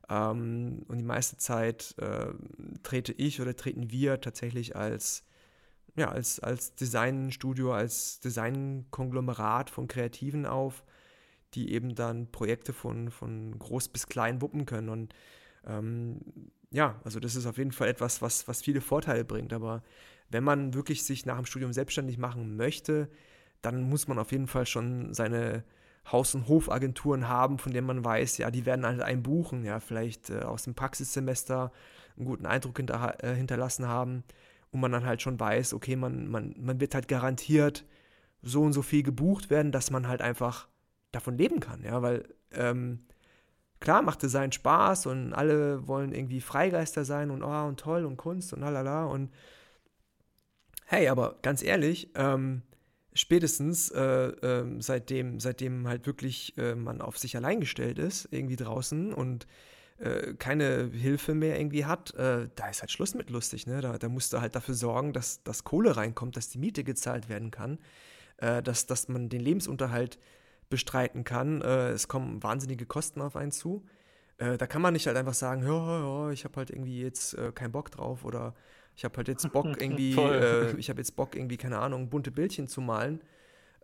Ähm, 0.09 0.85
und 0.87 0.97
die 0.97 1.03
meiste 1.03 1.35
Zeit 1.35 1.95
äh, 1.97 2.27
trete 2.81 3.11
ich 3.11 3.41
oder 3.41 3.53
treten 3.55 3.91
wir 3.91 4.21
tatsächlich 4.21 4.75
als 4.77 5.25
ja, 5.95 6.09
als, 6.09 6.39
als 6.39 6.75
Designstudio, 6.75 7.73
als 7.73 8.21
Designkonglomerat 8.21 9.69
von 9.69 9.87
Kreativen 9.87 10.45
auf, 10.45 10.83
die 11.53 11.71
eben 11.73 11.95
dann 11.95 12.31
Projekte 12.31 12.73
von, 12.73 13.09
von 13.11 13.57
groß 13.57 13.89
bis 13.89 14.07
klein 14.07 14.41
wuppen 14.41 14.65
können. 14.65 14.89
Und 14.89 15.13
ähm, 15.65 16.19
ja, 16.71 16.99
also 17.03 17.19
das 17.19 17.35
ist 17.35 17.45
auf 17.45 17.57
jeden 17.57 17.71
Fall 17.71 17.87
etwas, 17.87 18.21
was, 18.21 18.47
was 18.47 18.61
viele 18.61 18.81
Vorteile 18.81 19.25
bringt. 19.25 19.53
Aber 19.53 19.83
wenn 20.29 20.43
man 20.43 20.73
wirklich 20.73 21.03
sich 21.03 21.25
nach 21.25 21.37
dem 21.37 21.45
Studium 21.45 21.73
selbstständig 21.73 22.17
machen 22.17 22.55
möchte, 22.55 23.09
dann 23.61 23.89
muss 23.89 24.07
man 24.07 24.19
auf 24.19 24.31
jeden 24.31 24.47
Fall 24.47 24.65
schon 24.65 25.13
seine 25.13 25.63
Haus- 26.11 26.33
und 26.33 26.47
Hofagenturen 26.47 27.27
haben, 27.27 27.57
von 27.57 27.73
denen 27.73 27.87
man 27.87 28.03
weiß, 28.03 28.37
ja, 28.37 28.51
die 28.51 28.65
werden 28.65 28.85
halt 28.85 29.01
einen 29.01 29.23
buchen, 29.23 29.65
ja, 29.65 29.79
vielleicht 29.79 30.29
äh, 30.29 30.39
aus 30.39 30.63
dem 30.63 30.75
Praxissemester 30.75 31.71
einen 32.15 32.25
guten 32.25 32.45
Eindruck 32.45 32.77
hinter, 32.77 33.23
äh, 33.23 33.35
hinterlassen 33.35 33.87
haben 33.87 34.23
und 34.71 34.79
man 34.79 34.91
dann 34.91 35.05
halt 35.05 35.21
schon 35.21 35.39
weiß, 35.39 35.73
okay, 35.73 35.95
man, 35.95 36.27
man, 36.27 36.55
man 36.59 36.79
wird 36.79 36.95
halt 36.95 37.07
garantiert 37.07 37.85
so 38.41 38.61
und 38.63 38.73
so 38.73 38.81
viel 38.81 39.03
gebucht 39.03 39.49
werden, 39.49 39.71
dass 39.71 39.91
man 39.91 40.07
halt 40.07 40.21
einfach 40.21 40.68
davon 41.11 41.37
leben 41.37 41.59
kann, 41.59 41.83
ja, 41.83 42.01
weil 42.01 42.27
ähm, 42.51 43.05
klar 43.79 44.01
macht 44.01 44.21
Design 44.21 44.51
Spaß 44.51 45.05
und 45.07 45.33
alle 45.33 45.87
wollen 45.87 46.13
irgendwie 46.13 46.41
Freigeister 46.41 47.05
sein 47.05 47.31
und 47.31 47.43
oh 47.43 47.67
und 47.67 47.79
toll 47.79 48.05
und 48.05 48.17
Kunst 48.17 48.53
und 48.53 48.61
lalala 48.61 49.05
und 49.05 49.31
hey, 50.85 51.07
aber 51.07 51.37
ganz 51.41 51.61
ehrlich, 51.61 52.11
ähm, 52.15 52.63
spätestens 53.13 53.91
äh, 53.91 54.01
äh, 54.01 54.65
seitdem, 54.79 55.39
seitdem 55.39 55.87
halt 55.87 56.07
wirklich 56.07 56.57
äh, 56.57 56.75
man 56.75 57.01
auf 57.01 57.17
sich 57.17 57.35
allein 57.35 57.59
gestellt 57.59 57.99
ist, 57.99 58.27
irgendwie 58.31 58.55
draußen 58.55 59.13
und 59.13 59.45
äh, 59.99 60.33
keine 60.35 60.89
Hilfe 60.91 61.35
mehr 61.35 61.59
irgendwie 61.59 61.85
hat, 61.85 62.13
äh, 62.15 62.47
da 62.55 62.69
ist 62.69 62.81
halt 62.81 62.91
Schluss 62.91 63.13
mit 63.13 63.29
lustig, 63.29 63.67
ne? 63.67 63.81
Da, 63.81 63.97
da 63.97 64.09
musst 64.09 64.33
du 64.33 64.41
halt 64.41 64.55
dafür 64.55 64.75
sorgen, 64.75 65.13
dass, 65.13 65.43
dass 65.43 65.63
Kohle 65.63 65.97
reinkommt, 65.97 66.37
dass 66.37 66.49
die 66.49 66.57
Miete 66.57 66.83
gezahlt 66.83 67.29
werden 67.29 67.51
kann, 67.51 67.79
äh, 68.37 68.63
dass, 68.63 68.85
dass 68.85 69.09
man 69.09 69.29
den 69.29 69.41
Lebensunterhalt 69.41 70.17
bestreiten 70.69 71.23
kann. 71.23 71.61
Äh, 71.61 71.89
es 71.89 72.07
kommen 72.07 72.41
wahnsinnige 72.43 72.85
Kosten 72.85 73.21
auf 73.21 73.35
einen 73.35 73.51
zu. 73.51 73.85
Äh, 74.37 74.57
da 74.57 74.67
kann 74.67 74.81
man 74.81 74.93
nicht 74.93 75.07
halt 75.07 75.17
einfach 75.17 75.33
sagen, 75.33 75.63
ja, 75.63 75.99
ja, 75.99 76.31
ich 76.31 76.45
habe 76.45 76.55
halt 76.55 76.69
irgendwie 76.69 77.01
jetzt 77.01 77.33
äh, 77.33 77.51
keinen 77.51 77.71
Bock 77.71 77.91
drauf 77.91 78.23
oder 78.23 78.55
ich 78.95 79.03
habe 79.03 79.17
halt 79.17 79.27
jetzt 79.27 79.49
Bock 79.53 79.65
irgendwie, 79.65 80.15
äh, 80.15 80.75
ich 80.77 80.89
habe 80.89 80.99
jetzt 80.99 81.15
Bock 81.15 81.35
irgendwie, 81.35 81.57
keine 81.57 81.79
Ahnung, 81.79 82.09
bunte 82.09 82.31
Bildchen 82.31 82.67
zu 82.67 82.81
malen, 82.81 83.21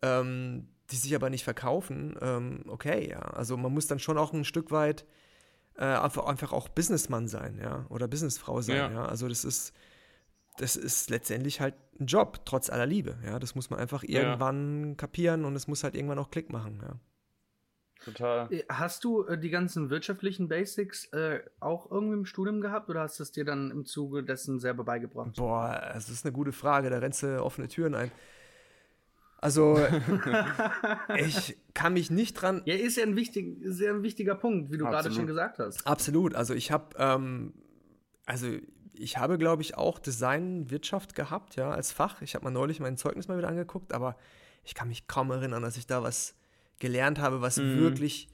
ähm, 0.01 0.67
die 0.91 0.95
sich 0.95 1.13
aber 1.15 1.29
nicht 1.29 1.43
verkaufen. 1.43 2.15
Ähm, 2.21 2.63
okay, 2.67 3.09
ja, 3.09 3.19
also 3.19 3.57
man 3.57 3.73
muss 3.73 3.87
dann 3.87 3.99
schon 3.99 4.17
auch 4.17 4.33
ein 4.33 4.45
Stück 4.45 4.71
weit 4.71 5.05
äh, 5.77 5.83
einfach, 5.83 6.25
einfach 6.25 6.53
auch 6.53 6.69
Businessmann 6.69 7.27
sein, 7.27 7.59
ja, 7.61 7.85
oder 7.89 8.07
Businessfrau 8.07 8.61
sein, 8.61 8.75
ja. 8.77 8.91
ja. 8.91 9.05
Also 9.05 9.27
das 9.27 9.43
ist, 9.43 9.73
das 10.57 10.77
ist 10.77 11.09
letztendlich 11.09 11.59
halt 11.59 11.73
ein 11.99 12.05
Job, 12.05 12.45
trotz 12.45 12.69
aller 12.69 12.85
Liebe. 12.85 13.17
Ja, 13.25 13.39
das 13.39 13.55
muss 13.55 13.69
man 13.69 13.79
einfach 13.79 14.03
irgendwann 14.03 14.89
ja. 14.89 14.95
kapieren 14.95 15.45
und 15.45 15.55
es 15.55 15.67
muss 15.67 15.83
halt 15.83 15.95
irgendwann 15.95 16.19
auch 16.19 16.29
Klick 16.29 16.51
machen. 16.51 16.79
Ja. 16.81 16.99
Total. 18.03 18.53
Äh, 18.53 18.63
hast 18.69 19.03
du 19.03 19.25
äh, 19.25 19.37
die 19.37 19.49
ganzen 19.49 19.89
wirtschaftlichen 19.89 20.47
Basics 20.47 21.05
äh, 21.13 21.39
auch 21.59 21.89
irgendwie 21.91 22.15
im 22.15 22.25
Studium 22.25 22.61
gehabt 22.61 22.89
oder 22.89 23.01
hast 23.01 23.19
du 23.19 23.23
es 23.23 23.31
dir 23.31 23.45
dann 23.45 23.71
im 23.71 23.85
Zuge 23.85 24.23
dessen 24.23 24.59
selber 24.59 24.83
beigebracht? 24.83 25.35
Boah, 25.35 25.91
das 25.93 26.09
ist 26.09 26.25
eine 26.25 26.33
gute 26.33 26.51
Frage. 26.51 26.89
Da 26.89 26.99
rennst 26.99 27.23
du 27.23 27.41
offene 27.41 27.67
Türen 27.67 27.95
ein. 27.95 28.11
Also, 29.39 29.77
ich 31.17 31.57
kann 31.73 31.93
mich 31.93 32.09
nicht 32.09 32.33
dran. 32.33 32.61
Ja, 32.65 32.75
ist 32.75 32.97
ja 32.97 33.03
ein, 33.03 33.15
wichtig, 33.15 33.57
sehr 33.63 33.93
ein 33.93 34.03
wichtiger 34.03 34.35
Punkt, 34.35 34.71
wie 34.71 34.77
du 34.77 34.85
gerade 34.85 35.11
schon 35.11 35.27
gesagt 35.27 35.59
hast. 35.59 35.85
Absolut. 35.85 36.35
Also, 36.35 36.53
ich 36.53 36.71
habe, 36.71 36.95
ähm, 36.97 37.53
also 38.25 38.47
ich 38.97 39.17
habe, 39.17 39.37
glaube 39.37 39.61
ich, 39.61 39.77
auch 39.77 39.99
Designwirtschaft 39.99 41.15
gehabt, 41.15 41.55
ja, 41.55 41.71
als 41.71 41.91
Fach. 41.91 42.21
Ich 42.21 42.35
habe 42.35 42.45
mal 42.45 42.51
neulich 42.51 42.79
mein 42.79 42.97
Zeugnis 42.97 43.27
mal 43.27 43.37
wieder 43.37 43.49
angeguckt, 43.49 43.93
aber 43.93 44.15
ich 44.63 44.73
kann 44.73 44.87
mich 44.87 45.07
kaum 45.07 45.31
erinnern, 45.31 45.61
dass 45.61 45.77
ich 45.77 45.87
da 45.87 46.03
was 46.03 46.35
gelernt 46.79 47.19
habe, 47.19 47.41
was 47.41 47.57
mhm. 47.57 47.79
wirklich, 47.79 48.27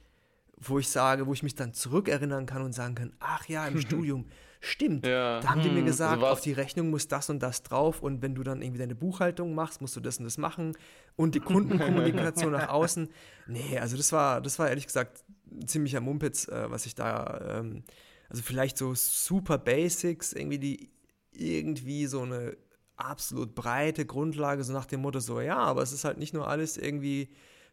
wo 0.58 0.80
ich 0.80 0.89
sage, 0.89 1.28
wo 1.28 1.34
ich 1.34 1.43
mich 1.43 1.56
dann 1.56 1.74
zurückerinnern 1.74 2.45
kann 2.45 2.62
und 2.62 2.74
sagen 2.74 2.95
kann, 2.95 3.13
ach 3.19 3.47
ja, 3.47 3.67
im 3.67 3.80
Studium, 3.82 4.26
stimmt. 4.60 5.06
Ja. 5.06 5.39
Da 5.39 5.50
haben 5.50 5.62
die 5.62 5.69
mir 5.69 5.80
hm, 5.80 5.86
gesagt, 5.86 6.24
auf 6.24 6.39
die 6.39 6.54
Rechnung 6.54 6.89
muss 6.89 7.08
das 7.08 7.30
und 7.30 7.39
das 7.41 7.63
drauf 7.63 8.02
und 8.02 8.21
wenn 8.21 8.36
du 8.36 8.43
dann 8.43 8.62
irgendwie 8.62 8.80
deine 8.80 8.95
Buchhaltung 8.95 9.56
machst, 9.56 9.82
musst 9.82 9.95
du 9.95 10.00
das 10.00 10.19
und 10.19 10.26
das 10.26 10.38
machen 10.38 10.78
und 11.15 11.36
die 11.36 11.39
Kundenkommunikation 11.39 12.52
nach 12.52 12.69
außen. 12.69 13.10
Nee, 13.47 13.80
also 13.80 13.97
das 13.97 14.12
war, 14.12 14.39
das 14.39 14.60
war 14.60 14.69
ehrlich 14.69 14.86
gesagt 14.86 15.24
ziemlicher 15.65 16.00
Mumpitz, 16.00 16.47
äh, 16.47 16.69
was 16.69 16.86
ich 16.86 16.95
da, 16.95 17.60
ähm, 17.60 17.84
also 18.32 18.41
vielleicht 18.41 18.78
so 18.78 18.96
super 18.96 19.60
Basics, 19.60 20.34
irgendwie 20.34 20.58
die 20.58 20.89
irgendwie 21.34 22.08
so 22.08 22.22
eine 22.22 22.58
absolut 22.96 23.54
breite 23.54 24.06
Grundlage, 24.06 24.63
so 24.63 24.74
nach 24.74 24.86
dem 24.86 25.02
Motto, 25.02 25.20
so 25.20 25.39
ja, 25.39 25.58
aber 25.58 25.84
es 25.84 25.91
ist 25.91 26.04
halt 26.04 26.17
nicht 26.17 26.34
nur 26.34 26.48
alles 26.48 26.78
irgendwie 26.78 27.30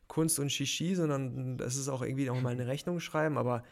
Kunst 0.06 0.38
und 0.38 0.50
Shishi, 0.50 0.94
sondern 0.94 1.58
es 1.60 1.76
ist 1.76 1.88
auch 1.88 2.02
irgendwie 2.02 2.28
auch 2.28 2.40
mal 2.40 2.50
eine 2.50 2.66
Rechnung 2.66 3.00
schreiben, 3.00 3.38
aber 3.38 3.62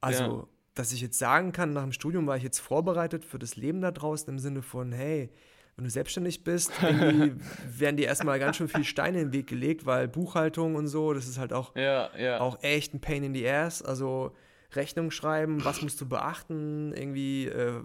also 0.00 0.22
ja 0.24 0.48
dass 0.78 0.92
ich 0.92 1.00
jetzt 1.00 1.18
sagen 1.18 1.50
kann, 1.50 1.72
nach 1.72 1.82
dem 1.82 1.92
Studium 1.92 2.26
war 2.26 2.36
ich 2.36 2.44
jetzt 2.44 2.60
vorbereitet 2.60 3.24
für 3.24 3.38
das 3.38 3.56
Leben 3.56 3.80
da 3.80 3.90
draußen 3.90 4.28
im 4.28 4.38
Sinne 4.38 4.62
von, 4.62 4.92
hey, 4.92 5.28
wenn 5.74 5.84
du 5.84 5.90
selbstständig 5.90 6.44
bist, 6.44 6.70
werden 7.68 7.96
dir 7.96 8.06
erstmal 8.06 8.38
ganz 8.38 8.56
schön 8.56 8.68
viel 8.68 8.84
Steine 8.84 9.20
in 9.20 9.26
den 9.28 9.32
Weg 9.32 9.48
gelegt, 9.48 9.86
weil 9.86 10.06
Buchhaltung 10.06 10.76
und 10.76 10.86
so, 10.86 11.12
das 11.12 11.26
ist 11.26 11.38
halt 11.38 11.52
auch, 11.52 11.74
ja, 11.74 12.10
ja. 12.16 12.40
auch 12.40 12.62
echt 12.62 12.94
ein 12.94 13.00
Pain 13.00 13.24
in 13.24 13.34
the 13.34 13.48
Ass. 13.48 13.82
Also 13.82 14.36
Rechnung 14.72 15.10
schreiben, 15.10 15.64
was 15.64 15.82
musst 15.82 16.00
du 16.00 16.08
beachten, 16.08 16.92
irgendwie 16.92 17.46
äh, 17.46 17.82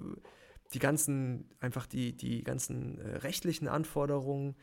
die 0.73 0.79
ganzen, 0.79 1.49
einfach 1.59 1.85
die, 1.85 2.15
die 2.15 2.43
ganzen 2.43 2.99
äh, 2.99 3.17
rechtlichen 3.17 3.67
Anforderungen. 3.67 4.55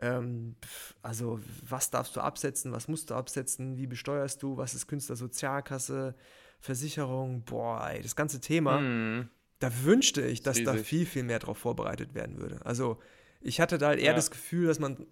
Ähm, 0.00 0.56
also 1.02 1.40
was 1.66 1.90
darfst 1.90 2.16
du 2.16 2.20
absetzen, 2.20 2.72
was 2.72 2.88
musst 2.88 3.10
du 3.10 3.14
absetzen, 3.14 3.76
wie 3.76 3.86
besteuerst 3.86 4.42
du, 4.42 4.56
was 4.56 4.74
ist 4.74 4.86
Künstlersozialkasse, 4.86 6.14
Versicherung, 6.60 7.44
boah, 7.44 7.88
ey, 7.90 8.02
das 8.02 8.16
ganze 8.16 8.40
Thema, 8.40 8.80
mm. 8.80 9.28
da 9.58 9.84
wünschte 9.84 10.22
ich, 10.22 10.42
dass 10.42 10.56
Riesig. 10.56 10.66
da 10.66 10.82
viel, 10.82 11.06
viel 11.06 11.22
mehr 11.22 11.38
drauf 11.38 11.58
vorbereitet 11.58 12.14
werden 12.14 12.38
würde. 12.38 12.64
Also 12.64 12.98
ich 13.40 13.60
hatte 13.60 13.78
da 13.78 13.88
halt 13.88 13.98
eher 13.98 14.06
ja. 14.06 14.14
das 14.14 14.30
Gefühl, 14.30 14.66
dass 14.66 14.78
man 14.78 15.06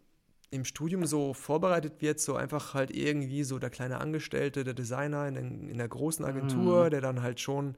im 0.53 0.65
Studium 0.65 1.07
so 1.07 1.33
vorbereitet 1.33 1.95
wird, 2.01 2.21
so 2.21 2.37
einfach 2.37 2.75
halt 2.75 2.95
irgendwie 2.95 3.43
so 3.43 3.59
der 3.59 3.71
kleine 3.71 4.01
Angestellte, 4.01 4.65
der 4.65 4.75
Designer 4.75 5.27
in, 5.27 5.69
in 5.69 5.79
der 5.79 5.89
großen 5.89 6.25
Agentur, 6.25 6.87
mm. 6.87 6.91
der 6.91 7.01
dann 7.01 7.23
halt 7.23 7.41
schon 7.41 7.75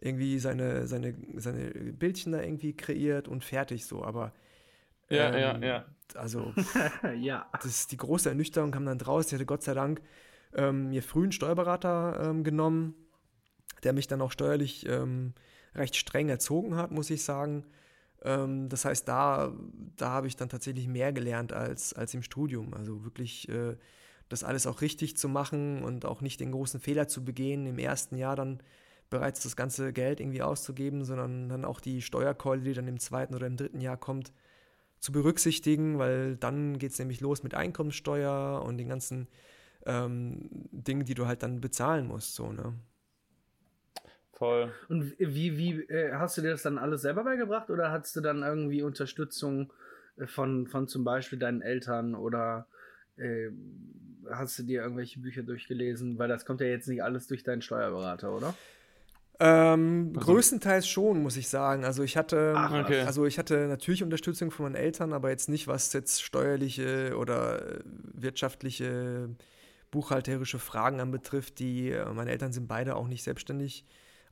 irgendwie 0.00 0.38
seine, 0.38 0.86
seine, 0.86 1.14
seine 1.36 1.70
Bildchen 1.70 2.32
da 2.32 2.42
irgendwie 2.42 2.74
kreiert 2.74 3.28
und 3.28 3.44
fertig 3.44 3.84
so, 3.84 4.02
aber 4.02 4.32
ja, 5.08 5.28
ähm, 5.32 5.62
ja, 5.62 5.68
ja. 5.68 5.84
Also, 6.14 6.52
ja. 7.20 7.46
Das, 7.62 7.86
die 7.86 7.96
große 7.96 8.28
Ernüchterung 8.28 8.70
kam 8.70 8.86
dann 8.86 8.98
draus. 8.98 9.26
Ich 9.26 9.34
hatte 9.34 9.46
Gott 9.46 9.62
sei 9.62 9.74
Dank 9.74 10.00
ähm, 10.54 10.88
mir 10.88 11.02
früh 11.02 11.22
einen 11.22 11.32
Steuerberater 11.32 12.30
ähm, 12.30 12.44
genommen, 12.44 12.94
der 13.84 13.92
mich 13.92 14.06
dann 14.06 14.20
auch 14.20 14.32
steuerlich 14.32 14.88
ähm, 14.88 15.34
recht 15.74 15.96
streng 15.96 16.28
erzogen 16.28 16.76
hat, 16.76 16.90
muss 16.90 17.10
ich 17.10 17.22
sagen. 17.22 17.66
Ähm, 18.22 18.68
das 18.68 18.84
heißt, 18.84 19.06
da, 19.08 19.52
da 19.96 20.10
habe 20.10 20.26
ich 20.26 20.36
dann 20.36 20.48
tatsächlich 20.48 20.88
mehr 20.88 21.12
gelernt 21.12 21.52
als, 21.52 21.92
als 21.92 22.14
im 22.14 22.22
Studium. 22.22 22.74
Also 22.74 23.04
wirklich 23.04 23.48
äh, 23.48 23.76
das 24.28 24.44
alles 24.44 24.66
auch 24.66 24.80
richtig 24.80 25.16
zu 25.16 25.28
machen 25.28 25.82
und 25.82 26.04
auch 26.04 26.20
nicht 26.20 26.40
den 26.40 26.52
großen 26.52 26.80
Fehler 26.80 27.08
zu 27.08 27.24
begehen, 27.24 27.66
im 27.66 27.78
ersten 27.78 28.16
Jahr 28.16 28.36
dann 28.36 28.60
bereits 29.08 29.42
das 29.42 29.54
ganze 29.56 29.92
Geld 29.92 30.20
irgendwie 30.20 30.42
auszugeben, 30.42 31.04
sondern 31.04 31.48
dann 31.48 31.64
auch 31.64 31.80
die 31.80 32.02
Steuerkeule, 32.02 32.62
die 32.62 32.74
dann 32.74 32.88
im 32.88 32.98
zweiten 32.98 33.34
oder 33.34 33.46
im 33.46 33.56
dritten 33.56 33.80
Jahr 33.80 33.96
kommt, 33.96 34.32
zu 34.98 35.12
berücksichtigen, 35.12 35.98
weil 35.98 36.36
dann 36.36 36.78
geht 36.78 36.92
es 36.92 36.98
nämlich 36.98 37.20
los 37.20 37.42
mit 37.42 37.54
Einkommenssteuer 37.54 38.62
und 38.64 38.78
den 38.78 38.88
ganzen 38.88 39.28
ähm, 39.84 40.48
Dingen, 40.72 41.04
die 41.04 41.14
du 41.14 41.26
halt 41.26 41.42
dann 41.42 41.60
bezahlen 41.60 42.08
musst, 42.08 42.34
so, 42.34 42.52
ne? 42.52 42.74
Voll. 44.36 44.70
Und 44.88 45.14
wie, 45.18 45.56
wie 45.56 45.80
äh, 45.84 46.12
hast 46.12 46.36
du 46.36 46.42
dir 46.42 46.50
das 46.50 46.62
dann 46.62 46.76
alles 46.76 47.00
selber 47.02 47.24
beigebracht 47.24 47.70
oder 47.70 47.90
hattest 47.90 48.16
du 48.16 48.20
dann 48.20 48.42
irgendwie 48.42 48.82
Unterstützung 48.82 49.72
äh, 50.16 50.26
von, 50.26 50.66
von 50.66 50.88
zum 50.88 51.04
Beispiel 51.04 51.38
deinen 51.38 51.62
Eltern 51.62 52.14
oder 52.14 52.66
äh, 53.16 53.48
hast 54.30 54.58
du 54.58 54.64
dir 54.64 54.82
irgendwelche 54.82 55.20
Bücher 55.20 55.42
durchgelesen? 55.42 56.18
Weil 56.18 56.28
das 56.28 56.44
kommt 56.44 56.60
ja 56.60 56.66
jetzt 56.66 56.86
nicht 56.86 57.02
alles 57.02 57.26
durch 57.28 57.44
deinen 57.44 57.62
Steuerberater, 57.62 58.30
oder? 58.30 58.54
Ähm, 59.40 60.12
also. 60.14 60.32
Größtenteils 60.32 60.86
schon, 60.86 61.22
muss 61.22 61.38
ich 61.38 61.48
sagen. 61.48 61.86
Also 61.86 62.02
ich 62.02 62.18
hatte, 62.18 62.52
Ach, 62.54 62.84
okay. 62.84 63.00
also 63.02 63.24
ich 63.24 63.38
hatte 63.38 63.66
natürlich 63.68 64.02
Unterstützung 64.02 64.50
von 64.50 64.64
meinen 64.64 64.74
Eltern, 64.74 65.14
aber 65.14 65.30
jetzt 65.30 65.48
nicht, 65.48 65.66
was 65.66 65.94
jetzt 65.94 66.22
steuerliche 66.22 67.16
oder 67.16 67.80
wirtschaftliche 68.12 69.30
buchhalterische 69.90 70.58
Fragen 70.58 71.00
anbetrifft, 71.00 71.58
die 71.58 71.90
äh, 71.90 72.04
meine 72.12 72.32
Eltern 72.32 72.52
sind 72.52 72.68
beide 72.68 72.96
auch 72.96 73.08
nicht 73.08 73.22
selbstständig, 73.22 73.86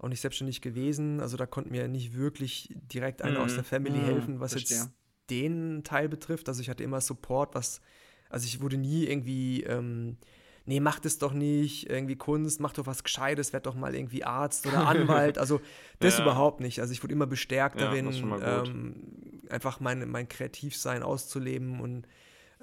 auch 0.05 0.09
nicht 0.09 0.21
selbstständig 0.21 0.61
gewesen. 0.61 1.21
Also 1.21 1.37
da 1.37 1.47
konnten 1.47 1.71
mir 1.71 1.88
nicht 1.88 2.14
wirklich 2.14 2.75
direkt 2.93 3.23
einer 3.23 3.38
mhm. 3.38 3.45
aus 3.45 3.55
der 3.55 3.64
Family 3.64 3.99
mhm. 3.99 4.05
helfen, 4.05 4.40
was 4.40 4.53
Verstehe. 4.53 4.79
jetzt 4.79 4.90
den 5.31 5.83
Teil 5.85 6.09
betrifft. 6.09 6.49
Also 6.49 6.61
ich 6.61 6.69
hatte 6.69 6.85
immer 6.85 7.01
Support, 7.01 7.55
was, 7.55 7.81
also 8.29 8.47
ich 8.47 8.61
wurde 8.61 8.77
nie 8.77 9.05
irgendwie, 9.05 9.62
ähm, 9.62 10.19
nee, 10.67 10.81
mach 10.81 11.01
das 11.01 11.19
doch 11.19 11.33
nicht, 11.33 11.88
irgendwie 11.88 12.17
Kunst, 12.17 12.61
mach 12.61 12.73
doch 12.73 12.87
was 12.87 13.03
Gescheites, 13.03 13.53
werd 13.53 13.67
doch 13.67 13.75
mal 13.75 13.95
irgendwie 13.95 14.25
Arzt 14.25 14.67
oder 14.67 14.87
Anwalt. 14.87 15.38
Also 15.38 15.61
das 16.01 16.19
ja. 16.19 16.25
überhaupt 16.25 16.61
nicht. 16.61 16.81
Also 16.81 16.93
ich 16.93 17.03
wurde 17.03 17.14
immer 17.14 17.27
bestärkt 17.27 17.81
ja, 17.81 17.87
darin, 17.87 18.11
ähm, 18.43 19.40
einfach 19.49 19.81
mein, 19.81 20.09
mein 20.11 20.29
Kreativsein 20.29 21.03
auszuleben 21.03 21.81
und 21.81 22.07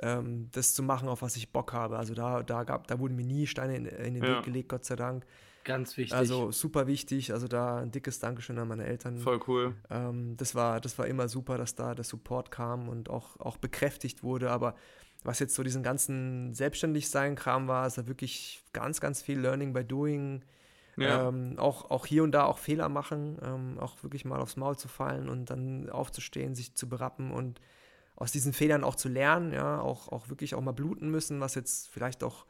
ähm, 0.02 0.50
das 0.52 0.74
zu 0.74 0.84
machen, 0.84 1.08
auf 1.08 1.22
was 1.22 1.36
ich 1.36 1.52
Bock 1.52 1.74
habe. 1.74 1.98
Also 1.98 2.14
da, 2.14 2.44
da, 2.44 2.64
gab, 2.64 2.88
da 2.88 3.00
wurden 3.00 3.16
mir 3.16 3.26
nie 3.26 3.48
Steine 3.48 3.76
in, 3.76 3.86
in 3.86 4.14
den 4.14 4.24
ja. 4.24 4.38
Weg 4.38 4.46
gelegt, 4.46 4.70
Gott 4.70 4.86
sei 4.86 4.96
Dank. 4.96 5.26
Ganz 5.64 5.98
wichtig. 5.98 6.18
Also 6.18 6.52
super 6.52 6.88
wichtig. 6.88 7.34
Also 7.34 7.48
da 7.48 7.78
ein 7.78 7.92
dickes 7.92 8.20
Dankeschön 8.20 8.58
an 8.58 8.68
meine 8.68 8.86
Eltern. 8.86 9.18
Voll 9.18 9.40
cool. 9.48 9.76
Ähm, 9.90 10.36
das, 10.38 10.56
war, 10.56 10.82
das 10.82 10.98
war 10.98 11.08
immer 11.08 11.28
super, 11.28 11.58
dass 11.58 11.76
da 11.76 11.94
der 11.94 12.04
Support 12.04 12.52
kam 12.52 12.90
und 12.90 13.10
auch, 13.10 13.40
auch 13.40 13.58
bekräftigt 13.58 14.24
wurde. 14.24 14.50
Aber 14.50 14.76
was 15.24 15.40
jetzt 15.40 15.54
so 15.54 15.64
diesen 15.64 15.84
ganzen 15.84 16.54
Selbstständigsein-Kram 16.54 17.68
war, 17.68 17.86
ist 17.86 17.98
da 17.98 18.08
wirklich 18.08 18.64
ganz, 18.74 19.00
ganz 19.00 19.22
viel 19.22 19.40
Learning 19.40 19.74
by 19.74 19.84
Doing. 19.84 20.44
Ja. 20.98 21.30
Ähm, 21.30 21.58
auch, 21.58 21.90
auch 21.90 22.06
hier 22.06 22.24
und 22.24 22.32
da 22.32 22.44
auch 22.44 22.58
Fehler 22.58 22.90
machen, 22.90 23.38
ähm, 23.42 23.80
auch 23.80 24.04
wirklich 24.04 24.26
mal 24.26 24.40
aufs 24.40 24.58
Maul 24.58 24.78
zu 24.78 24.88
fallen 24.88 25.30
und 25.30 25.50
dann 25.50 25.90
aufzustehen, 25.90 26.54
sich 26.54 26.76
zu 26.76 26.90
berappen 26.90 27.32
und 27.32 27.62
aus 28.16 28.32
diesen 28.32 28.54
Fehlern 28.54 28.84
auch 28.84 28.96
zu 28.96 29.08
lernen, 29.08 29.54
ja, 29.54 29.80
auch, 29.80 30.10
auch 30.10 30.30
wirklich 30.30 30.54
auch 30.54 30.62
mal 30.62 30.74
bluten 30.74 31.10
müssen, 31.10 31.40
was 31.40 31.56
jetzt 31.56 31.90
vielleicht 31.90 32.24
auch 32.24 32.46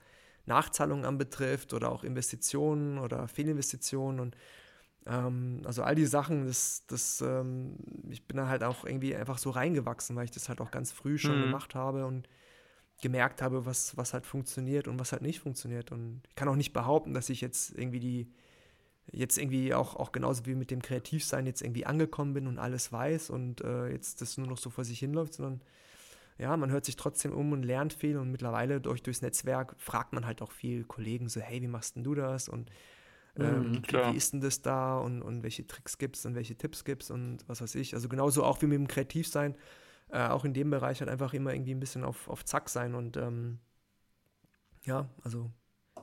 Nachzahlungen 0.46 1.06
anbetrifft 1.06 1.74
oder 1.74 1.92
auch 1.92 2.04
Investitionen 2.04 2.98
oder 2.98 3.28
Fehlinvestitionen 3.28 4.20
und 4.20 4.36
ähm, 5.06 5.62
also 5.66 5.84
all 5.84 5.96
die 5.96 6.06
Sachen, 6.06 6.46
das, 6.46 6.86
das, 6.88 7.22
ähm, 7.22 7.76
ich 8.10 8.28
bin 8.28 8.38
da 8.38 8.48
halt 8.48 8.64
auch 8.64 8.86
irgendwie 8.86 9.16
einfach 9.16 9.38
so 9.38 9.50
reingewachsen, 9.50 10.16
weil 10.16 10.26
ich 10.26 10.32
das 10.32 10.50
halt 10.50 10.62
auch 10.62 10.72
ganz 10.72 10.92
früh 10.92 11.18
schon 11.18 11.40
mhm. 11.40 11.44
gemacht 11.46 11.76
habe 11.76 12.06
und 12.06 12.28
gemerkt 13.02 13.42
habe, 13.42 13.66
was, 13.66 13.98
was 13.98 14.14
halt 14.14 14.28
funktioniert 14.28 14.88
und 14.88 15.00
was 15.00 15.12
halt 15.12 15.24
nicht 15.24 15.40
funktioniert. 15.40 15.92
Und 15.92 16.22
ich 16.28 16.36
kann 16.36 16.48
auch 16.48 16.56
nicht 16.56 16.72
behaupten, 16.72 17.14
dass 17.14 17.30
ich 17.30 17.42
jetzt 17.42 17.76
irgendwie 17.76 18.00
die, 18.00 18.32
jetzt 19.12 19.40
irgendwie 19.40 19.74
auch, 19.74 19.96
auch 19.96 20.12
genauso 20.12 20.46
wie 20.46 20.54
mit 20.54 20.70
dem 20.70 20.84
Kreativsein 20.84 21.48
jetzt 21.48 21.64
irgendwie 21.64 21.88
angekommen 21.88 22.34
bin 22.34 22.46
und 22.48 22.60
alles 22.60 22.92
weiß 22.92 23.32
und 23.32 23.62
äh, 23.62 23.90
jetzt 23.90 24.22
das 24.22 24.38
nur 24.38 24.48
noch 24.48 24.58
so 24.58 24.70
vor 24.70 24.84
sich 24.84 25.00
hinläuft, 25.00 25.34
sondern 25.34 25.62
ja, 26.38 26.56
man 26.58 26.72
hört 26.72 26.86
sich 26.86 26.96
trotzdem 26.96 27.34
um 27.34 27.52
und 27.52 27.64
lernt 27.64 27.94
viel 27.94 28.18
und 28.18 28.32
mittlerweile 28.32 28.82
durch, 28.82 29.04
durchs 29.04 29.22
Netzwerk 29.22 29.76
fragt 29.78 30.14
man 30.14 30.26
halt 30.26 30.42
auch 30.42 30.52
viel 30.52 30.84
Kollegen 30.84 31.30
so, 31.30 31.40
hey, 31.40 31.62
wie 31.62 31.68
machst 31.68 31.96
denn 31.96 32.04
du 32.04 32.16
das 32.16 32.50
und 32.50 32.70
ähm, 33.38 33.72
mhm, 33.72 33.84
wie 33.92 34.18
ist 34.18 34.34
denn 34.34 34.42
das 34.42 34.62
da 34.62 34.98
und, 34.98 35.22
und 35.22 35.44
welche 35.44 35.66
Tricks 35.66 35.98
gibt 35.98 36.18
es 36.18 36.26
und 36.26 36.36
welche 36.36 36.58
Tipps 36.58 36.84
gibt 36.84 37.04
es 37.04 37.12
und 37.12 37.48
was 37.48 37.62
weiß 37.62 37.76
ich. 37.76 37.94
Also 37.94 38.10
genauso 38.10 38.44
auch 38.44 38.62
wie 38.62 38.68
mit 38.68 38.78
dem 38.78 38.88
Kreativsein, 38.88 39.56
äh, 40.10 40.28
auch 40.28 40.44
in 40.44 40.54
dem 40.54 40.70
Bereich 40.70 41.00
halt 41.00 41.10
einfach 41.10 41.34
immer 41.34 41.54
irgendwie 41.54 41.74
ein 41.74 41.80
bisschen 41.80 42.04
auf, 42.04 42.28
auf 42.28 42.44
Zack 42.44 42.70
sein 42.70 42.94
und 42.94 43.18
ähm, 43.18 43.60
ja, 44.84 45.10
also 45.24 45.50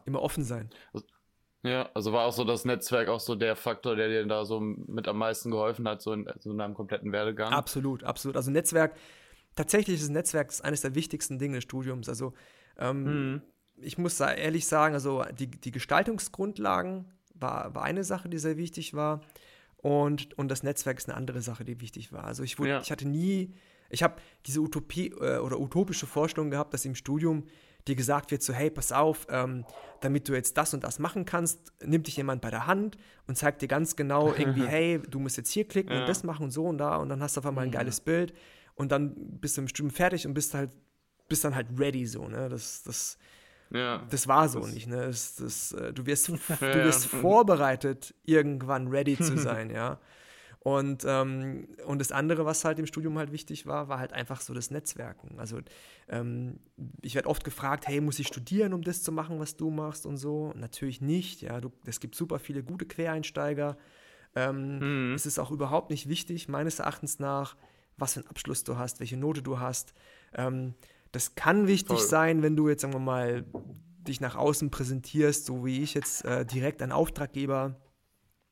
immer 0.07 0.23
offen 0.23 0.45
sein. 0.45 0.71
Ja, 1.63 1.91
also 1.93 2.13
war 2.13 2.25
auch 2.25 2.33
so 2.33 2.45
das 2.45 2.65
Netzwerk 2.65 3.09
auch 3.09 3.21
so 3.21 3.35
der 3.35 3.57
Faktor, 3.57 3.97
der 3.97 4.09
dir 4.09 4.27
da 4.27 4.45
so 4.45 4.61
mit 4.61 5.09
am 5.09 5.19
meisten 5.19 5.51
geholfen 5.51 5.89
hat, 5.89 6.01
so 6.01 6.13
in, 6.13 6.29
so 6.39 6.53
in 6.53 6.59
deinem 6.59 6.75
kompletten 6.75 7.13
Werdegang. 7.13 7.53
Absolut, 7.53 8.05
absolut. 8.05 8.37
Also 8.37 8.51
Netzwerk, 8.51 8.95
tatsächlich 9.59 9.97
ist 9.97 10.05
das 10.05 10.11
Netzwerk 10.11 10.53
eines 10.63 10.83
der 10.83 10.95
wichtigsten 10.95 11.39
Dinge 11.39 11.57
des 11.57 11.65
Studiums. 11.65 12.09
Also 12.09 12.33
ähm, 12.79 13.33
mhm. 13.33 13.43
ich 13.77 13.99
muss 13.99 14.21
ehrlich 14.21 14.67
sagen, 14.67 14.95
also 14.95 15.25
die, 15.37 15.49
die 15.49 15.73
Gestaltungsgrundlagen 15.73 17.07
war, 17.35 17.75
war 17.75 17.83
eine 17.83 18.05
Sache, 18.05 18.29
die 18.29 18.39
sehr 18.39 18.57
wichtig 18.57 18.95
war. 18.95 19.21
Und, 19.77 20.39
und 20.39 20.49
das 20.49 20.63
Netzwerk 20.63 20.99
ist 20.99 21.09
eine 21.09 21.17
andere 21.17 21.43
Sache, 21.43 21.65
die 21.65 21.81
wichtig 21.81 22.13
war. 22.13 22.25
Also 22.25 22.45
ich, 22.45 22.59
wurde, 22.59 22.71
ja. 22.71 22.81
ich 22.81 22.93
hatte 22.93 23.07
nie, 23.09 23.53
ich 23.91 24.03
habe 24.05 24.17
diese 24.47 24.61
Utopie 24.61 25.09
äh, 25.09 25.39
oder 25.39 25.59
utopische 25.59 26.07
Vorstellung 26.07 26.51
gehabt, 26.51 26.73
dass 26.73 26.85
im 26.85 26.95
Studium 26.95 27.45
dir 27.87 27.97
gesagt 27.97 28.31
wird, 28.31 28.43
so 28.43 28.53
hey, 28.53 28.71
pass 28.71 28.93
auf, 28.93 29.27
ähm, 29.29 29.65
damit 30.01 30.29
du 30.29 30.35
jetzt 30.35 30.57
das 30.57 30.73
und 30.75 30.85
das 30.85 30.99
machen 31.01 31.25
kannst, 31.25 31.73
nimmt 31.85 32.07
dich 32.07 32.17
jemand 32.17 32.43
bei 32.43 32.51
der 32.51 32.67
Hand 32.67 32.97
und 33.27 33.37
zeigt 33.37 33.63
dir 33.63 33.69
ganz 33.69 33.97
genau 33.97 34.33
irgendwie, 34.39 34.67
hey, 34.67 35.01
du 35.09 35.19
musst 35.19 35.37
jetzt 35.37 35.51
hier 35.51 35.67
klicken 35.67 35.93
ja. 35.93 36.01
und 36.01 36.09
das 36.09 36.23
machen 36.23 36.45
und 36.45 36.51
so 36.51 36.67
und 36.67 36.79
da 36.79 36.97
und 36.97 37.09
dann 37.09 37.23
hast 37.23 37.37
du 37.37 37.41
auf 37.41 37.47
einmal 37.47 37.65
ein 37.65 37.73
geiles 37.73 38.01
Bild 38.01 38.33
und 38.79 38.93
dann 38.93 39.13
bist 39.41 39.57
du 39.57 39.63
im 39.63 39.69
Studium 39.69 39.91
fertig 39.91 40.27
und 40.27 40.35
bist 40.35 40.55
halt, 40.55 40.71
bist 41.29 41.45
dann 41.45 41.55
halt 41.55 41.67
ready 41.77 42.07
so, 42.07 42.29
ne? 42.29 42.49
Das, 42.49 42.85
das, 42.85 43.19
ja, 43.71 44.07
das 44.09 44.29
war 44.29 44.49
so 44.49 44.61
das 44.61 44.73
nicht, 44.73 44.87
ne? 44.87 45.07
Das, 45.07 45.35
das, 45.35 45.73
äh, 45.73 45.93
du 45.93 46.07
wirst, 46.07 46.29
du 46.29 46.37
wirst 46.85 47.07
vorbereitet, 47.07 48.15
irgendwann 48.25 48.87
ready 48.87 49.19
zu 49.19 49.37
sein, 49.37 49.71
ja. 49.71 49.99
Und, 50.61 51.05
ähm, 51.07 51.67
und 51.87 51.99
das 51.99 52.13
andere, 52.13 52.45
was 52.45 52.65
halt 52.65 52.79
im 52.79 52.87
Studium 52.87 53.19
halt 53.19 53.33
wichtig 53.33 53.67
war, 53.67 53.89
war 53.89 53.99
halt 53.99 54.13
einfach 54.13 54.41
so 54.41 54.55
das 54.55 54.71
Netzwerken. 54.71 55.39
Also 55.39 55.61
ähm, 56.09 56.61
ich 57.01 57.15
werde 57.15 57.29
oft 57.29 57.43
gefragt, 57.43 57.89
hey, 57.89 58.01
muss 58.01 58.19
ich 58.19 58.29
studieren, 58.29 58.73
um 58.73 58.83
das 58.83 59.03
zu 59.03 59.11
machen, 59.11 59.41
was 59.41 59.57
du 59.57 59.71
machst 59.71 60.07
und 60.07 60.19
so? 60.19 60.53
Natürlich 60.57 61.01
nicht, 61.01 61.43
ja. 61.43 61.61
Du, 61.61 61.73
es 61.85 62.01
gibt 62.01 62.15
super 62.15 62.39
viele 62.39 62.63
gute 62.63 62.87
Quereinsteiger. 62.87 63.77
Ähm, 64.37 65.09
mhm. 65.09 65.15
Es 65.15 65.27
ist 65.27 65.39
auch 65.39 65.51
überhaupt 65.51 65.91
nicht 65.91 66.09
wichtig, 66.09 66.49
meines 66.49 66.81
Erachtens 66.81 67.19
nach, 67.19 67.57
was 67.99 68.15
für 68.15 68.21
einen 68.21 68.29
Abschluss 68.29 68.65
du 68.65 68.79
hast, 68.79 69.01
welche 69.01 69.17
Note 69.17 69.43
du 69.43 69.59
hast. 69.59 69.93
Ähm, 70.35 70.75
das 71.13 71.35
kann 71.35 71.67
wichtig 71.67 71.99
Voll. 71.99 72.09
sein, 72.09 72.43
wenn 72.43 72.57
du 72.57 72.69
jetzt, 72.69 72.83
sagen 72.83 72.95
wir 72.95 73.01
mal, 73.01 73.45
dich 74.07 74.21
nach 74.21 74.37
außen 74.37 74.71
präsentierst, 74.71 75.47
so 75.47 75.65
wie 75.65 75.83
ich 75.83 75.95
jetzt 75.95 76.25
äh, 76.25 76.45
direkt 76.45 76.83
ein 76.83 76.93
Auftraggeber. 76.93 77.77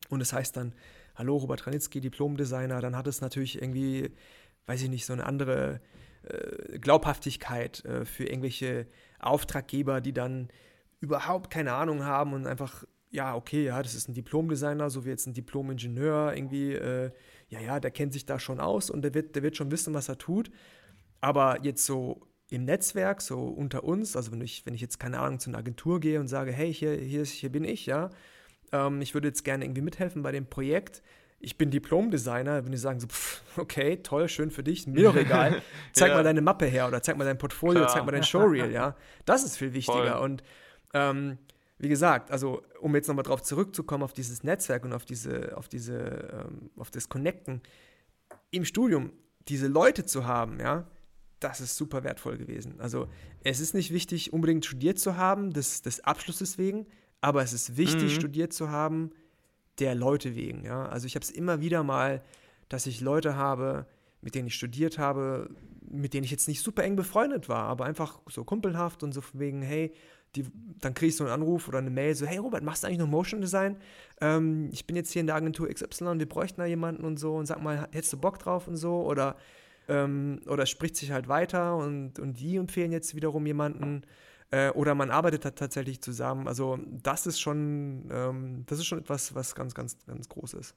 Und 0.08 0.20
das 0.20 0.32
heißt 0.32 0.56
dann, 0.56 0.74
hallo, 1.14 1.36
Robert 1.36 1.66
Ranitzky, 1.66 2.00
Diplomdesigner, 2.00 2.80
dann 2.80 2.96
hat 2.96 3.06
es 3.06 3.20
natürlich 3.20 3.60
irgendwie, 3.60 4.10
weiß 4.66 4.82
ich 4.82 4.90
nicht, 4.90 5.06
so 5.06 5.12
eine 5.12 5.24
andere 5.24 5.80
äh, 6.22 6.78
Glaubhaftigkeit 6.78 7.84
äh, 7.84 8.04
für 8.04 8.24
irgendwelche 8.24 8.86
Auftraggeber, 9.18 10.00
die 10.00 10.12
dann 10.12 10.48
überhaupt 11.00 11.50
keine 11.50 11.72
Ahnung 11.74 12.04
haben 12.04 12.32
und 12.32 12.46
einfach, 12.46 12.84
ja, 13.10 13.34
okay, 13.34 13.64
ja, 13.64 13.82
das 13.82 13.94
ist 13.94 14.08
ein 14.08 14.14
Diplomdesigner, 14.14 14.90
so 14.90 15.04
wie 15.04 15.10
jetzt 15.10 15.26
ein 15.26 15.34
Diplomingenieur, 15.34 16.34
irgendwie, 16.34 16.72
äh, 16.72 17.10
ja, 17.48 17.60
ja, 17.60 17.80
der 17.80 17.90
kennt 17.90 18.12
sich 18.12 18.26
da 18.26 18.38
schon 18.38 18.60
aus 18.60 18.90
und 18.90 19.02
der 19.02 19.14
wird, 19.14 19.36
der 19.36 19.42
wird 19.42 19.56
schon 19.56 19.70
wissen, 19.70 19.94
was 19.94 20.08
er 20.08 20.18
tut. 20.18 20.50
Aber 21.20 21.62
jetzt 21.62 21.86
so 21.86 22.26
im 22.50 22.64
Netzwerk, 22.64 23.22
so 23.22 23.44
unter 23.44 23.84
uns, 23.84 24.16
also 24.16 24.32
wenn 24.32 24.40
ich, 24.40 24.66
wenn 24.66 24.74
ich 24.74 24.80
jetzt, 24.80 24.98
keine 24.98 25.18
Ahnung, 25.20 25.38
zu 25.38 25.50
einer 25.50 25.58
Agentur 25.58 26.00
gehe 26.00 26.20
und 26.20 26.28
sage, 26.28 26.52
hey, 26.52 26.72
hier, 26.72 26.94
hier, 26.94 27.24
hier 27.24 27.50
bin 27.50 27.64
ich, 27.64 27.86
ja, 27.86 28.10
ähm, 28.72 29.00
ich 29.00 29.14
würde 29.14 29.28
jetzt 29.28 29.44
gerne 29.44 29.64
irgendwie 29.64 29.82
mithelfen 29.82 30.22
bei 30.22 30.32
dem 30.32 30.46
Projekt. 30.46 31.02
Ich 31.38 31.58
bin 31.58 31.70
Diplom-Designer, 31.70 32.64
wenn 32.64 32.72
die 32.72 32.78
sagen 32.78 32.98
so, 32.98 33.08
pff, 33.08 33.42
okay, 33.58 33.98
toll, 33.98 34.28
schön 34.28 34.50
für 34.50 34.62
dich, 34.62 34.86
mir 34.86 35.04
doch 35.04 35.16
egal. 35.16 35.62
Zeig 35.92 36.10
ja. 36.10 36.14
mal 36.16 36.24
deine 36.24 36.40
Mappe 36.40 36.66
her 36.66 36.88
oder 36.88 37.02
zeig 37.02 37.16
mal 37.16 37.24
dein 37.24 37.38
Portfolio, 37.38 37.82
Klar. 37.82 37.94
zeig 37.94 38.04
mal 38.04 38.12
dein 38.12 38.22
Showreel, 38.22 38.72
ja. 38.72 38.96
Das 39.26 39.44
ist 39.44 39.56
viel 39.56 39.72
wichtiger. 39.74 40.18
Voll. 40.18 40.24
Und 40.24 40.42
ähm, 40.94 41.38
wie 41.78 41.88
gesagt, 41.88 42.30
also 42.30 42.62
um 42.80 42.94
jetzt 42.94 43.08
nochmal 43.08 43.24
drauf 43.24 43.42
zurückzukommen, 43.42 44.02
auf 44.02 44.12
dieses 44.12 44.42
Netzwerk 44.42 44.84
und 44.84 44.92
auf 44.92 45.04
diese, 45.04 45.56
auf 45.56 45.68
diese, 45.68 45.98
ähm, 45.98 46.70
auf 46.76 46.90
das 46.90 47.08
Connecten 47.08 47.60
im 48.50 48.64
Studium, 48.64 49.12
diese 49.48 49.66
Leute 49.66 50.06
zu 50.06 50.26
haben, 50.26 50.58
ja, 50.58 50.86
das 51.40 51.60
ist 51.60 51.76
super 51.76 52.02
wertvoll 52.02 52.38
gewesen. 52.38 52.80
Also 52.80 53.08
es 53.44 53.60
ist 53.60 53.74
nicht 53.74 53.92
wichtig, 53.92 54.32
unbedingt 54.32 54.64
studiert 54.64 54.98
zu 54.98 55.16
haben, 55.16 55.52
des, 55.52 55.82
des 55.82 56.00
Abschlusses 56.02 56.56
wegen, 56.56 56.86
aber 57.20 57.42
es 57.42 57.52
ist 57.52 57.76
wichtig, 57.76 58.14
mhm. 58.14 58.20
studiert 58.20 58.52
zu 58.52 58.70
haben, 58.70 59.10
der 59.78 59.94
Leute 59.94 60.34
wegen. 60.34 60.64
Ja? 60.64 60.86
Also 60.86 61.06
ich 61.06 61.14
habe 61.14 61.24
es 61.24 61.30
immer 61.30 61.60
wieder 61.60 61.82
mal, 61.82 62.22
dass 62.68 62.86
ich 62.86 63.00
Leute 63.00 63.36
habe, 63.36 63.86
mit 64.22 64.34
denen 64.34 64.48
ich 64.48 64.54
studiert 64.54 64.98
habe, 64.98 65.50
mit 65.88 66.14
denen 66.14 66.24
ich 66.24 66.30
jetzt 66.30 66.48
nicht 66.48 66.62
super 66.62 66.82
eng 66.82 66.96
befreundet 66.96 67.48
war, 67.48 67.64
aber 67.64 67.84
einfach 67.84 68.20
so 68.28 68.44
kumpelhaft 68.44 69.02
und 69.02 69.12
so 69.12 69.22
wegen, 69.34 69.62
hey, 69.62 69.92
die, 70.36 70.44
dann 70.80 70.94
kriege 70.94 71.08
ich 71.08 71.16
so 71.16 71.24
einen 71.24 71.32
Anruf 71.32 71.68
oder 71.68 71.78
eine 71.78 71.90
Mail, 71.90 72.14
so, 72.14 72.26
hey 72.26 72.38
Robert, 72.38 72.62
machst 72.62 72.82
du 72.82 72.86
eigentlich 72.86 72.98
noch 72.98 73.08
Motion 73.08 73.40
Design? 73.40 73.76
Ähm, 74.20 74.68
ich 74.72 74.86
bin 74.86 74.96
jetzt 74.96 75.12
hier 75.12 75.20
in 75.20 75.26
der 75.26 75.36
Agentur 75.36 75.68
XY, 75.68 76.18
wir 76.18 76.28
bräuchten 76.28 76.60
da 76.60 76.66
jemanden 76.66 77.04
und 77.04 77.18
so 77.18 77.36
und 77.36 77.46
sag 77.46 77.62
mal, 77.62 77.88
hättest 77.92 78.12
du 78.12 78.18
Bock 78.18 78.38
drauf 78.38 78.68
und 78.68 78.76
so 78.76 79.02
oder, 79.02 79.36
ähm, 79.88 80.40
oder 80.46 80.66
spricht 80.66 80.96
sich 80.96 81.12
halt 81.12 81.28
weiter 81.28 81.76
und, 81.76 82.18
und 82.18 82.38
die 82.40 82.56
empfehlen 82.56 82.92
jetzt 82.92 83.14
wiederum 83.14 83.46
jemanden 83.46 84.02
äh, 84.50 84.70
oder 84.70 84.94
man 84.94 85.10
arbeitet 85.10 85.44
da 85.44 85.50
tatsächlich 85.50 86.00
zusammen. 86.00 86.46
Also 86.48 86.78
das 87.02 87.26
ist 87.26 87.40
schon, 87.40 88.08
ähm, 88.10 88.64
das 88.66 88.78
ist 88.78 88.86
schon 88.86 89.00
etwas, 89.00 89.34
was 89.34 89.54
ganz, 89.54 89.74
ganz, 89.74 89.98
ganz 90.06 90.28
groß 90.28 90.54
ist. 90.54 90.74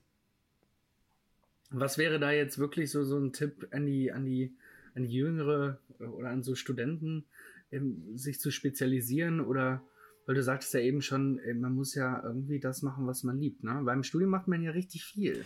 Was 1.71 1.97
wäre 1.97 2.19
da 2.19 2.31
jetzt 2.31 2.57
wirklich 2.57 2.89
so, 2.89 3.03
so 3.03 3.19
ein 3.19 3.31
Tipp 3.31 3.67
an 3.71 3.85
die, 3.85 4.11
an 4.11 4.25
die, 4.25 4.55
an 4.95 5.03
die 5.03 5.13
Jüngere 5.13 5.79
oder 5.99 6.29
an 6.29 6.41
so 6.41 6.55
Studenten, 6.55 7.25
ähm, 7.71 8.17
sich 8.17 8.39
zu 8.39 8.51
spezialisieren 8.51 9.41
oder 9.41 9.81
weil 10.25 10.35
du 10.35 10.43
sagtest 10.43 10.75
ja 10.75 10.79
eben 10.79 11.01
schon, 11.01 11.39
man 11.59 11.73
muss 11.73 11.95
ja 11.95 12.21
irgendwie 12.23 12.59
das 12.59 12.83
machen, 12.83 13.07
was 13.07 13.23
man 13.23 13.39
liebt. 13.39 13.63
Ne? 13.63 13.81
Beim 13.83 14.03
Studium 14.03 14.29
macht 14.29 14.47
man 14.47 14.61
ja 14.61 14.69
richtig 14.69 15.03
viel. 15.03 15.43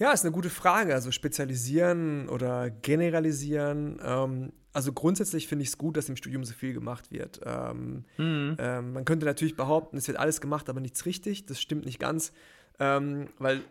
Ja, 0.00 0.12
ist 0.12 0.24
eine 0.24 0.32
gute 0.32 0.50
Frage. 0.50 0.94
Also 0.94 1.10
spezialisieren 1.10 2.28
oder 2.28 2.70
generalisieren. 2.70 4.00
Ähm, 4.02 4.52
also 4.72 4.92
grundsätzlich 4.92 5.46
finde 5.46 5.62
ich 5.62 5.68
es 5.68 5.78
gut, 5.78 5.96
dass 5.96 6.08
im 6.08 6.16
Studium 6.16 6.42
so 6.44 6.54
viel 6.54 6.72
gemacht 6.72 7.10
wird. 7.10 7.40
Ähm, 7.44 8.04
mhm. 8.16 8.56
ähm, 8.58 8.92
man 8.92 9.04
könnte 9.04 9.26
natürlich 9.26 9.56
behaupten, 9.56 9.98
es 9.98 10.08
wird 10.08 10.18
alles 10.18 10.40
gemacht, 10.40 10.68
aber 10.68 10.80
nichts 10.80 11.04
richtig. 11.06 11.46
Das 11.46 11.60
stimmt 11.60 11.84
nicht 11.84 11.98
ganz. 11.98 12.32
Ähm, 12.80 13.28
weil, 13.38 13.62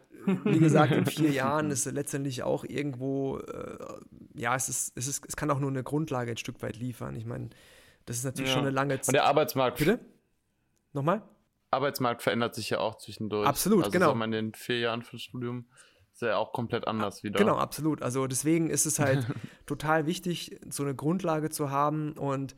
wie 0.45 0.59
gesagt, 0.59 0.91
in 0.91 1.05
vier 1.05 1.31
Jahren 1.31 1.71
ist 1.71 1.85
letztendlich 1.85 2.43
auch 2.43 2.63
irgendwo, 2.63 3.39
äh, 3.39 3.77
ja, 4.35 4.55
es, 4.55 4.69
ist, 4.69 4.93
es, 4.95 5.07
ist, 5.07 5.25
es 5.27 5.35
kann 5.35 5.49
auch 5.49 5.59
nur 5.59 5.71
eine 5.71 5.83
Grundlage 5.83 6.31
ein 6.31 6.37
Stück 6.37 6.61
weit 6.61 6.77
liefern. 6.77 7.15
Ich 7.15 7.25
meine, 7.25 7.49
das 8.05 8.17
ist 8.17 8.23
natürlich 8.23 8.51
ja. 8.51 8.55
schon 8.55 8.65
eine 8.65 8.71
lange 8.71 9.01
Zeit. 9.01 9.09
Und 9.09 9.13
der 9.13 9.25
Arbeitsmarkt. 9.25 9.79
Bitte? 9.79 9.99
Nochmal? 10.93 11.23
Arbeitsmarkt 11.71 12.21
verändert 12.21 12.53
sich 12.55 12.69
ja 12.69 12.79
auch 12.79 12.97
zwischendurch. 12.97 13.47
Absolut, 13.47 13.85
also 13.85 13.91
genau. 13.91 14.11
Also 14.11 14.23
in 14.23 14.31
den 14.31 14.53
vier 14.53 14.79
Jahren 14.79 15.01
fürs 15.01 15.23
Studium 15.23 15.65
ist 16.13 16.21
ja 16.21 16.37
auch 16.37 16.53
komplett 16.53 16.87
anders 16.87 17.23
wieder. 17.23 17.39
Genau, 17.39 17.57
absolut. 17.57 18.01
Also 18.01 18.27
deswegen 18.27 18.69
ist 18.69 18.85
es 18.85 18.99
halt 18.99 19.25
total 19.65 20.05
wichtig, 20.05 20.59
so 20.69 20.83
eine 20.83 20.95
Grundlage 20.95 21.49
zu 21.49 21.71
haben 21.71 22.13
und 22.13 22.55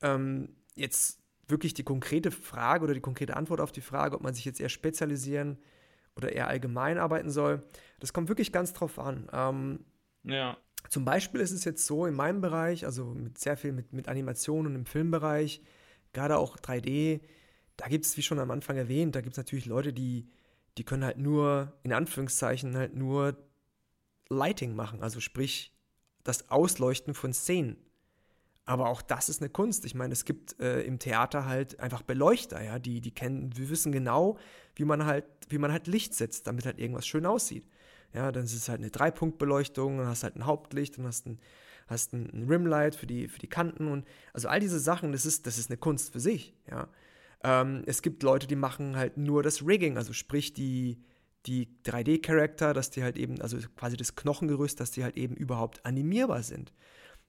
ähm, 0.00 0.56
jetzt 0.74 1.20
wirklich 1.48 1.74
die 1.74 1.84
konkrete 1.84 2.30
Frage 2.30 2.84
oder 2.84 2.94
die 2.94 3.00
konkrete 3.00 3.36
Antwort 3.36 3.60
auf 3.60 3.72
die 3.72 3.80
Frage, 3.80 4.16
ob 4.16 4.22
man 4.22 4.34
sich 4.34 4.44
jetzt 4.44 4.60
eher 4.60 4.68
spezialisieren 4.68 5.58
oder 6.16 6.32
eher 6.32 6.48
allgemein 6.48 6.98
arbeiten 6.98 7.30
soll, 7.30 7.62
das 8.00 8.12
kommt 8.12 8.28
wirklich 8.28 8.52
ganz 8.52 8.72
drauf 8.72 8.98
an. 8.98 9.28
Ähm, 9.32 9.84
ja. 10.24 10.56
Zum 10.88 11.04
Beispiel 11.04 11.40
ist 11.40 11.52
es 11.52 11.64
jetzt 11.64 11.86
so 11.86 12.06
in 12.06 12.14
meinem 12.14 12.40
Bereich, 12.40 12.84
also 12.84 13.06
mit 13.06 13.38
sehr 13.38 13.56
viel 13.56 13.72
mit, 13.72 13.92
mit 13.92 14.08
Animationen 14.08 14.74
im 14.74 14.86
Filmbereich, 14.86 15.62
gerade 16.12 16.36
auch 16.36 16.58
3D, 16.58 17.20
da 17.76 17.88
gibt 17.88 18.04
es, 18.04 18.16
wie 18.16 18.22
schon 18.22 18.38
am 18.38 18.50
Anfang 18.50 18.76
erwähnt, 18.76 19.14
da 19.14 19.20
gibt 19.20 19.32
es 19.32 19.38
natürlich 19.38 19.66
Leute, 19.66 19.92
die 19.92 20.28
die 20.78 20.84
können 20.84 21.04
halt 21.04 21.18
nur, 21.18 21.72
in 21.82 21.92
Anführungszeichen, 21.92 22.76
halt 22.76 22.94
nur 22.94 23.36
Lighting 24.28 24.74
machen, 24.74 25.02
also 25.02 25.20
sprich 25.20 25.76
das 26.24 26.50
Ausleuchten 26.50 27.14
von 27.14 27.32
Szenen. 27.32 27.76
Aber 28.64 28.88
auch 28.88 29.02
das 29.02 29.28
ist 29.28 29.42
eine 29.42 29.50
Kunst. 29.50 29.84
Ich 29.84 29.94
meine, 29.94 30.12
es 30.12 30.24
gibt 30.24 30.58
äh, 30.60 30.82
im 30.82 30.98
Theater 30.98 31.46
halt 31.46 31.80
einfach 31.80 32.02
Beleuchter, 32.02 32.62
ja, 32.62 32.78
die, 32.78 33.00
die 33.00 33.10
kennen, 33.10 33.56
wir 33.56 33.70
wissen 33.70 33.90
genau, 33.90 34.38
wie 34.76 34.84
man 34.84 35.04
halt, 35.04 35.24
wie 35.48 35.58
man 35.58 35.72
halt 35.72 35.88
Licht 35.88 36.14
setzt, 36.14 36.46
damit 36.46 36.64
halt 36.64 36.78
irgendwas 36.78 37.06
schön 37.06 37.26
aussieht. 37.26 37.66
Ja, 38.14 38.30
dann 38.30 38.44
ist 38.44 38.54
es 38.54 38.68
halt 38.68 38.80
eine 38.80 38.90
Dreipunktbeleuchtung, 38.90 39.98
dann 39.98 40.06
hast 40.06 40.22
halt 40.22 40.36
ein 40.36 40.46
Hauptlicht, 40.46 40.98
dann 40.98 41.06
hast 41.06 41.26
ein, 41.26 41.40
hast 41.88 42.12
ein, 42.12 42.30
ein 42.32 42.46
Rimlight 42.48 42.94
für 42.94 43.06
die, 43.06 43.26
für 43.26 43.38
die 43.40 43.48
Kanten 43.48 43.88
und 43.88 44.06
also 44.32 44.48
all 44.48 44.60
diese 44.60 44.78
Sachen, 44.78 45.12
das 45.12 45.26
ist, 45.26 45.46
das 45.46 45.58
ist 45.58 45.70
eine 45.70 45.78
Kunst 45.78 46.12
für 46.12 46.20
sich, 46.20 46.54
ja. 46.70 46.88
Ähm, 47.44 47.82
es 47.86 48.02
gibt 48.02 48.22
Leute, 48.22 48.46
die 48.46 48.54
machen 48.54 48.96
halt 48.96 49.16
nur 49.16 49.42
das 49.42 49.66
Rigging, 49.66 49.96
also 49.96 50.12
sprich 50.12 50.52
die, 50.52 51.02
die 51.46 51.68
3D-Charakter, 51.84 52.72
dass 52.72 52.90
die 52.90 53.02
halt 53.02 53.16
eben, 53.16 53.40
also 53.40 53.58
quasi 53.76 53.96
das 53.96 54.14
Knochengerüst, 54.14 54.78
dass 54.78 54.92
die 54.92 55.02
halt 55.02 55.16
eben 55.16 55.34
überhaupt 55.34 55.84
animierbar 55.84 56.42
sind. 56.42 56.72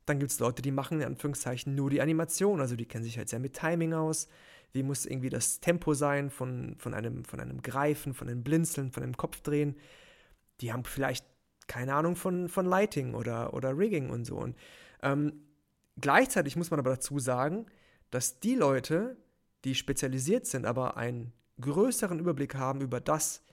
Dann 0.06 0.20
gibt 0.20 0.32
es 0.32 0.40
Leute, 0.40 0.62
die 0.62 0.72
machen 0.72 1.00
in 1.02 1.08
Anführungszeichen 1.08 1.76
nur 1.76 1.90
die 1.90 2.02
Animation, 2.02 2.60
also 2.60 2.76
die 2.76 2.86
kennen 2.86 3.04
sich 3.04 3.18
halt 3.18 3.30
sehr 3.30 3.40
mit 3.40 3.54
Timing 3.54 3.94
aus. 3.94 4.28
Wie 4.74 4.84
muss 4.84 5.06
irgendwie 5.06 5.30
das 5.30 5.60
Tempo 5.60 5.94
sein 5.94 6.30
von, 6.30 6.76
von, 6.78 6.94
einem, 6.94 7.26
von 7.26 7.40
einem 7.40 7.62
Greifen, 7.62 8.14
von 8.14 8.28
einem 8.28 8.44
Blinzeln, 8.44 8.92
von 8.92 9.04
einem 9.04 9.16
Kopfdrehen. 9.16 9.78
Die 10.62 10.74
haben 10.74 10.84
vielleicht 10.84 11.26
keine 11.68 11.94
Ahnung 11.94 12.16
von, 12.16 12.50
von 12.50 12.66
Lighting 12.66 13.14
oder, 13.14 13.54
oder 13.54 13.78
Rigging 13.78 14.10
und 14.10 14.26
so. 14.26 14.38
Und 14.38 14.58
ähm, 15.02 15.34
gleichzeitig 16.00 16.56
muss 16.56 16.72
man 16.72 16.80
aber 16.80 16.92
dazu 16.92 17.20
sagen, 17.20 17.68
dass 18.10 18.40
die 18.40 18.56
Leute, 18.56 19.16
die 19.64 19.76
spezialisiert 19.76 20.46
sind, 20.46 20.66
aber 20.66 20.98
einen 20.98 21.34
größeren 21.62 22.20
Überblick 22.20 22.56
haben 22.56 22.82
über 22.82 23.00
das, 23.00 23.44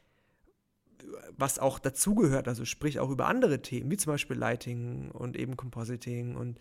was 1.36 1.58
auch 1.58 1.78
dazugehört, 1.78 2.48
also 2.48 2.64
sprich 2.64 2.98
auch 2.98 3.10
über 3.10 3.26
andere 3.26 3.62
Themen, 3.62 3.90
wie 3.90 3.96
zum 3.96 4.12
Beispiel 4.12 4.36
Lighting 4.36 5.10
und 5.10 5.36
eben 5.36 5.56
Compositing 5.56 6.36
und 6.36 6.58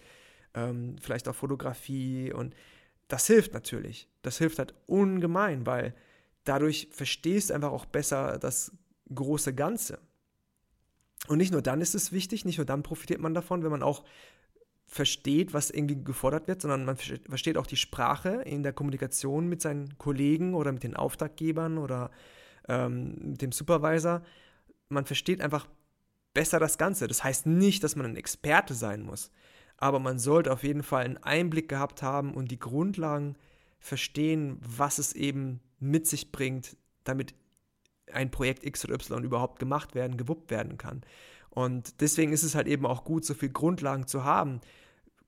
ähm, 0.53 0.95
vielleicht 1.01 1.27
auch 1.27 1.35
Fotografie 1.35 2.31
und 2.33 2.55
das 3.07 3.27
hilft 3.27 3.53
natürlich. 3.53 4.07
Das 4.21 4.37
hilft 4.37 4.59
halt 4.59 4.73
ungemein, 4.85 5.65
weil 5.65 5.95
dadurch 6.43 6.89
verstehst 6.91 7.49
du 7.49 7.55
einfach 7.55 7.71
auch 7.71 7.85
besser 7.85 8.37
das 8.37 8.71
große 9.13 9.53
Ganze. 9.53 9.99
Und 11.27 11.39
nicht 11.39 11.51
nur 11.51 11.61
dann 11.61 11.81
ist 11.81 11.95
es 11.95 12.11
wichtig, 12.11 12.45
nicht 12.45 12.57
nur 12.57 12.65
dann 12.65 12.83
profitiert 12.83 13.19
man 13.19 13.33
davon, 13.33 13.63
wenn 13.63 13.71
man 13.71 13.83
auch 13.83 14.03
versteht, 14.85 15.53
was 15.53 15.69
irgendwie 15.69 16.03
gefordert 16.03 16.47
wird, 16.47 16.61
sondern 16.61 16.85
man 16.85 16.95
versteht 16.97 17.57
auch 17.57 17.67
die 17.67 17.75
Sprache 17.75 18.41
in 18.45 18.63
der 18.63 18.73
Kommunikation 18.73 19.47
mit 19.47 19.61
seinen 19.61 19.97
Kollegen 19.99 20.55
oder 20.55 20.71
mit 20.71 20.83
den 20.83 20.95
Auftraggebern 20.95 21.77
oder 21.77 22.09
ähm, 22.69 23.37
dem 23.37 23.51
Supervisor. 23.51 24.21
Man 24.87 25.05
versteht 25.05 25.41
einfach 25.41 25.67
besser 26.33 26.59
das 26.59 26.77
Ganze. 26.77 27.07
Das 27.07 27.23
heißt 27.23 27.45
nicht, 27.47 27.83
dass 27.83 27.95
man 27.95 28.05
ein 28.05 28.15
Experte 28.15 28.73
sein 28.73 29.01
muss, 29.01 29.31
aber 29.77 29.99
man 29.99 30.19
sollte 30.19 30.53
auf 30.53 30.63
jeden 30.63 30.83
Fall 30.83 31.03
einen 31.03 31.17
Einblick 31.17 31.67
gehabt 31.67 32.01
haben 32.01 32.33
und 32.33 32.51
die 32.51 32.59
Grundlagen 32.59 33.35
verstehen, 33.79 34.57
was 34.61 34.99
es 34.99 35.13
eben 35.13 35.59
mit 35.79 36.07
sich 36.07 36.31
bringt, 36.31 36.77
damit 37.03 37.33
ein 38.11 38.31
Projekt 38.31 38.65
X 38.65 38.85
oder 38.85 38.95
Y 38.95 39.23
überhaupt 39.23 39.59
gemacht 39.59 39.95
werden, 39.95 40.17
gewuppt 40.17 40.51
werden 40.51 40.77
kann. 40.77 41.01
Und 41.49 42.01
deswegen 42.01 42.31
ist 42.31 42.43
es 42.43 42.55
halt 42.55 42.67
eben 42.67 42.85
auch 42.85 43.03
gut, 43.03 43.25
so 43.25 43.33
viel 43.33 43.49
Grundlagen 43.49 44.07
zu 44.07 44.23
haben. 44.23 44.61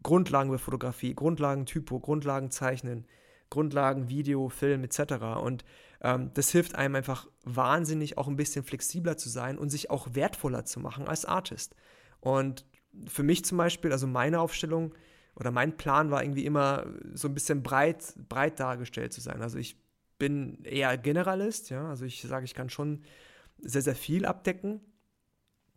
Grundlagen 0.04 0.50
über 0.50 0.60
Fotografie, 0.60 1.14
Grundlagen 1.14 1.66
Typo, 1.66 2.00
Grundlagen 2.00 2.52
Zeichnen, 2.52 3.06
Grundlagen 3.50 4.10
Video, 4.10 4.50
Film 4.50 4.84
etc. 4.84 5.14
Und 5.42 5.64
das 6.34 6.50
hilft 6.50 6.76
einem 6.76 6.96
einfach 6.96 7.28
wahnsinnig 7.44 8.18
auch 8.18 8.28
ein 8.28 8.36
bisschen 8.36 8.64
flexibler 8.64 9.18
zu 9.18 9.30
sein 9.30 9.60
und 9.60 9.70
sich 9.70 9.92
auch 9.92 10.16
wertvoller 10.16 10.66
zu 10.66 10.80
machen 10.80 11.08
als 11.08 11.26
Artist. 11.26 11.76
Und 12.20 12.66
für 13.08 13.24
mich 13.24 13.46
zum 13.46 13.60
Beispiel, 13.60 13.92
also 13.92 14.08
meine 14.08 14.40
Aufstellung 14.40 14.96
oder 15.36 15.52
mein 15.52 15.78
Plan 15.78 16.10
war 16.10 16.24
irgendwie 16.24 16.46
immer 16.46 16.88
so 17.14 17.28
ein 17.28 17.36
bisschen 17.36 17.62
breit, 17.62 18.16
breit 18.28 18.60
dargestellt 18.60 19.14
zu 19.14 19.22
sein. 19.22 19.42
Also 19.42 19.60
ich 19.60 19.80
bin 20.18 20.64
eher 20.64 20.98
Generalist, 20.98 21.70
ja, 21.70 21.90
also 21.90 22.06
ich 22.06 22.22
sage, 22.22 22.46
ich 22.46 22.56
kann 22.56 22.70
schon 22.70 23.04
sehr, 23.60 23.82
sehr 23.82 23.96
viel 23.96 24.26
abdecken. 24.26 24.82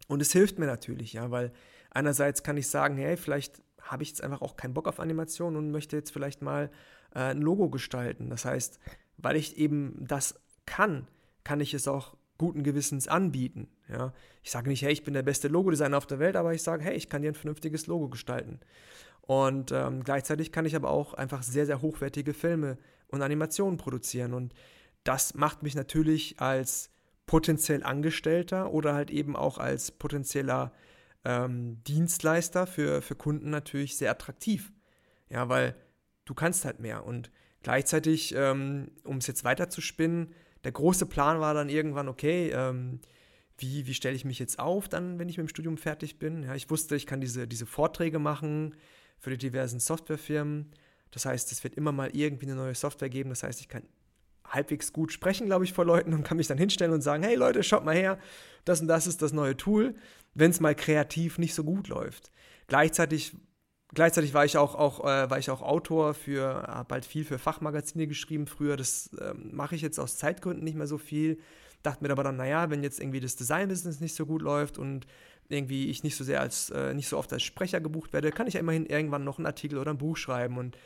Und 0.09 0.21
es 0.21 0.33
hilft 0.33 0.59
mir 0.59 0.67
natürlich, 0.67 1.15
ja, 1.15 1.31
weil 1.31 1.53
einerseits 1.91 2.43
kann 2.43 2.57
ich 2.57 2.69
sagen, 2.69 2.97
hey, 2.97 3.17
vielleicht 3.17 3.63
habe 3.81 4.03
ich 4.03 4.11
jetzt 4.11 4.23
einfach 4.23 4.41
auch 4.41 4.57
keinen 4.57 4.75
Bock 4.75 4.89
auf 4.89 5.01
Animation 5.01 5.57
und 5.57 5.71
möchte 5.71 5.97
jetzt 5.97 6.13
vielleicht 6.13 6.43
mal 6.43 6.71
äh, 7.15 7.21
ein 7.21 7.41
Logo 7.41 7.71
gestalten. 7.71 8.31
Das 8.31 8.45
heißt, 8.45 8.81
weil 9.17 9.37
ich 9.37 9.57
eben 9.57 9.97
das 10.01 10.35
kann, 10.67 11.07
kann 11.45 11.61
ich 11.61 11.75
es 11.75 11.89
auch 11.89 12.17
guten 12.39 12.63
Gewissens 12.63 13.09
anbieten. 13.09 13.69
Ja? 13.89 14.13
Ich 14.43 14.51
sage 14.51 14.69
nicht, 14.69 14.83
hey, 14.83 14.93
ich 14.93 15.05
bin 15.05 15.15
der 15.15 15.23
beste 15.23 15.49
Logodesigner 15.49 15.97
auf 15.97 16.07
der 16.07 16.19
Welt, 16.19 16.37
aber 16.37 16.55
ich 16.55 16.63
sage, 16.63 16.85
hey, 16.85 16.95
ich 16.95 17.09
kann 17.09 17.23
dir 17.23 17.29
ein 17.29 17.35
vernünftiges 17.35 17.87
Logo 17.87 18.09
gestalten. 18.09 18.61
Und 19.23 19.73
ähm, 19.73 20.05
gleichzeitig 20.05 20.53
kann 20.53 20.67
ich 20.67 20.77
aber 20.77 20.91
auch 20.91 21.15
einfach 21.15 21.43
sehr, 21.43 21.67
sehr 21.67 21.81
hochwertige 21.81 22.35
Filme 22.35 22.77
und 23.09 23.23
Animationen 23.23 23.79
produzieren. 23.79 24.35
Und 24.35 24.53
das 25.05 25.35
macht 25.35 25.63
mich 25.63 25.75
natürlich 25.75 26.41
als 26.41 26.91
potenziell 27.27 27.83
Angestellter 27.83 28.73
oder 28.73 28.95
halt 28.95 29.11
eben 29.11 29.35
auch 29.35 29.59
als 29.59 29.93
potenzieller 29.93 30.73
ähm, 31.25 31.83
Dienstleister 31.85 32.67
für, 32.67 33.01
für 33.01 33.15
Kunden 33.15 33.49
natürlich 33.51 33.97
sehr 33.97 34.11
attraktiv. 34.11 34.73
Ja, 35.31 35.49
weil 35.49 35.75
du 36.27 36.35
kannst 36.35 36.65
halt 36.67 36.81
mehr. 36.81 37.07
Und 37.07 37.31
gleichzeitig, 37.65 38.35
ähm, 38.37 38.93
um 39.03 39.17
es 39.17 39.27
jetzt 39.27 39.43
weiter 39.43 39.69
zu 39.69 39.81
spinnen, 39.81 40.33
der 40.63 40.73
große 40.73 41.07
Plan 41.07 41.41
war 41.41 41.55
dann 41.55 41.69
irgendwann, 41.69 42.09
okay, 42.09 42.51
ähm, 42.51 43.01
wie, 43.59 43.87
wie 43.87 43.95
stelle 43.95 44.15
ich 44.15 44.25
mich 44.25 44.39
jetzt 44.39 44.59
auf, 44.59 44.89
dann, 44.89 45.19
wenn 45.19 45.29
ich 45.29 45.37
mit 45.37 45.47
dem 45.47 45.51
Studium 45.51 45.77
fertig 45.77 46.19
bin? 46.19 46.45
Ja, 46.45 46.55
ich 46.55 46.71
wusste, 46.71 46.97
ich 46.97 47.07
kann 47.07 47.21
diese, 47.21 47.49
diese 47.49 47.67
Vorträge 47.67 48.19
machen 48.19 48.75
für 49.19 49.31
die 49.31 49.39
diversen 49.39 49.81
Softwarefirmen. 49.81 50.71
Das 51.11 51.27
heißt, 51.27 51.53
es 51.53 51.63
wird 51.65 51.75
immer 51.75 51.93
mal 51.93 52.11
irgendwie 52.15 52.47
eine 52.47 52.57
neue 52.57 52.75
Software 52.75 53.09
geben. 53.09 53.31
Das 53.31 53.43
heißt, 53.43 53.61
ich 53.61 53.69
kann 53.69 53.85
halbwegs 54.47 54.93
gut 54.93 55.13
sprechen, 55.13 55.47
glaube 55.47 55.65
ich, 55.65 55.73
vor 55.73 55.85
Leuten 55.85 56.13
und 56.13 56.25
kann 56.25 56.37
mich 56.37 56.49
dann 56.49 56.59
hinstellen 56.59 56.93
und 56.93 57.01
sagen, 57.01 57.23
hey 57.23 57.35
Leute, 57.35 57.63
schaut 57.63 57.85
mal 57.85 57.95
her, 57.95 58.19
das 58.65 58.81
und 58.81 58.89
das 58.89 59.07
ist 59.07 59.23
das 59.23 59.33
neue 59.33 59.57
Tool, 59.57 59.95
wenn 60.35 60.51
es 60.51 60.61
mal 60.61 60.75
kreativ 60.75 61.39
nicht 61.39 61.55
so 61.55 61.65
gut 61.65 61.89
läuft. 61.89 62.31
Gleichzeitig, 62.67 63.37
gleichzeitig 63.95 64.35
war 64.35 64.45
ich 64.45 64.57
auch, 64.57 64.75
auch, 64.75 65.01
äh, 65.01 65.31
war 65.31 65.39
ich 65.39 65.51
auch 65.51 65.63
Autor 65.63 66.15
für, 66.15 66.65
habe 66.67 66.89
bald 66.89 67.05
viel 67.05 67.25
für 67.25 67.39
Fachmagazine 67.39 68.07
geschrieben 68.07 68.47
früher, 68.47 68.77
das 68.77 69.13
äh, 69.15 69.35
mache 69.35 69.75
ich 69.75 69.83
jetzt 69.83 69.99
aus 69.99 70.17
Zeitgründen 70.17 70.65
nicht 70.65 70.77
mehr 70.77 70.87
so 70.87 70.99
viel. 70.99 71.39
Dachte 71.83 72.03
mir 72.03 72.11
aber 72.11 72.25
dann, 72.25 72.37
naja, 72.37 72.71
wenn 72.71 72.83
jetzt 72.83 72.99
irgendwie 72.99 73.21
das 73.21 73.37
Design-Business 73.37 74.01
nicht 74.01 74.15
so 74.15 74.25
gut 74.25 74.43
läuft 74.43 74.79
und 74.79 75.07
irgendwie 75.49 75.91
ich 75.91 76.03
nicht 76.03 76.17
so 76.17 76.25
sehr 76.25 76.41
als, 76.41 76.71
äh, 76.71 76.95
nicht 76.95 77.09
so 77.09 77.19
oft 77.19 77.33
als 77.33 77.43
Sprecher 77.43 77.81
gebucht 77.81 78.13
werde, 78.13 78.31
kann 78.31 78.47
ich 78.47 78.55
ja 78.55 78.61
immerhin 78.61 78.87
irgendwann 78.87 79.25
noch 79.25 79.39
einen 79.39 79.47
Artikel 79.47 79.79
oder 79.79 79.91
ein 79.91 79.99
Buch 79.99 80.17
schreiben 80.17 80.57
und 80.57 80.79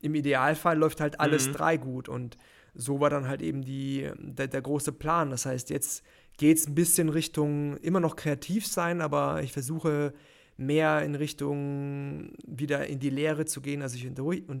im 0.00 0.14
Idealfall 0.14 0.78
läuft 0.78 1.00
halt 1.00 1.20
alles 1.20 1.48
mhm. 1.48 1.52
drei 1.52 1.76
gut 1.76 2.08
und 2.08 2.38
so 2.74 3.00
war 3.00 3.10
dann 3.10 3.28
halt 3.28 3.42
eben 3.42 3.62
die, 3.62 4.10
der, 4.18 4.48
der 4.48 4.62
große 4.62 4.92
Plan. 4.92 5.30
Das 5.30 5.46
heißt, 5.46 5.70
jetzt 5.70 6.04
geht 6.36 6.58
es 6.58 6.66
ein 6.66 6.74
bisschen 6.74 7.08
Richtung 7.08 7.76
immer 7.78 8.00
noch 8.00 8.16
kreativ 8.16 8.66
sein, 8.66 9.00
aber 9.00 9.42
ich 9.42 9.52
versuche 9.52 10.12
mehr 10.56 11.02
in 11.02 11.14
Richtung 11.14 12.32
wieder 12.46 12.86
in 12.86 12.98
die 12.98 13.10
Lehre 13.10 13.44
zu 13.44 13.60
gehen. 13.60 13.82
Also 13.82 13.96
ich 13.96 14.08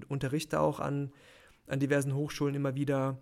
unterrichte 0.08 0.60
auch 0.60 0.80
an, 0.80 1.12
an 1.66 1.80
diversen 1.80 2.14
Hochschulen 2.14 2.54
immer 2.54 2.74
wieder 2.74 3.18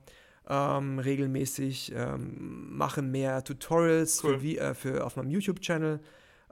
ähm, 0.48 0.98
regelmäßig, 0.98 1.92
ähm, 1.94 2.76
mache 2.76 3.02
mehr 3.02 3.44
Tutorials 3.44 4.22
cool. 4.24 4.38
für, 4.38 4.58
äh, 4.58 4.74
für, 4.74 5.06
auf 5.06 5.16
meinem 5.16 5.30
YouTube-Channel, 5.30 6.00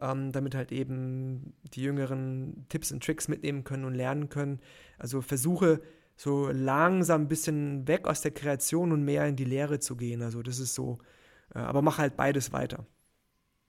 ähm, 0.00 0.32
damit 0.32 0.54
halt 0.54 0.72
eben 0.72 1.54
die 1.74 1.82
Jüngeren 1.82 2.66
Tipps 2.68 2.92
und 2.92 3.04
Tricks 3.04 3.28
mitnehmen 3.28 3.64
können 3.64 3.84
und 3.84 3.94
lernen 3.94 4.28
können. 4.28 4.60
Also 4.98 5.20
versuche 5.20 5.82
so 6.16 6.48
langsam 6.50 7.22
ein 7.22 7.28
bisschen 7.28 7.86
weg 7.88 8.06
aus 8.06 8.22
der 8.22 8.30
Kreation 8.30 8.92
und 8.92 9.04
mehr 9.04 9.26
in 9.26 9.36
die 9.36 9.44
Lehre 9.44 9.80
zu 9.80 9.96
gehen. 9.96 10.22
Also 10.22 10.42
das 10.42 10.58
ist 10.58 10.74
so, 10.74 10.98
äh, 11.54 11.58
aber 11.58 11.82
mach 11.82 11.98
halt 11.98 12.16
beides 12.16 12.52
weiter. 12.52 12.86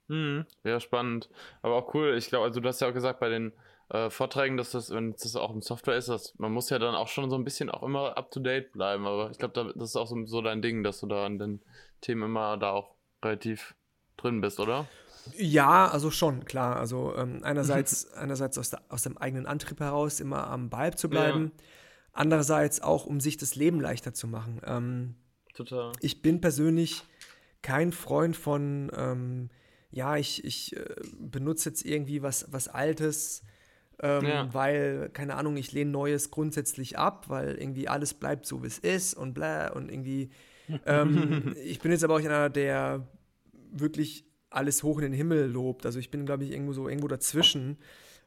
Mhm. 0.08 0.46
Ja, 0.64 0.80
spannend. 0.80 1.30
Aber 1.62 1.76
auch 1.76 1.94
cool. 1.94 2.16
Ich 2.18 2.28
glaube, 2.28 2.46
also 2.46 2.60
du 2.60 2.68
hast 2.68 2.82
ja 2.82 2.90
auch 2.90 2.94
gesagt 2.94 3.20
bei 3.20 3.30
den 3.30 3.54
äh, 3.90 4.10
Vorträgen, 4.10 4.58
dass 4.58 4.72
das, 4.72 4.90
wenn 4.92 5.14
das 5.14 5.36
auch 5.36 5.52
im 5.54 5.62
Software 5.62 5.98
ist, 5.98 6.10
dass 6.10 6.38
man 6.38 6.52
muss 6.52 6.70
ja 6.70 6.80
dann 6.80 6.96
auch 6.96 7.08
schon 7.08 7.30
so 7.30 7.38
ein 7.38 7.44
bisschen 7.44 7.70
auch 7.70 7.84
immer 7.84 8.18
up 8.18 8.32
to 8.32 8.40
date 8.40 8.72
bleiben. 8.72 9.06
Aber 9.06 9.32
ich 9.32 9.38
glaube, 9.38 9.74
das 9.76 9.90
ist 9.90 9.96
auch 9.96 10.08
so, 10.08 10.26
so 10.26 10.42
dein 10.42 10.62
Ding, 10.62 10.84
dass 10.84 11.00
du 11.00 11.08
da 11.08 11.26
an 11.26 11.40
den 11.40 11.62
Themen 12.02 12.24
immer 12.24 12.58
da 12.58 12.72
auch 12.72 12.96
relativ 13.24 13.76
drin 14.18 14.42
bist, 14.42 14.60
oder? 14.60 14.88
Ja, 15.38 15.88
also 15.88 16.12
schon, 16.12 16.44
klar. 16.44 16.76
Also 16.76 17.16
ähm, 17.16 17.40
einerseits, 17.44 18.12
einerseits 18.14 18.58
aus, 18.58 18.72
der, 18.72 18.82
aus 18.90 19.04
dem 19.04 19.18
eigenen 19.18 19.46
Antrieb 19.46 19.80
heraus 19.80 20.20
immer 20.20 20.48
am 20.48 20.70
Ball 20.70 20.96
zu 20.96 21.10
bleiben. 21.10 21.52
Ja 21.58 21.64
Andererseits 22.14 22.80
auch, 22.80 23.08
um 23.08 23.20
sich 23.20 23.38
das 23.38 23.56
Leben 23.56 23.82
leichter 23.82 24.14
zu 24.14 24.28
machen. 24.28 24.62
Ähm, 24.66 25.16
Total. 25.56 25.92
Ich 26.00 26.22
bin 26.22 26.42
persönlich 26.42 27.04
kein 27.64 27.92
Freund 27.92 28.38
von, 28.38 28.92
ähm, 28.96 29.50
ja, 29.94 30.18
ich, 30.18 30.44
ich 30.44 30.76
äh, 30.76 30.84
benutze 31.20 31.70
jetzt 31.70 31.86
irgendwie 31.86 32.22
was, 32.22 32.48
was 32.52 32.68
Altes, 32.68 33.44
ähm, 34.02 34.26
ja. 34.26 34.54
weil, 34.54 35.10
keine 35.14 35.36
Ahnung, 35.36 35.56
ich 35.56 35.72
lehne 35.72 35.92
Neues 35.92 36.32
grundsätzlich 36.32 36.98
ab, 36.98 37.30
weil 37.30 37.56
irgendwie 37.56 37.88
alles 37.88 38.14
bleibt 38.14 38.46
so, 38.46 38.64
wie 38.64 38.68
es 38.68 38.80
ist 38.80 39.14
und 39.14 39.34
bla 39.34 39.72
und 39.72 39.90
irgendwie. 39.90 40.32
Ähm, 40.86 41.56
ich 41.64 41.80
bin 41.80 41.92
jetzt 41.92 42.04
aber 42.04 42.16
auch 42.16 42.20
einer, 42.20 42.50
der 42.50 43.08
wirklich 43.72 44.26
alles 44.50 44.84
hoch 44.84 44.98
in 44.98 45.04
den 45.04 45.14
Himmel 45.14 45.50
lobt. 45.50 45.86
Also 45.86 46.00
ich 46.00 46.12
bin, 46.12 46.26
glaube 46.26 46.44
ich, 46.44 46.52
irgendwo 46.52 46.74
so 46.74 46.90
irgendwo 46.90 47.08
dazwischen. 47.08 47.78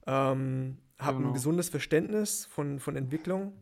Ähm, 0.07 0.79
habe 0.99 1.19
genau. 1.19 1.31
ein 1.31 1.35
gesundes 1.35 1.69
Verständnis 1.69 2.47
von, 2.47 2.79
von 2.79 2.97
Entwicklung 2.97 3.53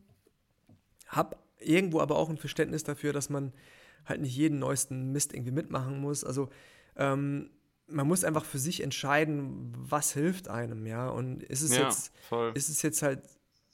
habe 1.07 1.37
irgendwo 1.59 2.01
aber 2.01 2.17
auch 2.17 2.29
ein 2.29 2.37
Verständnis 2.37 2.83
dafür, 2.83 3.13
dass 3.13 3.29
man 3.29 3.53
halt 4.05 4.21
nicht 4.21 4.35
jeden 4.35 4.59
neuesten 4.59 5.11
Mist 5.11 5.33
irgendwie 5.33 5.51
mitmachen 5.51 5.99
muss. 5.99 6.23
Also 6.23 6.49
ähm, 6.95 7.49
man 7.87 8.07
muss 8.07 8.23
einfach 8.23 8.45
für 8.45 8.59
sich 8.59 8.81
entscheiden, 8.81 9.73
was 9.77 10.13
hilft 10.13 10.47
einem, 10.47 10.85
ja. 10.85 11.09
Und 11.09 11.43
ist 11.43 11.61
es 11.61 11.75
ja, 11.75 11.83
jetzt, 11.83 12.11
voll. 12.29 12.51
ist 12.55 12.69
es 12.69 12.81
jetzt 12.81 13.01
halt, 13.01 13.21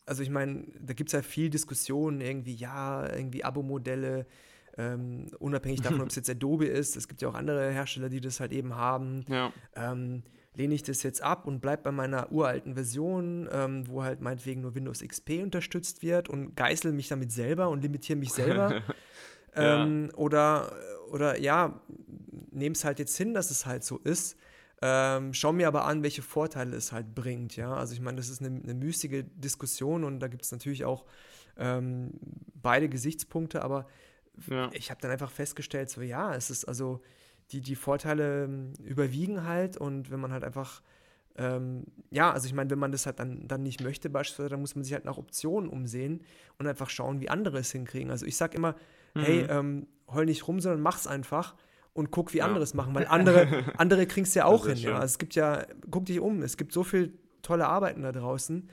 also 0.05 0.23
ich 0.23 0.29
meine, 0.29 0.65
da 0.79 0.93
gibt 0.93 1.09
es 1.09 1.13
ja 1.13 1.21
viel 1.21 1.49
Diskussionen, 1.49 2.21
irgendwie, 2.21 2.55
ja, 2.55 3.07
irgendwie 3.13 3.43
Abo-Modelle, 3.43 4.25
ähm, 4.77 5.27
unabhängig 5.39 5.81
davon, 5.81 6.01
ob 6.01 6.09
es 6.09 6.15
jetzt 6.15 6.29
Adobe 6.29 6.65
ist. 6.65 6.95
Es 6.95 7.07
gibt 7.07 7.21
ja 7.21 7.29
auch 7.29 7.35
andere 7.35 7.71
Hersteller, 7.71 8.09
die 8.09 8.21
das 8.21 8.39
halt 8.39 8.51
eben 8.51 8.75
haben. 8.75 9.25
Ja. 9.27 9.53
Ähm, 9.75 10.23
lehne 10.53 10.73
ich 10.73 10.83
das 10.83 11.03
jetzt 11.03 11.23
ab 11.23 11.45
und 11.45 11.61
bleibe 11.61 11.83
bei 11.83 11.91
meiner 11.91 12.31
uralten 12.31 12.73
Version, 12.73 13.47
ähm, 13.51 13.87
wo 13.87 14.03
halt 14.03 14.21
meinetwegen 14.21 14.61
nur 14.61 14.75
Windows 14.75 15.01
XP 15.01 15.41
unterstützt 15.43 16.01
wird 16.01 16.29
und 16.29 16.55
geißel 16.55 16.91
mich 16.91 17.07
damit 17.07 17.31
selber 17.31 17.69
und 17.69 17.81
limitiere 17.81 18.19
mich 18.19 18.33
selber. 18.33 18.81
ja. 19.55 19.83
ähm, 19.83 20.11
oder, 20.15 20.73
oder 21.11 21.39
ja, 21.39 21.81
nehme 22.51 22.73
es 22.73 22.83
halt 22.83 22.99
jetzt 22.99 23.17
hin, 23.17 23.33
dass 23.33 23.51
es 23.51 23.65
halt 23.65 23.83
so 23.83 23.97
ist. 23.97 24.37
Ähm, 24.83 25.33
schau 25.33 25.53
mir 25.53 25.67
aber 25.67 25.85
an, 25.85 26.01
welche 26.01 26.23
Vorteile 26.23 26.75
es 26.75 26.91
halt 26.91 27.13
bringt. 27.13 27.55
Ja, 27.55 27.73
also 27.75 27.93
ich 27.93 28.01
meine, 28.01 28.17
das 28.17 28.29
ist 28.29 28.41
eine, 28.41 28.59
eine 28.61 28.73
müßige 28.73 29.23
Diskussion 29.35 30.03
und 30.03 30.19
da 30.19 30.27
gibt 30.27 30.43
es 30.43 30.51
natürlich 30.51 30.85
auch 30.85 31.05
ähm, 31.57 32.11
beide 32.55 32.89
Gesichtspunkte, 32.89 33.61
aber 33.61 33.87
ja. 34.49 34.69
ich 34.73 34.89
habe 34.89 34.99
dann 35.01 35.11
einfach 35.11 35.29
festgestellt, 35.29 35.89
so 35.89 36.01
ja, 36.01 36.33
es 36.33 36.49
ist 36.49 36.65
also 36.65 37.01
die, 37.51 37.61
die 37.61 37.75
Vorteile 37.75 38.45
ähm, 38.45 38.73
überwiegen 38.83 39.45
halt 39.45 39.77
und 39.77 40.09
wenn 40.09 40.19
man 40.19 40.31
halt 40.31 40.43
einfach, 40.43 40.81
ähm, 41.35 41.85
ja, 42.09 42.31
also 42.31 42.47
ich 42.47 42.53
meine, 42.53 42.69
wenn 42.71 42.79
man 42.79 42.91
das 42.91 43.05
halt 43.05 43.19
dann, 43.19 43.47
dann 43.47 43.61
nicht 43.61 43.83
möchte 43.83 44.09
beispielsweise, 44.09 44.49
dann 44.49 44.61
muss 44.61 44.75
man 44.75 44.83
sich 44.83 44.93
halt 44.93 45.05
nach 45.05 45.17
Optionen 45.17 45.69
umsehen 45.69 46.23
und 46.57 46.65
einfach 46.65 46.89
schauen, 46.89 47.21
wie 47.21 47.29
andere 47.29 47.59
es 47.59 47.71
hinkriegen. 47.71 48.09
Also 48.09 48.25
ich 48.25 48.35
sage 48.35 48.57
immer, 48.57 48.75
mhm. 49.13 49.21
hey, 49.21 49.45
ähm, 49.47 49.87
heul 50.13 50.25
nicht 50.25 50.47
rum, 50.47 50.59
sondern 50.59 50.81
mach's 50.81 51.07
einfach 51.07 51.55
und 51.93 52.11
guck, 52.11 52.33
wie 52.33 52.37
ja. 52.37 52.45
andere 52.45 52.63
es 52.63 52.73
machen, 52.73 52.95
weil 52.95 53.05
andere, 53.09 53.65
andere 53.77 54.07
kriegen 54.07 54.25
es 54.25 54.33
ja 54.33 54.45
auch 54.45 54.67
hin. 54.67 54.77
Ja. 54.77 54.95
Also 54.95 55.05
es 55.05 55.17
gibt 55.17 55.35
ja, 55.35 55.65
guck 55.89 56.05
dich 56.05 56.19
um, 56.19 56.41
es 56.41 56.57
gibt 56.57 56.73
so 56.73 56.83
viel 56.83 57.17
tolle 57.41 57.67
Arbeiten 57.67 58.03
da 58.03 58.11
draußen, 58.11 58.69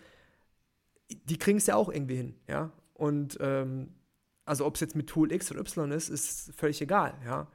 die 1.11 1.39
kriegen 1.39 1.59
es 1.59 1.67
ja 1.67 1.77
auch 1.77 1.89
irgendwie 1.89 2.17
hin, 2.17 2.35
ja. 2.49 2.71
Und 2.95 3.39
ähm, 3.41 3.95
also 4.45 4.67
ob 4.67 4.75
es 4.75 4.81
jetzt 4.81 4.97
mit 4.97 5.09
Tool 5.09 5.33
X 5.33 5.51
oder 5.51 5.61
Y 5.61 5.91
ist, 5.93 6.09
ist 6.09 6.53
völlig 6.55 6.81
egal, 6.81 7.15
ja. 7.25 7.47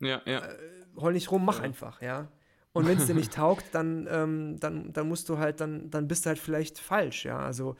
Ja, 0.00 0.22
ja. 0.26 0.40
Äh, 0.40 0.58
heul 0.96 1.12
nicht 1.12 1.30
rum, 1.30 1.44
mach 1.44 1.58
ja. 1.58 1.64
einfach, 1.64 2.02
ja. 2.02 2.28
Und 2.72 2.88
wenn 2.88 2.98
es 2.98 3.06
dir 3.06 3.14
nicht 3.14 3.32
taugt, 3.34 3.66
dann, 3.72 4.08
ähm, 4.10 4.58
dann, 4.58 4.92
dann 4.92 5.08
musst 5.08 5.28
du 5.28 5.38
halt, 5.38 5.60
dann, 5.60 5.90
dann 5.90 6.08
bist 6.08 6.24
du 6.24 6.28
halt 6.28 6.38
vielleicht 6.38 6.78
falsch, 6.78 7.24
ja. 7.24 7.38
Also 7.38 7.76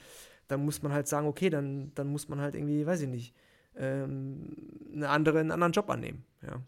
dann 0.49 0.65
muss 0.65 0.83
man 0.83 0.93
halt 0.93 1.09
sagen, 1.09 1.27
okay, 1.27 1.51
dann, 1.51 1.93
dann 1.95 2.09
muss 2.09 2.29
man 2.29 2.41
halt 2.41 2.55
irgendwie, 2.55 2.87
weiß 2.87 3.03
ich 3.03 3.09
nicht, 3.09 3.35
ähm, 3.77 4.57
eine 4.95 5.09
andere, 5.09 5.41
einen 5.41 5.51
anderen 5.51 5.73
Job 5.73 5.91
annehmen, 5.91 6.25
ja. 6.43 6.63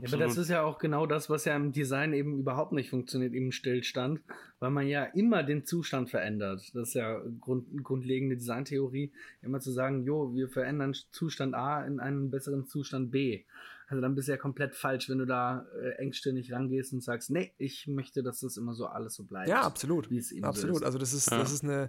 Ja, 0.00 0.08
aber 0.08 0.18
das 0.18 0.36
ist 0.36 0.50
ja 0.50 0.62
auch 0.62 0.78
genau 0.78 1.06
das, 1.06 1.30
was 1.30 1.46
ja 1.46 1.56
im 1.56 1.72
Design 1.72 2.12
eben 2.12 2.38
überhaupt 2.38 2.72
nicht 2.72 2.90
funktioniert, 2.90 3.32
im 3.32 3.50
Stillstand, 3.50 4.20
weil 4.58 4.70
man 4.70 4.86
ja 4.86 5.04
immer 5.04 5.42
den 5.42 5.64
Zustand 5.64 6.10
verändert. 6.10 6.70
Das 6.74 6.88
ist 6.88 6.94
ja 6.94 7.18
Grund, 7.40 7.82
grundlegende 7.82 8.36
Designtheorie, 8.36 9.12
immer 9.40 9.60
zu 9.60 9.70
sagen, 9.70 10.04
jo, 10.04 10.34
wir 10.34 10.48
verändern 10.48 10.94
Zustand 11.12 11.54
A 11.54 11.82
in 11.86 11.98
einen 11.98 12.30
besseren 12.30 12.66
Zustand 12.66 13.10
B. 13.10 13.44
Also 13.88 14.02
dann 14.02 14.14
bist 14.14 14.28
du 14.28 14.32
ja 14.32 14.38
komplett 14.38 14.74
falsch, 14.74 15.08
wenn 15.08 15.18
du 15.18 15.26
da 15.26 15.64
äh, 15.80 15.90
engstirnig 16.02 16.52
rangehst 16.52 16.92
und 16.92 17.02
sagst, 17.02 17.30
nee, 17.30 17.52
ich 17.56 17.86
möchte, 17.86 18.22
dass 18.22 18.40
das 18.40 18.56
immer 18.56 18.74
so 18.74 18.86
alles 18.86 19.14
so 19.14 19.24
bleibt. 19.24 19.48
Ja, 19.48 19.62
absolut. 19.62 20.10
Wie 20.10 20.18
es 20.18 20.32
eben 20.32 20.44
absolut. 20.44 20.76
So 20.76 20.80
ist. 20.80 20.86
Also 20.86 20.98
das 20.98 21.12
ist, 21.14 21.30
ja. 21.30 21.38
das 21.38 21.52
ist 21.52 21.64
eine, 21.64 21.88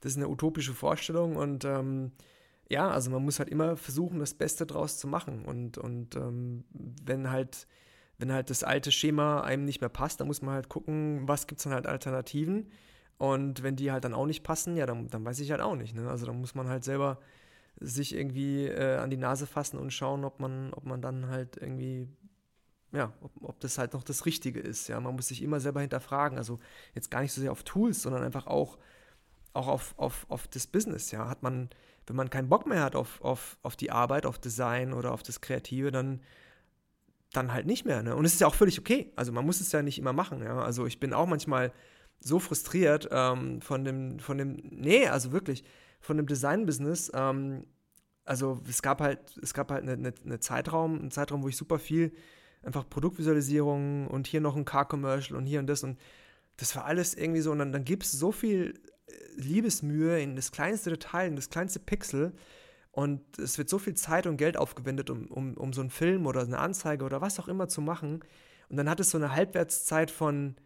das 0.00 0.12
ist 0.12 0.16
eine 0.16 0.28
utopische 0.28 0.72
Vorstellung 0.72 1.36
und 1.36 1.64
ähm, 1.64 2.12
ja, 2.68 2.90
also 2.90 3.10
man 3.10 3.24
muss 3.24 3.38
halt 3.38 3.48
immer 3.48 3.76
versuchen, 3.76 4.18
das 4.18 4.34
Beste 4.34 4.66
draus 4.66 4.98
zu 4.98 5.08
machen. 5.08 5.44
Und, 5.44 5.78
und 5.78 6.16
ähm, 6.16 6.64
wenn 6.70 7.30
halt, 7.30 7.66
wenn 8.18 8.32
halt 8.32 8.50
das 8.50 8.62
alte 8.62 8.92
Schema 8.92 9.40
einem 9.40 9.64
nicht 9.64 9.80
mehr 9.80 9.88
passt, 9.88 10.20
dann 10.20 10.26
muss 10.26 10.42
man 10.42 10.54
halt 10.54 10.68
gucken, 10.68 11.26
was 11.26 11.46
gibt 11.46 11.60
es 11.60 11.64
dann 11.64 11.72
halt 11.72 11.86
Alternativen. 11.86 12.70
Und 13.16 13.62
wenn 13.62 13.76
die 13.76 13.90
halt 13.90 14.04
dann 14.04 14.14
auch 14.14 14.26
nicht 14.26 14.44
passen, 14.44 14.76
ja, 14.76 14.86
dann, 14.86 15.08
dann 15.08 15.24
weiß 15.24 15.40
ich 15.40 15.50
halt 15.50 15.62
auch 15.62 15.76
nicht. 15.76 15.94
Ne? 15.94 16.08
Also 16.08 16.26
dann 16.26 16.40
muss 16.40 16.54
man 16.54 16.68
halt 16.68 16.84
selber 16.84 17.18
sich 17.80 18.14
irgendwie 18.14 18.66
äh, 18.66 18.96
an 18.96 19.10
die 19.10 19.16
Nase 19.16 19.46
fassen 19.46 19.78
und 19.78 19.92
schauen, 19.92 20.24
ob 20.24 20.40
man, 20.40 20.72
ob 20.74 20.84
man 20.84 21.00
dann 21.00 21.28
halt 21.28 21.56
irgendwie, 21.56 22.08
ja, 22.92 23.12
ob, 23.22 23.32
ob 23.42 23.60
das 23.60 23.78
halt 23.78 23.94
noch 23.94 24.02
das 24.02 24.26
Richtige 24.26 24.60
ist. 24.60 24.88
Ja, 24.88 25.00
man 25.00 25.14
muss 25.14 25.28
sich 25.28 25.42
immer 25.42 25.60
selber 25.60 25.80
hinterfragen. 25.80 26.36
Also 26.36 26.58
jetzt 26.94 27.10
gar 27.10 27.22
nicht 27.22 27.32
so 27.32 27.40
sehr 27.40 27.52
auf 27.52 27.62
Tools, 27.62 28.02
sondern 28.02 28.22
einfach 28.22 28.46
auch, 28.46 28.78
auch 29.54 29.68
auf, 29.68 29.94
auf, 29.96 30.26
auf 30.28 30.48
das 30.48 30.66
Business. 30.66 31.10
Ja, 31.10 31.28
hat 31.28 31.42
man, 31.42 31.70
wenn 32.08 32.16
man 32.16 32.30
keinen 32.30 32.48
Bock 32.48 32.66
mehr 32.66 32.82
hat 32.82 32.96
auf, 32.96 33.20
auf, 33.22 33.58
auf 33.62 33.76
die 33.76 33.90
Arbeit, 33.90 34.26
auf 34.26 34.38
Design 34.38 34.92
oder 34.92 35.12
auf 35.12 35.22
das 35.22 35.40
Kreative, 35.40 35.90
dann, 35.90 36.20
dann 37.32 37.52
halt 37.52 37.66
nicht 37.66 37.84
mehr. 37.84 38.02
Ne? 38.02 38.16
Und 38.16 38.24
es 38.24 38.34
ist 38.34 38.40
ja 38.40 38.46
auch 38.46 38.54
völlig 38.54 38.78
okay. 38.78 39.12
Also 39.16 39.32
man 39.32 39.44
muss 39.44 39.60
es 39.60 39.72
ja 39.72 39.82
nicht 39.82 39.98
immer 39.98 40.12
machen. 40.12 40.42
Ja? 40.42 40.60
Also 40.60 40.86
ich 40.86 41.00
bin 41.00 41.12
auch 41.12 41.26
manchmal 41.26 41.72
so 42.20 42.38
frustriert 42.38 43.08
ähm, 43.12 43.60
von 43.60 43.84
dem, 43.84 44.18
von 44.18 44.38
dem, 44.38 44.56
nee, 44.62 45.06
also 45.06 45.32
wirklich, 45.32 45.64
von 46.00 46.16
dem 46.16 46.26
Design-Business. 46.26 47.12
Ähm, 47.14 47.64
also 48.24 48.60
es 48.68 48.82
gab 48.82 49.00
halt, 49.00 49.36
es 49.42 49.54
gab 49.54 49.70
halt 49.70 49.82
eine, 49.82 49.92
eine, 49.92 50.14
eine 50.24 50.40
Zeitraum, 50.40 50.98
einen 50.98 51.10
Zeitraum, 51.10 51.42
wo 51.42 51.48
ich 51.48 51.56
super 51.56 51.78
viel 51.78 52.12
einfach 52.62 52.88
Produktvisualisierung 52.88 54.08
und 54.08 54.26
hier 54.26 54.40
noch 54.40 54.56
ein 54.56 54.64
Car-Commercial 54.64 55.38
und 55.38 55.46
hier 55.46 55.60
und 55.60 55.66
das 55.66 55.84
und 55.84 55.98
das 56.56 56.74
war 56.74 56.84
alles 56.84 57.14
irgendwie 57.14 57.40
so 57.40 57.52
und 57.52 57.60
dann, 57.60 57.72
dann 57.72 57.84
gibt 57.84 58.02
es 58.04 58.12
so 58.12 58.32
viel 58.32 58.74
Liebesmühe 59.36 60.20
in 60.20 60.36
das 60.36 60.52
kleinste 60.52 60.90
Detail, 60.90 61.28
in 61.28 61.36
das 61.36 61.50
kleinste 61.50 61.78
Pixel. 61.78 62.32
Und 62.90 63.38
es 63.38 63.58
wird 63.58 63.68
so 63.68 63.78
viel 63.78 63.94
Zeit 63.94 64.26
und 64.26 64.36
Geld 64.36 64.56
aufgewendet, 64.56 65.10
um, 65.10 65.26
um, 65.26 65.54
um 65.54 65.72
so 65.72 65.80
einen 65.80 65.90
Film 65.90 66.26
oder 66.26 66.42
eine 66.42 66.58
Anzeige 66.58 67.04
oder 67.04 67.20
was 67.20 67.38
auch 67.38 67.48
immer 67.48 67.68
zu 67.68 67.80
machen. 67.80 68.24
Und 68.68 68.76
dann 68.76 68.90
hat 68.90 69.00
es 69.00 69.10
so 69.10 69.18
eine 69.18 69.34
Halbwertszeit 69.34 70.10
von, 70.10 70.56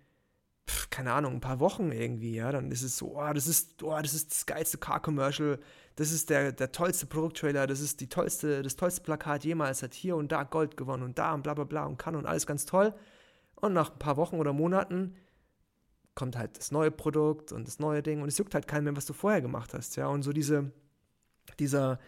pf, 0.68 0.90
keine 0.90 1.12
Ahnung, 1.12 1.34
ein 1.34 1.40
paar 1.40 1.60
Wochen 1.60 1.92
irgendwie, 1.92 2.34
ja. 2.36 2.50
Dann 2.50 2.70
ist 2.70 2.82
es 2.82 2.96
so, 2.96 3.18
oh, 3.18 3.32
das 3.32 3.46
ist, 3.46 3.82
oh, 3.82 3.98
das 4.00 4.14
ist 4.14 4.30
das 4.30 4.46
geilste 4.46 4.78
Car-Commercial, 4.78 5.58
das 5.96 6.10
ist 6.10 6.30
der, 6.30 6.52
der 6.52 6.72
tollste 6.72 7.06
Produkttrailer, 7.06 7.66
das 7.66 7.80
ist 7.80 8.00
die 8.00 8.08
tollste, 8.08 8.62
das 8.62 8.76
tollste 8.76 9.02
Plakat 9.02 9.44
jemals, 9.44 9.82
hat 9.82 9.94
hier 9.94 10.16
und 10.16 10.32
da 10.32 10.44
Gold 10.44 10.76
gewonnen 10.76 11.02
und 11.02 11.18
da 11.18 11.34
und 11.34 11.42
bla 11.42 11.54
bla 11.54 11.64
bla 11.64 11.84
und 11.84 11.98
kann 11.98 12.16
und 12.16 12.26
alles 12.26 12.46
ganz 12.46 12.64
toll. 12.64 12.94
Und 13.56 13.74
nach 13.74 13.92
ein 13.92 13.98
paar 13.98 14.16
Wochen 14.16 14.36
oder 14.36 14.52
Monaten 14.52 15.16
kommt 16.14 16.36
halt 16.36 16.58
das 16.58 16.70
neue 16.72 16.90
Produkt 16.90 17.52
und 17.52 17.66
das 17.66 17.78
neue 17.78 18.02
Ding 18.02 18.22
und 18.22 18.28
es 18.28 18.38
juckt 18.38 18.54
halt 18.54 18.68
keinen 18.68 18.84
mehr, 18.84 18.96
was 18.96 19.06
du 19.06 19.12
vorher 19.12 19.40
gemacht 19.40 19.74
hast, 19.74 19.96
ja. 19.96 20.06
Und 20.08 20.22
so 20.22 20.32
diese, 20.32 20.70
dieser, 21.58 21.98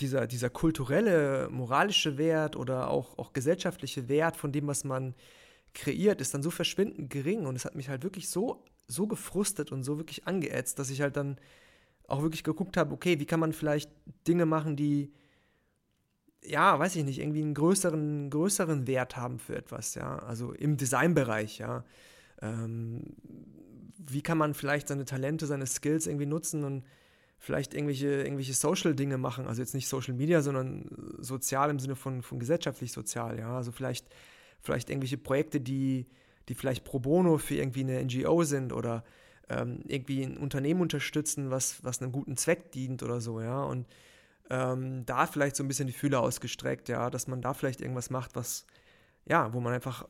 dieser, 0.00 0.26
dieser 0.26 0.50
kulturelle, 0.50 1.48
moralische 1.50 2.18
Wert 2.18 2.56
oder 2.56 2.90
auch, 2.90 3.18
auch 3.18 3.32
gesellschaftliche 3.32 4.08
Wert 4.08 4.36
von 4.36 4.52
dem, 4.52 4.66
was 4.66 4.84
man 4.84 5.14
kreiert, 5.74 6.20
ist 6.20 6.34
dann 6.34 6.42
so 6.42 6.50
verschwindend 6.50 7.10
gering 7.10 7.46
und 7.46 7.56
es 7.56 7.64
hat 7.64 7.74
mich 7.74 7.88
halt 7.88 8.02
wirklich 8.02 8.28
so, 8.28 8.64
so 8.86 9.06
gefrustet 9.06 9.72
und 9.72 9.84
so 9.84 9.98
wirklich 9.98 10.26
angeätzt, 10.26 10.78
dass 10.78 10.90
ich 10.90 11.00
halt 11.00 11.16
dann 11.16 11.38
auch 12.06 12.22
wirklich 12.22 12.44
geguckt 12.44 12.76
habe, 12.76 12.92
okay, 12.92 13.18
wie 13.18 13.26
kann 13.26 13.40
man 13.40 13.52
vielleicht 13.52 13.90
Dinge 14.26 14.46
machen, 14.46 14.76
die, 14.76 15.12
ja, 16.42 16.78
weiß 16.78 16.96
ich 16.96 17.04
nicht, 17.04 17.20
irgendwie 17.20 17.42
einen 17.42 17.54
größeren, 17.54 18.30
größeren 18.30 18.86
Wert 18.86 19.16
haben 19.16 19.38
für 19.38 19.56
etwas, 19.56 19.94
ja, 19.94 20.18
also 20.18 20.52
im 20.52 20.76
Designbereich, 20.76 21.58
ja. 21.58 21.84
Ähm, 22.44 23.02
wie 23.96 24.22
kann 24.22 24.38
man 24.38 24.54
vielleicht 24.54 24.88
seine 24.88 25.04
Talente, 25.04 25.46
seine 25.46 25.66
Skills 25.66 26.06
irgendwie 26.06 26.26
nutzen 26.26 26.64
und 26.64 26.84
vielleicht 27.38 27.74
irgendwelche, 27.74 28.22
irgendwelche 28.22 28.54
Social-Dinge 28.54 29.18
machen, 29.18 29.46
also 29.46 29.60
jetzt 29.60 29.74
nicht 29.74 29.88
Social 29.88 30.14
Media, 30.14 30.40
sondern 30.42 30.88
sozial 31.18 31.70
im 31.70 31.78
Sinne 31.78 31.96
von, 31.96 32.22
von 32.22 32.38
gesellschaftlich 32.38 32.92
sozial, 32.92 33.38
ja. 33.38 33.56
Also 33.56 33.72
vielleicht, 33.72 34.06
vielleicht 34.60 34.90
irgendwelche 34.90 35.18
Projekte, 35.18 35.60
die, 35.60 36.06
die 36.48 36.54
vielleicht 36.54 36.84
pro 36.84 36.98
bono 36.98 37.38
für 37.38 37.56
irgendwie 37.56 37.80
eine 37.80 38.02
NGO 38.04 38.44
sind 38.44 38.72
oder 38.72 39.04
ähm, 39.48 39.80
irgendwie 39.86 40.22
ein 40.22 40.36
Unternehmen 40.38 40.80
unterstützen, 40.80 41.50
was, 41.50 41.84
was 41.84 42.00
einem 42.00 42.12
guten 42.12 42.36
Zweck 42.36 42.72
dient 42.72 43.02
oder 43.02 43.20
so, 43.20 43.40
ja. 43.40 43.62
Und 43.62 43.86
ähm, 44.50 45.04
da 45.06 45.26
vielleicht 45.26 45.56
so 45.56 45.64
ein 45.64 45.68
bisschen 45.68 45.86
die 45.86 45.92
Fühler 45.92 46.20
ausgestreckt, 46.20 46.88
ja, 46.88 47.10
dass 47.10 47.26
man 47.26 47.40
da 47.40 47.54
vielleicht 47.54 47.80
irgendwas 47.80 48.10
macht, 48.10 48.36
was, 48.36 48.66
ja, 49.26 49.52
wo 49.52 49.60
man 49.60 49.72
einfach 49.72 50.06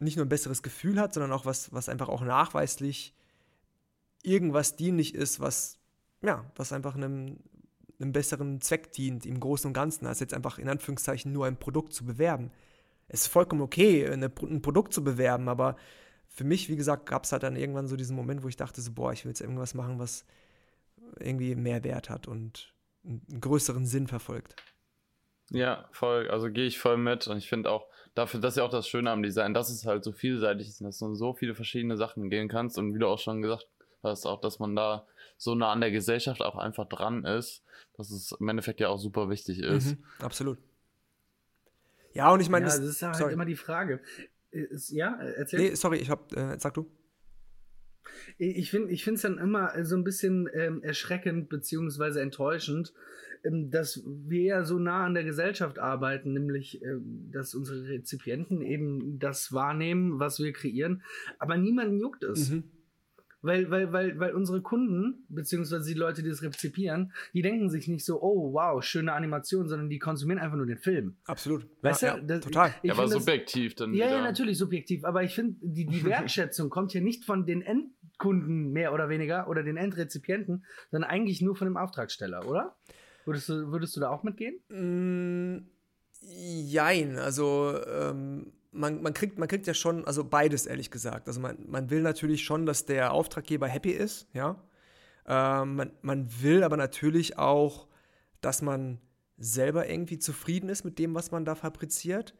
nicht 0.00 0.16
nur 0.16 0.26
ein 0.26 0.30
besseres 0.30 0.62
Gefühl 0.62 1.00
hat, 1.00 1.14
sondern 1.14 1.32
auch 1.32 1.44
was, 1.44 1.72
was 1.72 1.88
einfach 1.88 2.08
auch 2.08 2.22
nachweislich 2.22 3.14
irgendwas 4.22 4.76
dienlich 4.76 5.14
ist, 5.14 5.40
was, 5.40 5.78
ja, 6.22 6.50
was 6.56 6.72
einfach 6.72 6.94
einem, 6.94 7.38
einem 7.98 8.12
besseren 8.12 8.60
Zweck 8.60 8.92
dient 8.92 9.26
im 9.26 9.40
Großen 9.40 9.68
und 9.68 9.74
Ganzen, 9.74 10.06
als 10.06 10.20
jetzt 10.20 10.34
einfach 10.34 10.58
in 10.58 10.68
Anführungszeichen 10.68 11.32
nur 11.32 11.46
ein 11.46 11.58
Produkt 11.58 11.92
zu 11.92 12.04
bewerben. 12.04 12.50
Es 13.08 13.22
ist 13.22 13.28
vollkommen 13.28 13.62
okay, 13.62 14.08
eine, 14.08 14.26
ein 14.42 14.62
Produkt 14.62 14.92
zu 14.92 15.02
bewerben, 15.04 15.48
aber 15.48 15.76
für 16.28 16.44
mich, 16.44 16.68
wie 16.68 16.76
gesagt, 16.76 17.06
gab 17.06 17.24
es 17.24 17.32
halt 17.32 17.42
dann 17.42 17.56
irgendwann 17.56 17.88
so 17.88 17.96
diesen 17.96 18.16
Moment, 18.16 18.42
wo 18.42 18.48
ich 18.48 18.56
dachte, 18.56 18.80
so, 18.80 18.92
boah, 18.92 19.12
ich 19.12 19.24
will 19.24 19.30
jetzt 19.30 19.40
irgendwas 19.40 19.74
machen, 19.74 19.98
was 19.98 20.24
irgendwie 21.18 21.54
mehr 21.56 21.82
Wert 21.82 22.08
hat 22.08 22.28
und 22.28 22.72
einen 23.04 23.40
größeren 23.40 23.86
Sinn 23.86 24.06
verfolgt. 24.06 24.54
Ja, 25.50 25.88
voll, 25.92 26.28
also 26.30 26.50
gehe 26.50 26.66
ich 26.66 26.78
voll 26.78 26.96
mit 26.96 27.26
und 27.26 27.36
ich 27.36 27.48
finde 27.48 27.70
auch, 27.70 27.86
dafür, 28.14 28.40
das 28.40 28.54
ist 28.54 28.58
ja 28.58 28.64
auch 28.64 28.70
das 28.70 28.88
Schöne 28.88 29.10
am 29.10 29.22
Design, 29.22 29.54
dass 29.54 29.70
es 29.70 29.84
halt 29.84 30.04
so 30.04 30.12
vielseitig 30.12 30.68
ist, 30.68 30.80
dass 30.80 30.98
du 30.98 31.14
so 31.14 31.34
viele 31.34 31.54
verschiedene 31.54 31.96
Sachen 31.96 32.30
gehen 32.30 32.48
kannst 32.48 32.78
und 32.78 32.94
wie 32.94 32.98
du 32.98 33.06
auch 33.06 33.18
schon 33.18 33.42
gesagt 33.42 33.66
hast, 34.02 34.26
auch, 34.26 34.40
dass 34.40 34.58
man 34.58 34.76
da 34.76 35.06
so 35.36 35.54
nah 35.54 35.72
an 35.72 35.80
der 35.80 35.90
Gesellschaft 35.90 36.42
auch 36.42 36.56
einfach 36.56 36.88
dran 36.88 37.24
ist, 37.24 37.62
dass 37.96 38.10
es 38.10 38.32
im 38.32 38.48
Endeffekt 38.48 38.80
ja 38.80 38.88
auch 38.88 38.98
super 38.98 39.28
wichtig 39.28 39.60
ist. 39.60 39.96
Mhm, 39.96 40.04
absolut. 40.20 40.58
Ja, 42.12 42.32
und 42.32 42.40
ich 42.40 42.48
meine, 42.48 42.66
ja, 42.66 42.76
das, 42.76 42.80
ist 42.80 43.00
ja 43.00 43.08
halt 43.08 43.16
sorry. 43.16 43.32
immer 43.32 43.44
die 43.44 43.56
Frage. 43.56 44.00
Ist, 44.50 44.90
ja, 44.90 45.16
erzähl. 45.16 45.60
Nee, 45.60 45.74
sorry, 45.74 45.98
ich 45.98 46.10
hab, 46.10 46.32
äh, 46.32 46.58
sag 46.58 46.74
du. 46.74 46.90
Ich 48.38 48.70
finde 48.70 48.92
es 48.92 49.22
dann 49.22 49.38
immer 49.38 49.84
so 49.84 49.96
ein 49.96 50.04
bisschen 50.04 50.48
ähm, 50.52 50.82
erschreckend 50.82 51.48
beziehungsweise 51.48 52.20
enttäuschend, 52.20 52.92
ähm, 53.44 53.70
dass 53.70 54.02
wir 54.06 54.42
ja 54.42 54.64
so 54.64 54.78
nah 54.78 55.06
an 55.06 55.14
der 55.14 55.24
Gesellschaft 55.24 55.78
arbeiten, 55.78 56.32
nämlich 56.32 56.82
ähm, 56.82 57.30
dass 57.32 57.54
unsere 57.54 57.88
Rezipienten 57.88 58.60
eben 58.62 59.18
das 59.18 59.52
wahrnehmen, 59.52 60.18
was 60.18 60.38
wir 60.38 60.52
kreieren, 60.52 61.02
aber 61.38 61.56
niemanden 61.56 61.98
juckt 61.98 62.24
es. 62.24 62.50
Mhm. 62.50 62.64
Weil, 63.42 63.70
weil, 63.70 63.92
weil, 63.92 64.18
weil 64.18 64.34
unsere 64.34 64.60
Kunden, 64.60 65.24
beziehungsweise 65.28 65.88
die 65.88 65.98
Leute, 65.98 66.22
die 66.22 66.28
es 66.28 66.42
rezipieren, 66.42 67.12
die 67.32 67.40
denken 67.40 67.70
sich 67.70 67.88
nicht 67.88 68.04
so, 68.04 68.20
oh 68.20 68.52
wow, 68.52 68.82
schöne 68.82 69.14
Animation, 69.14 69.66
sondern 69.66 69.88
die 69.88 69.98
konsumieren 69.98 70.38
einfach 70.38 70.58
nur 70.58 70.66
den 70.66 70.76
Film. 70.76 71.16
Absolut. 71.24 71.66
Weißt 71.80 72.02
ja, 72.02 72.18
du? 72.18 72.26
Das, 72.26 72.40
total. 72.40 72.68
Ich, 72.68 72.74
ich 72.82 72.88
ja, 72.88 72.94
aber 72.94 73.08
subjektiv 73.08 73.74
dann. 73.76 73.94
Ja, 73.94 74.06
wieder. 74.06 74.16
ja, 74.16 74.22
natürlich 74.22 74.58
subjektiv. 74.58 75.04
Aber 75.04 75.22
ich 75.22 75.34
finde, 75.34 75.56
die, 75.62 75.86
die 75.86 76.04
Wertschätzung 76.04 76.68
kommt 76.68 76.92
ja 76.92 77.00
nicht 77.00 77.24
von 77.24 77.46
den 77.46 77.62
Endkunden 77.62 78.72
mehr 78.72 78.92
oder 78.92 79.08
weniger 79.08 79.48
oder 79.48 79.62
den 79.62 79.78
Endrezipienten, 79.78 80.64
sondern 80.90 81.10
eigentlich 81.10 81.40
nur 81.40 81.56
von 81.56 81.66
dem 81.66 81.78
Auftragsteller, 81.78 82.46
oder? 82.46 82.76
Würdest 83.24 83.48
du, 83.48 83.72
würdest 83.72 83.96
du 83.96 84.00
da 84.00 84.10
auch 84.10 84.22
mitgehen? 84.22 84.60
Mm, 84.68 85.66
jein, 86.20 87.16
also 87.16 87.74
ähm, 87.86 88.52
man, 88.72 89.02
man, 89.02 89.14
kriegt, 89.14 89.38
man 89.38 89.48
kriegt 89.48 89.66
ja 89.66 89.74
schon, 89.74 90.04
also 90.04 90.24
beides 90.24 90.66
ehrlich 90.66 90.90
gesagt. 90.90 91.28
Also 91.28 91.40
man, 91.40 91.58
man 91.66 91.90
will 91.90 92.02
natürlich 92.02 92.44
schon, 92.44 92.66
dass 92.66 92.86
der 92.86 93.12
Auftraggeber 93.12 93.68
happy 93.68 93.90
ist, 93.90 94.28
ja. 94.32 94.62
Ähm, 95.26 95.76
man, 95.76 95.92
man 96.02 96.42
will 96.42 96.64
aber 96.64 96.76
natürlich 96.76 97.38
auch, 97.38 97.88
dass 98.40 98.62
man 98.62 99.00
selber 99.36 99.88
irgendwie 99.88 100.18
zufrieden 100.18 100.68
ist 100.68 100.84
mit 100.84 100.98
dem, 100.98 101.14
was 101.14 101.30
man 101.30 101.44
da 101.44 101.54
fabriziert. 101.54 102.34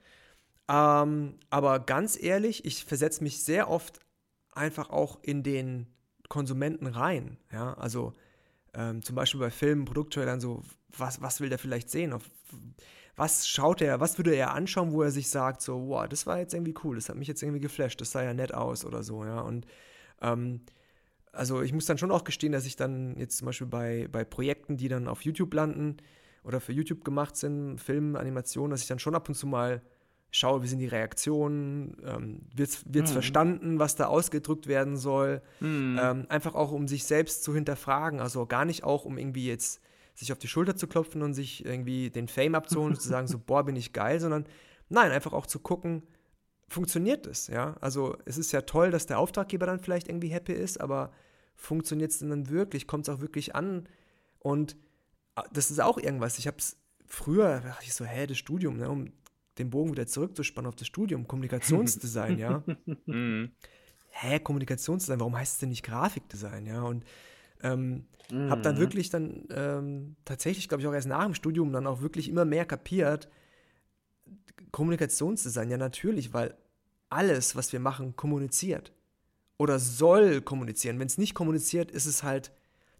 Ähm, 0.68 1.35
aber 1.51 1.81
ganz 1.81 2.20
ehrlich, 2.20 2.64
ich 2.64 2.85
versetze 2.85 3.22
mich 3.22 3.43
sehr 3.43 3.68
oft 3.68 4.01
einfach 4.53 4.91
auch 4.91 5.18
in 5.22 5.43
den 5.43 5.87
Konsumenten 6.28 6.87
rein. 6.87 7.39
Ja, 7.53 7.74
also 7.74 8.14
ähm, 8.74 9.03
zum 9.03 9.16
Beispiel 9.16 9.41
bei 9.41 9.51
Filmen, 9.51 9.85
Produkttrailern, 9.85 10.41
so, 10.41 10.62
was, 10.97 11.20
was 11.20 11.41
will 11.41 11.49
der 11.49 11.59
vielleicht 11.59 11.91
sehen? 11.91 12.12
Auf, 12.12 12.22
was 13.21 13.47
schaut 13.47 13.83
er, 13.83 14.01
was 14.01 14.16
würde 14.16 14.35
er 14.35 14.55
anschauen, 14.55 14.93
wo 14.93 15.03
er 15.03 15.11
sich 15.11 15.29
sagt, 15.29 15.61
so, 15.61 15.89
wow, 15.89 16.09
das 16.09 16.27
war 16.27 16.39
jetzt 16.39 16.55
irgendwie 16.55 16.75
cool, 16.83 16.97
das 16.97 17.11
hat 17.11 17.16
mich 17.16 17.29
jetzt 17.29 17.43
irgendwie 17.43 17.61
geflasht, 17.61 18.01
das 18.01 18.12
sah 18.12 18.23
ja 18.23 18.33
nett 18.33 18.55
aus 18.55 18.83
oder 18.87 19.03
so, 19.03 19.27
ja. 19.27 19.41
Und 19.41 19.66
ähm, 20.23 20.62
also 21.31 21.61
ich 21.61 21.75
muss 21.75 21.85
dann 21.85 21.99
schon 21.99 22.11
auch 22.12 22.25
gestehen, 22.25 22.51
dass 22.51 22.64
ich 22.64 22.77
dann 22.77 23.18
jetzt 23.18 23.37
zum 23.37 23.45
Beispiel 23.45 23.66
bei, 23.66 24.09
bei 24.11 24.25
Projekten, 24.25 24.79
die 24.79 24.89
dann 24.89 25.07
auf 25.07 25.23
YouTube 25.23 25.53
landen 25.53 25.99
oder 26.45 26.61
für 26.61 26.73
YouTube 26.73 27.05
gemacht 27.05 27.37
sind, 27.37 27.79
Filmen, 27.79 28.16
Animationen, 28.16 28.71
dass 28.71 28.81
ich 28.81 28.89
dann 28.89 28.99
schon 28.99 29.14
ab 29.14 29.29
und 29.29 29.35
zu 29.35 29.47
mal 29.47 29.83
schaue, 30.31 30.62
wie 30.62 30.68
sind 30.68 30.79
die 30.79 30.87
Reaktionen, 30.87 31.99
ähm, 32.07 32.41
wird 32.55 32.71
es 32.71 32.87
mhm. 32.87 33.07
verstanden, 33.07 33.79
was 33.79 33.97
da 33.97 34.07
ausgedrückt 34.07 34.66
werden 34.66 34.97
soll. 34.97 35.43
Mhm. 35.61 36.01
Ähm, 36.01 36.27
einfach 36.31 36.55
auch, 36.55 36.73
um 36.73 36.89
sich 36.89 37.05
selbst 37.05 37.45
zu 37.45 37.53
hinterfragen. 37.53 38.18
Also 38.18 38.47
gar 38.47 38.64
nicht 38.64 38.83
auch, 38.83 39.05
um 39.05 39.18
irgendwie 39.18 39.47
jetzt 39.47 39.83
sich 40.21 40.33
auf 40.33 40.39
die 40.39 40.49
Schulter 40.49 40.77
zu 40.77 40.87
klopfen 40.87 41.23
und 41.23 41.35
sich 41.35 41.64
irgendwie 41.64 42.11
den 42.11 42.29
Fame 42.29 42.55
abzuholen 42.55 42.93
und 42.95 43.01
zu 43.01 43.09
sagen, 43.09 43.27
so, 43.27 43.39
boah, 43.45 43.64
bin 43.64 43.75
ich 43.75 43.93
geil, 43.93 44.21
sondern 44.21 44.47
nein, 44.89 45.11
einfach 45.11 45.33
auch 45.33 45.47
zu 45.47 45.59
gucken, 45.59 46.03
funktioniert 46.68 47.27
es, 47.27 47.49
ja? 47.49 47.77
Also 47.81 48.16
es 48.27 48.39
ist 48.39 48.53
ja 48.53 48.61
toll, 48.62 48.91
dass 48.91 49.07
der 49.07 49.18
Auftraggeber 49.18 49.66
dann 49.66 49.81
vielleicht 49.81 50.09
irgendwie 50.09 50.29
happy 50.29 50.53
ist, 50.53 50.81
aber 50.81 51.11
funktioniert 51.57 52.12
es 52.12 52.18
denn 52.18 52.31
dann 52.31 52.51
wirklich? 52.51 52.87
Kommt 52.87 53.09
es 53.09 53.14
auch 53.14 53.21
wirklich 53.21 53.57
an? 53.57 53.89
Und 54.39 54.77
ah, 55.35 55.45
das 55.53 55.71
ist 55.71 55.81
auch 55.81 55.99
irgendwas. 55.99 56.39
Ich 56.39 56.47
habe 56.47 56.59
es 56.59 56.77
früher, 57.07 57.61
dachte 57.61 57.85
ich 57.87 57.95
so, 57.95 58.05
hä, 58.05 58.27
das 58.27 58.39
Studium, 58.39 58.77
ne, 58.77 58.89
um 58.89 59.11
den 59.59 59.71
Bogen 59.71 59.91
wieder 59.93 60.07
zurückzuspannen 60.07 60.68
auf 60.68 60.77
das 60.77 60.87
Studium, 60.87 61.27
Kommunikationsdesign, 61.27 62.39
ja. 62.39 62.62
Mhm. 63.07 63.53
Hä, 64.12 64.39
Kommunikationsdesign, 64.41 65.21
warum 65.21 65.37
heißt 65.37 65.55
es 65.55 65.59
denn 65.61 65.71
nicht 65.71 65.83
Grafikdesign, 65.83 66.66
ja? 66.66 66.83
Und 66.83 67.05
ähm, 67.63 68.07
mhm. 68.31 68.51
habe 68.51 68.63
dann 68.63 68.79
wirklich 68.79 69.11
dann 69.11 69.45
ähm, 69.55 70.17
tatsächlich, 70.25 70.69
glaube 70.69 70.83
ich, 70.83 70.89
auch 70.89 70.93
erst 70.93 71.09
nach 71.09 71.25
dem 71.25 71.35
Studium 71.35 71.73
dann 71.73 71.87
auch 71.87 72.01
wirklich 72.01 72.29
immer 72.29 72.45
mehr 72.45 72.65
kapiert, 72.65 73.29
Kommunikationsdesign, 74.73 75.71
ja 75.71 75.77
natürlich, 75.77 76.33
weil 76.33 76.55
alles, 77.09 77.57
was 77.57 77.73
wir 77.73 77.81
machen, 77.81 78.15
kommuniziert 78.17 78.93
oder 79.59 79.79
soll 79.79 80.41
kommunizieren. 80.41 80.99
Wenn 80.99 81.09
es 81.09 81.19
nicht 81.19 81.35
kommuniziert, 81.35 81.91
ist 81.91 82.07
es 82.07 82.23
halt, 82.23 82.53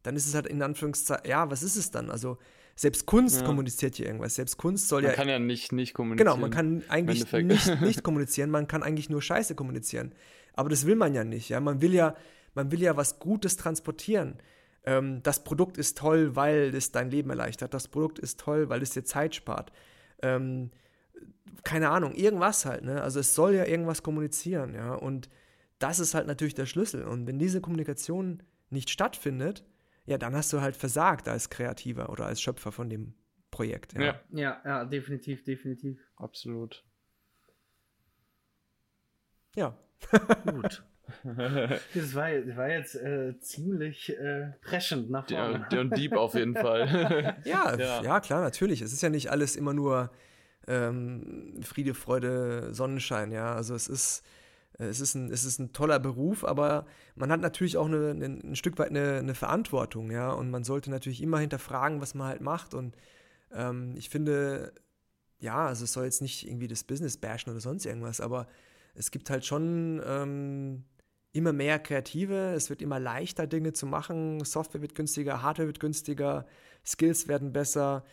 dann 0.03 0.17
ist 0.17 0.27
es 0.27 0.35
halt 0.35 0.47
in 0.47 0.63
Anführungszeichen, 0.63 1.29
ja, 1.29 1.51
was 1.51 1.63
ist 1.63 1.77
es 1.77 1.91
dann? 1.91 2.11
Also 2.11 2.39
selbst 2.75 3.07
Kunst 3.07 3.41
ja. 3.41 3.47
kommuniziert 3.47 3.97
hier 3.97 4.07
irgendwas. 4.07 4.35
Selbst 4.35 4.57
Kunst 4.57 4.89
soll 4.89 5.03
man 5.03 5.11
ja. 5.11 5.17
Man 5.17 5.17
kann 5.17 5.29
ja 5.29 5.39
nicht 5.39 5.73
nicht 5.73 5.95
kommunizieren. 5.95 6.27
Genau, 6.27 6.41
man 6.41 6.51
kann 6.51 6.83
eigentlich 6.89 7.31
nicht, 7.33 7.81
nicht 7.81 8.03
kommunizieren, 8.03 8.51
man 8.51 8.67
kann 8.67 8.83
eigentlich 8.83 9.11
nur 9.11 9.23
Scheiße 9.23 9.55
kommunizieren. 9.55 10.13
Aber 10.55 10.69
das 10.69 10.87
will 10.87 10.97
man 10.97 11.15
ja 11.15 11.25
nicht, 11.25 11.49
ja. 11.49 11.61
Man 11.61 11.81
will 11.81 11.95
ja, 11.95 12.17
man 12.55 12.73
will 12.73 12.81
ja 12.81 12.97
was 12.97 13.19
Gutes 13.19 13.57
transportieren. 13.57 14.39
Ähm, 14.85 15.23
das 15.23 15.45
Produkt 15.45 15.79
ist 15.79 15.99
toll, 15.99 16.37
weil 16.37 16.75
es 16.75 16.93
dein 16.93 17.11
Leben 17.11 17.31
erleichtert. 17.31 17.75
Das 17.75 17.89
Produkt 17.89 18.19
ist 18.19 18.41
toll, 18.41 18.69
weil 18.69 18.83
es 18.83 18.91
dir 18.91 19.05
Zeit 19.05 19.35
spart. 19.35 19.73
Ähm, 20.23 20.71
keine 21.65 21.91
Ahnung, 21.91 22.15
irgendwas 22.15 22.65
halt, 22.65 22.85
ne? 22.85 23.03
Also 23.03 23.21
es 23.21 23.35
soll 23.35 23.55
ja 23.55 23.67
irgendwas 23.67 24.03
kommunizieren, 24.03 24.75
ja. 24.75 24.95
Und 24.95 25.29
das 25.79 25.99
ist 25.99 26.15
halt 26.15 26.27
natürlich 26.27 26.55
der 26.55 26.67
Schlüssel. 26.67 27.05
Und 27.05 27.27
wenn 27.27 27.39
diese 27.39 27.61
Kommunikation 27.61 28.43
nicht 28.71 28.91
stattfindet, 28.91 29.65
ja, 30.07 30.19
dann 30.19 30.35
hast 30.35 30.53
du 30.53 30.61
halt 30.61 30.77
versagt 30.77 31.29
als 31.29 31.51
Kreativer 31.51 32.11
oder 32.11 32.27
als 32.27 32.41
Schöpfer 32.41 32.73
von 32.73 32.89
dem 32.89 33.15
Projekt. 33.51 33.95
Ja, 33.95 34.03
ja, 34.03 34.21
ja, 34.31 34.61
ja 34.65 34.85
definitiv, 34.85 35.45
definitiv. 35.45 36.01
Absolut. 36.17 36.85
Ja. 39.57 39.77
Gut. 40.45 40.85
Das 41.95 42.15
war, 42.15 42.29
war 42.57 42.71
jetzt 42.71 42.95
äh, 42.95 43.39
ziemlich 43.41 44.17
äh, 44.19 44.53
preschend 44.63 45.11
nach 45.11 45.29
vorne. 45.29 45.67
Der, 45.71 45.81
und 45.81 45.97
Dieb 45.97 46.13
auf 46.13 46.35
jeden 46.35 46.55
Fall. 46.55 47.37
ja, 47.45 47.77
ja, 47.77 48.03
ja. 48.03 48.21
klar, 48.21 48.41
natürlich. 48.43 48.83
Es 48.83 48.93
ist 48.93 49.03
ja 49.03 49.11
nicht 49.11 49.31
alles 49.31 49.57
immer 49.57 49.73
nur 49.73 50.11
ähm, 50.67 51.55
Friede, 51.63 51.95
Freude, 51.95 52.73
Sonnenschein, 52.73 53.33
ja. 53.33 53.55
Also 53.55 53.75
es 53.75 53.89
ist, 53.89 54.25
es 54.79 55.01
ist, 55.01 55.15
ein, 55.15 55.31
es 55.31 55.45
ist 55.45 55.59
ein 55.59 55.73
toller 55.73 55.99
Beruf, 55.99 56.45
aber 56.45 56.87
man 57.15 57.31
hat 57.31 57.41
natürlich 57.41 57.77
auch 57.77 57.87
eine, 57.87 58.11
eine, 58.11 58.27
ein 58.27 58.57
Stück 58.57 58.79
weit 58.79 58.91
eine, 58.91 59.19
eine, 59.19 59.35
Verantwortung, 59.35 60.11
ja. 60.11 60.31
Und 60.31 60.51
man 60.51 60.65
sollte 60.65 60.91
natürlich 60.91 61.23
immer 61.23 61.39
hinterfragen, 61.39 62.01
was 62.01 62.15
man 62.15 62.29
halt 62.29 62.41
macht. 62.41 62.75
Und 62.75 62.95
ähm, 63.53 63.95
ich 63.97 64.09
finde, 64.09 64.73
ja, 65.39 65.67
also 65.67 65.85
es 65.85 65.93
soll 65.93 66.05
jetzt 66.05 66.23
nicht 66.23 66.47
irgendwie 66.47 66.69
das 66.69 66.85
Business 66.85 67.17
bashen 67.17 67.51
oder 67.51 67.61
sonst 67.61 67.87
irgendwas, 67.87 68.21
aber 68.21 68.47
es 68.95 69.11
gibt 69.11 69.31
halt 69.31 69.45
schon 69.45 70.03
ähm, 70.05 70.85
immer 71.33 71.53
mehr 71.53 71.79
Kreative, 71.79 72.55
es 72.55 72.71
wird 72.71 72.83
immer 72.83 72.99
leichter, 72.99 73.47
Dinge 73.47 73.73
zu 73.73 73.87
machen, 73.87 74.45
Software 74.45 74.83
wird 74.83 74.95
günstiger, 74.95 75.43
Hardware 75.43 75.69
wird 75.69 75.81
günstiger, 75.81 76.47
Skills 76.85 77.29
werden 77.29 77.53
besser. 77.53 78.05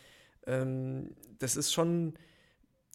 Ähm, 0.46 1.16
das 1.38 1.56
ist 1.56 1.72
schon, 1.72 2.14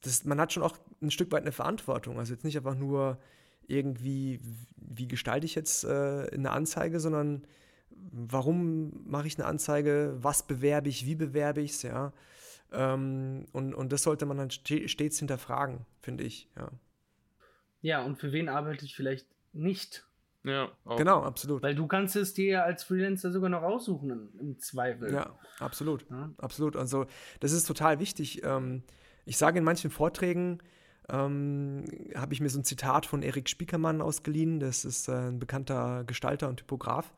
das, 0.02 0.24
man 0.24 0.40
hat 0.40 0.54
schon 0.54 0.64
auch 0.64 0.78
ein 1.02 1.12
Stück 1.12 1.32
weit 1.32 1.42
eine 1.42 1.52
Verantwortung. 1.52 2.20
Also 2.20 2.34
jetzt 2.34 2.46
nicht 2.46 2.58
einfach 2.58 2.76
nur 2.76 3.20
irgendwie, 3.68 4.40
wie 4.78 5.08
gestalte 5.08 5.46
ich 5.46 5.56
jetzt 5.56 5.84
äh, 5.84 6.30
eine 6.32 6.52
Anzeige, 6.52 7.00
sondern 7.00 7.46
warum 7.90 9.06
mache 9.06 9.28
ich 9.28 9.38
eine 9.38 9.48
Anzeige, 9.48 10.16
was 10.18 10.48
bewerbe 10.48 10.90
ich, 10.90 11.06
wie 11.06 11.16
bewerbe 11.16 11.62
ich 11.62 11.72
es, 11.72 11.82
ja. 11.84 12.14
Ähm, 12.72 13.46
und, 13.52 13.74
und 13.74 13.92
das 13.92 14.04
sollte 14.04 14.26
man 14.26 14.38
dann 14.38 14.50
stets 14.52 15.20
hinterfragen, 15.20 15.86
finde 16.02 16.24
ich, 16.24 16.50
ja. 16.58 16.70
Ja, 17.82 18.04
und 18.04 18.18
für 18.18 18.32
wen 18.32 18.48
arbeite 18.48 18.86
ich 18.86 18.96
vielleicht 18.96 19.28
nicht? 19.52 20.06
Ja, 20.44 20.70
auch. 20.84 20.98
genau, 20.98 21.22
absolut. 21.22 21.64
Weil 21.64 21.76
du 21.76 21.88
kannst 21.88 22.16
es 22.16 22.34
dir 22.34 22.46
ja 22.46 22.64
als 22.64 22.84
Freelancer 22.84 23.32
sogar 23.32 23.50
noch 23.50 23.62
aussuchen 23.62 24.10
im, 24.10 24.30
im 24.40 24.60
Zweifel. 24.60 25.14
Ja, 25.14 25.34
absolut, 25.60 26.06
ja? 26.10 26.32
absolut. 26.38 26.76
Also 26.76 27.06
das 27.40 27.54
ist 27.54 27.66
total 27.66 28.00
wichtig. 28.00 28.44
Ähm, 28.44 28.84
ich 29.26 29.38
sage 29.38 29.60
in 29.60 29.64
manchen 29.64 29.90
Vorträgen, 29.90 30.60
ähm, 31.10 31.86
habe 32.16 32.34
ich 32.34 32.42
mir 32.42 32.50
so 32.50 32.60
ein 32.60 32.64
Zitat 32.64 33.06
von 33.06 33.24
Erik 33.24 33.50
Spiekermann 33.50 34.02
ausgeliehen. 34.02 34.60
Das 34.60 34.86
ist 34.86 35.08
äh, 35.08 35.30
ein 35.30 35.40
bekannter 35.40 36.04
Gestalter 36.06 36.50
und 36.50 36.58
Typograf 36.58 37.14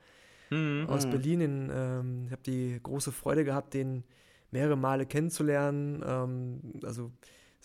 mhm. 0.49 0.85
aus 0.87 1.09
Berlin. 1.09 1.41
In, 1.41 1.71
ähm, 1.73 2.23
ich 2.27 2.31
habe 2.31 2.43
die 2.43 2.79
große 2.81 3.11
Freude 3.11 3.43
gehabt, 3.43 3.73
den 3.73 4.03
mehrere 4.51 4.77
Male 4.77 5.05
kennenzulernen. 5.05 6.03
Ähm, 6.05 6.61
also 6.83 7.11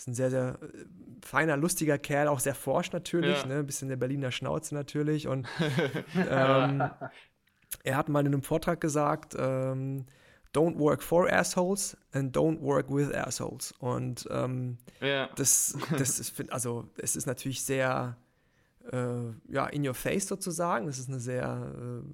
ist 0.00 0.08
ein 0.08 0.14
sehr, 0.14 0.30
sehr 0.30 0.58
äh, 0.62 0.84
feiner, 1.22 1.56
lustiger 1.56 1.98
Kerl, 1.98 2.28
auch 2.28 2.40
sehr 2.40 2.54
forsch 2.54 2.92
natürlich, 2.92 3.40
ja. 3.42 3.46
ne? 3.46 3.58
ein 3.58 3.66
bisschen 3.66 3.88
der 3.88 3.96
Berliner 3.96 4.30
Schnauze 4.30 4.74
natürlich. 4.74 5.28
Und 5.28 5.46
ähm, 6.14 6.90
er 7.84 7.96
hat 7.96 8.08
mal 8.08 8.20
in 8.20 8.28
einem 8.28 8.42
Vortrag 8.42 8.80
gesagt, 8.80 9.36
ähm, 9.38 10.06
don't 10.54 10.78
work 10.78 11.02
for 11.02 11.30
assholes 11.30 11.96
and 12.12 12.36
don't 12.36 12.60
work 12.60 12.90
with 12.90 13.12
assholes. 13.12 13.72
Und 13.78 14.26
ähm, 14.30 14.78
ja. 15.00 15.28
das, 15.36 15.76
das 15.96 16.18
ist, 16.18 16.50
also 16.50 16.88
es 16.96 17.16
ist 17.16 17.26
natürlich 17.26 17.62
sehr 17.62 18.16
äh, 18.90 19.30
ja, 19.48 19.66
in 19.66 19.86
your 19.86 19.94
face 19.94 20.26
sozusagen. 20.26 20.86
Das 20.86 20.98
ist 20.98 21.08
eine 21.08 21.20
sehr 21.20 21.72
äh, 21.76 22.06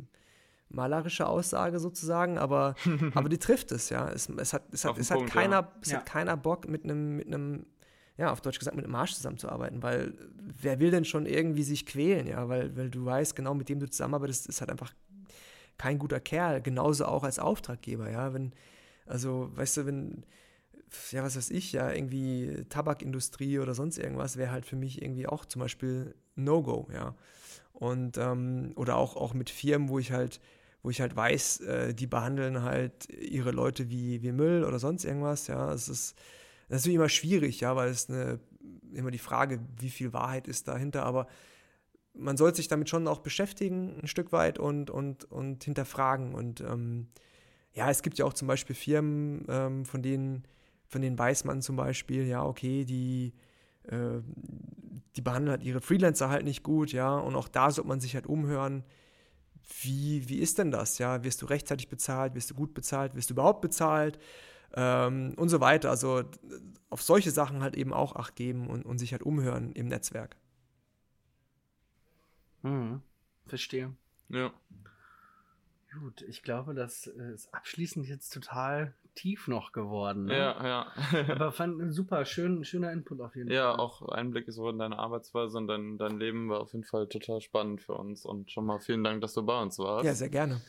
malerische 0.69 1.27
Aussage 1.27 1.79
sozusagen, 1.79 2.39
aber, 2.39 2.75
aber 3.15 3.29
die 3.29 3.39
trifft 3.39 3.73
es, 3.73 3.91
ja. 3.91 4.09
Es, 4.09 4.29
es 4.29 4.53
hat, 4.53 4.65
es 4.73 4.85
hat, 4.85 4.99
es 4.99 5.11
hat 5.11 5.19
Punkt, 5.19 5.33
keiner, 5.33 5.61
ja. 5.61 5.73
es 5.81 5.91
ja. 5.91 5.99
hat 5.99 6.07
keiner 6.07 6.37
Bock 6.37 6.69
mit 6.69 6.85
einem, 6.85 7.17
mit 7.17 7.27
einem, 7.27 7.67
ja, 8.19 8.33
auf 8.33 8.41
Deutsch 8.41 8.59
gesagt, 8.59 8.77
mit 8.77 8.85
einem 8.85 8.95
Arsch 8.95 9.15
zusammenzuarbeiten, 9.15 9.83
weil 9.83 10.15
wer 10.61 10.81
will 10.81 10.91
denn 10.91 11.05
schon 11.05 11.27
irgendwie 11.27 11.63
sich 11.63 11.87
quälen, 11.87 12.27
ja, 12.27 12.49
weil, 12.49 12.77
weil 12.77 12.91
du 12.91 13.05
weißt, 13.05 13.37
genau 13.37 13.55
mit 13.55 13.69
dem 13.69 13.79
du 13.79 13.91
zusammenarbeitest, 13.91 14.47
ist 14.47 14.61
halt 14.61 14.71
einfach 14.71 14.93
kein 15.79 15.99
guter 15.99 16.21
Kerl, 16.21 16.63
genauso 16.63 17.05
auch 17.05 17.25
als 17.25 17.39
Auftraggeber, 17.39 18.11
ja, 18.11 18.33
wenn, 18.33 18.53
also, 19.05 19.51
weißt 19.55 19.79
du, 19.79 19.87
wenn, 19.87 20.25
ja, 21.11 21.23
was 21.23 21.37
weiß 21.37 21.51
ich, 21.51 21.73
ja, 21.73 21.93
irgendwie 21.93 22.65
Tabakindustrie 22.69 23.59
oder 23.59 23.75
sonst 23.75 23.99
irgendwas 23.99 24.37
wäre 24.37 24.51
halt 24.51 24.65
für 24.65 24.77
mich 24.77 25.03
irgendwie 25.03 25.27
auch 25.27 25.45
zum 25.45 25.61
Beispiel 25.61 26.15
No-Go, 26.35 26.89
ja. 26.93 27.15
Und, 27.73 28.17
ähm, 28.17 28.73
oder 28.77 28.97
auch, 28.97 29.17
auch 29.17 29.35
mit 29.35 29.51
Firmen, 29.51 29.91
wo 29.91 29.99
ich 29.99 30.13
halt, 30.13 30.41
wo 30.83 30.89
ich 30.89 31.03
halt 31.03 31.15
weiß, 31.15 31.61
äh, 31.61 31.95
die 31.95 32.07
behandeln 32.07 32.63
halt 32.63 33.11
ihre 33.11 33.51
Leute 33.51 33.91
wie, 33.91 34.23
wie 34.23 34.33
Müll 34.33 34.65
oder 34.65 34.79
sonst 34.79 35.05
irgendwas, 35.05 35.47
ja. 35.49 35.73
Es 35.73 35.89
ist, 35.89 36.17
das 36.69 36.79
ist 36.79 36.85
natürlich 36.85 36.97
immer 36.97 37.09
schwierig, 37.09 37.61
ja, 37.61 37.77
weil 37.77 37.91
es 37.91 38.11
eine, 38.11 38.41
immer 38.93 39.11
die 39.11 39.19
Frage, 39.19 39.61
wie 39.79 39.91
viel 39.91 40.13
Wahrheit 40.13 40.49
ist 40.49 40.69
dahinter, 40.69 41.05
aber 41.05 41.27
man 42.19 42.37
sollte 42.37 42.57
sich 42.57 42.69
damit 42.69 42.89
schon 42.89 43.07
auch 43.09 43.21
beschäftigen, 43.21 44.01
ein 44.01 44.07
Stück 44.07 44.33
weit 44.33 44.59
und, 44.59 44.91
und, 44.91 45.31
und 45.31 45.65
hinterfragen. 45.65 46.35
Und 46.35 46.61
ähm, 46.61 47.09
ja, 47.73 47.91
es 47.91 48.03
gibt 48.03 48.19
ja 48.19 48.25
auch 48.25 48.33
zum 48.33 48.49
Beispiel 48.49 48.75
Firmen, 48.75 49.45
ähm, 49.49 49.85
von 49.85 50.03
denen, 50.03 50.45
von 50.87 51.03
denen 51.03 51.19
weiß 51.19 51.45
man 51.45 51.63
zum 51.63 51.77
Beispiel, 51.77 52.27
ja, 52.27 52.43
okay, 52.45 52.85
die, 52.85 53.35
äh, 53.85 54.21
die 55.15 55.21
behandeln 55.21 55.51
halt 55.51 55.63
ihre 55.63 55.81
Freelancer 55.81 56.31
halt 56.31 56.45
nicht 56.45 56.63
gut, 56.63 56.93
ja, 56.93 57.17
und 57.17 57.37
auch 57.37 57.49
da 57.49 57.71
sollte 57.71 57.89
man 57.89 58.01
sich 58.01 58.15
halt 58.15 58.27
umhören, 58.27 58.83
wie, 59.83 60.29
wie 60.29 60.39
ist 60.39 60.59
denn 60.59 60.71
das, 60.71 60.99
ja, 60.99 61.23
wirst 61.23 61.43
du 61.43 61.47
rechtzeitig 61.47 61.89
bezahlt, 61.89 62.35
wirst 62.35 62.51
du 62.51 62.55
gut 62.55 62.73
bezahlt, 62.73 63.15
wirst 63.15 63.31
du 63.31 63.35
überhaupt 63.35 63.61
bezahlt 63.61 64.19
ähm, 64.75 65.35
und 65.37 65.49
so 65.49 65.61
weiter. 65.61 65.91
Also 65.91 66.23
auf 66.91 67.03
solche 67.03 67.31
Sachen 67.31 67.63
halt 67.63 67.77
eben 67.77 67.93
auch 67.93 68.17
Acht 68.17 68.37
geben 68.37 68.69
und, 68.69 68.85
und 68.85 68.99
sich 68.99 69.13
halt 69.13 69.23
umhören 69.23 69.73
im 69.73 69.89
Netzwerk. 69.89 70.37
Mhm. 72.63 73.03
Verstehe. 73.47 73.95
Ja. 74.29 74.53
Gut, 76.01 76.23
ich 76.23 76.43
glaube, 76.43 76.75
das 76.75 77.07
ist 77.07 77.53
abschließend 77.55 78.07
jetzt 78.07 78.31
total 78.31 78.95
tief 79.15 79.49
noch 79.49 79.73
geworden. 79.73 80.27
Ne? 80.27 80.37
Ja, 80.37 80.67
ja. 80.67 80.93
Aber 81.31 81.53
fand 81.53 81.95
super, 81.95 82.25
schön, 82.25 82.65
schöner 82.65 82.93
Input 82.93 83.21
auf 83.21 83.35
jeden 83.35 83.51
ja, 83.51 83.71
Fall. 83.71 83.79
Ja, 83.79 83.79
auch 83.79 84.03
Einblicke 84.09 84.53
so 84.53 84.69
in 84.69 84.79
deine 84.79 84.99
Arbeitsweise 84.99 85.57
und 85.57 85.69
dein, 85.69 85.97
dein 85.97 86.19
Leben 86.19 86.51
war 86.51 86.61
auf 86.61 86.73
jeden 86.73 86.85
Fall 86.85 87.09
total 87.09 87.41
spannend 87.41 87.81
für 87.81 87.95
uns. 87.95 88.27
Und 88.27 88.51
schon 88.51 88.67
mal 88.67 88.79
vielen 88.79 89.05
Dank, 89.05 89.23
dass 89.23 89.33
du 89.33 89.45
bei 89.45 89.61
uns 89.61 89.79
warst. 89.79 90.05
Ja, 90.05 90.15
sehr 90.15 90.29
gerne. 90.29 90.61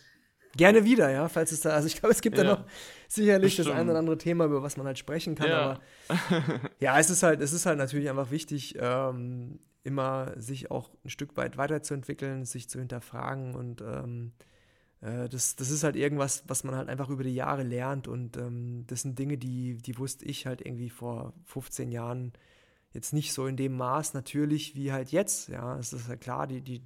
Gerne 0.56 0.86
wieder, 0.86 1.10
ja, 1.10 1.28
falls 1.28 1.52
es 1.52 1.62
da, 1.62 1.72
also 1.72 1.88
ich 1.88 2.00
glaube, 2.00 2.14
es 2.14 2.22
gibt 2.22 2.38
ja, 2.38 2.43
da 2.43 2.50
noch 2.56 2.66
sicherlich 3.08 3.58
bestimmt. 3.58 3.70
das 3.70 3.76
ein 3.76 3.89
oder 3.89 4.00
andere 4.00 4.18
Thema, 4.18 4.45
über 4.45 4.64
was 4.64 4.78
man 4.78 4.88
halt 4.88 4.98
sprechen 4.98 5.36
kann, 5.36 5.50
ja. 5.50 5.60
aber 5.60 5.82
ja, 6.80 7.00
es 7.00 7.10
ist 7.10 7.24
halt, 7.24 7.41
es 7.41 7.54
ist 7.54 7.66
halt 7.66 7.78
natürlich 7.78 8.10
einfach 8.10 8.32
wichtig, 8.32 8.76
ähm, 8.80 9.60
immer 9.84 10.34
sich 10.38 10.72
auch 10.72 10.89
ein 11.06 11.10
Stück 11.10 11.38
weit 11.38 11.58
weiterzuentwickeln, 11.58 12.45
sich 12.45 12.70
zu 12.70 12.80
hinterfragen 12.80 13.56
und 13.56 13.82
ähm, 13.82 14.32
äh, 15.02 15.30
das, 15.30 15.56
das 15.56 15.70
ist 15.70 15.84
halt 15.84 15.95
irgendwas, 15.95 16.43
was 16.48 16.64
man 16.64 16.76
halt 16.76 16.89
einfach 16.89 17.10
über 17.10 17.24
die 17.24 17.36
Jahre 17.36 17.64
lernt 17.64 18.08
und 18.08 18.38
ähm, 18.38 18.86
das 18.88 19.02
sind 19.02 19.20
Dinge, 19.20 19.38
die, 19.38 19.76
die 19.76 19.98
wusste 19.98 20.26
ich 20.26 20.45
halt 20.45 20.62
irgendwie 20.62 20.89
vor 20.89 21.34
15 21.45 21.91
Jahren 21.91 22.34
jetzt 22.93 23.14
nicht 23.14 23.34
so 23.34 23.48
in 23.48 23.58
dem 23.58 23.78
Maß 23.78 24.14
natürlich 24.14 24.76
wie 24.76 24.91
halt 24.91 25.12
jetzt. 25.12 25.50
Ja, 25.50 25.78
es 25.78 25.93
ist 25.93 26.10
ja 26.10 26.16
klar, 26.16 26.48
die, 26.48 26.62
die, 26.62 26.82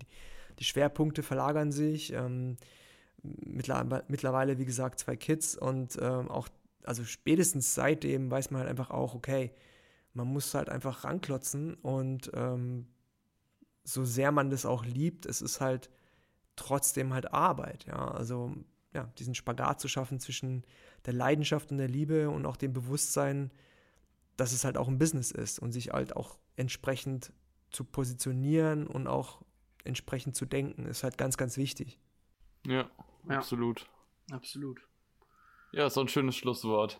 die 0.59 0.63
Schwerpunkte 0.63 1.23
verlagern 1.23 1.71
sich. 1.71 2.13
Ähm, 2.13 2.57
mittlerweile, 3.23 4.57
wie 4.57 4.65
gesagt, 4.65 4.99
zwei 4.99 5.15
Kids 5.15 5.55
und 5.55 5.97
ähm, 6.01 6.29
auch, 6.29 6.47
also 6.83 7.03
spätestens 7.03 7.75
seitdem 7.75 8.31
weiß 8.31 8.51
man 8.51 8.61
halt 8.61 8.69
einfach 8.69 8.89
auch, 8.89 9.13
okay, 9.13 9.51
man 10.13 10.27
muss 10.27 10.53
halt 10.53 10.69
einfach 10.69 11.03
ranklotzen 11.03 11.75
und 11.75 12.31
ähm, 12.33 12.87
so 13.83 14.05
sehr 14.05 14.31
man 14.31 14.49
das 14.49 14.65
auch 14.65 14.85
liebt, 14.85 15.25
es 15.25 15.41
ist 15.41 15.61
halt 15.61 15.89
trotzdem 16.55 17.13
halt 17.13 17.33
Arbeit, 17.33 17.85
ja. 17.85 18.09
Also 18.11 18.53
ja, 18.93 19.05
diesen 19.17 19.35
Spagat 19.35 19.79
zu 19.79 19.87
schaffen 19.87 20.19
zwischen 20.19 20.65
der 21.05 21.13
Leidenschaft 21.13 21.71
und 21.71 21.77
der 21.77 21.87
Liebe 21.87 22.29
und 22.29 22.45
auch 22.45 22.57
dem 22.57 22.73
Bewusstsein, 22.73 23.51
dass 24.35 24.51
es 24.51 24.65
halt 24.65 24.77
auch 24.77 24.87
ein 24.87 24.97
Business 24.97 25.31
ist 25.31 25.59
und 25.59 25.71
sich 25.71 25.91
halt 25.91 26.15
auch 26.15 26.37
entsprechend 26.55 27.31
zu 27.69 27.85
positionieren 27.85 28.87
und 28.87 29.07
auch 29.07 29.41
entsprechend 29.85 30.35
zu 30.35 30.45
denken, 30.45 30.85
ist 30.85 31.03
halt 31.03 31.17
ganz, 31.17 31.37
ganz 31.37 31.57
wichtig. 31.57 31.99
Ja, 32.67 32.89
ja. 33.27 33.37
absolut. 33.37 33.87
Absolut. 34.31 34.81
Ja, 35.71 35.87
ist 35.87 35.93
so 35.93 36.01
ein 36.01 36.07
schönes 36.07 36.35
Schlusswort. 36.35 36.99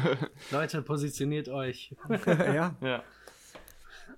Leute, 0.50 0.82
positioniert 0.82 1.48
euch. 1.48 1.94
ja. 2.26 2.76
Ja. 2.80 3.02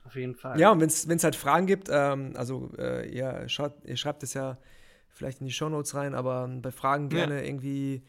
Auf 0.05 0.17
jeden 0.17 0.35
Fall. 0.35 0.59
Ja, 0.59 0.73
und 0.73 0.81
wenn 0.81 0.89
es 0.89 1.25
halt 1.25 1.37
Fragen 1.37 1.67
gibt, 1.67 1.89
ähm, 1.91 2.33
also 2.35 2.71
äh, 2.79 3.09
ihr, 3.09 3.49
schaut, 3.49 3.75
ihr 3.85 3.97
schreibt 3.97 4.23
es 4.23 4.35
ja 4.35 4.57
vielleicht 5.11 5.41
in 5.41 5.47
die 5.47 5.53
Shownotes 5.53 5.95
rein, 5.95 6.15
aber 6.15 6.49
bei 6.49 6.71
Fragen 6.71 7.11
gerne 7.11 7.41
ja. 7.41 7.45
irgendwie 7.45 8.03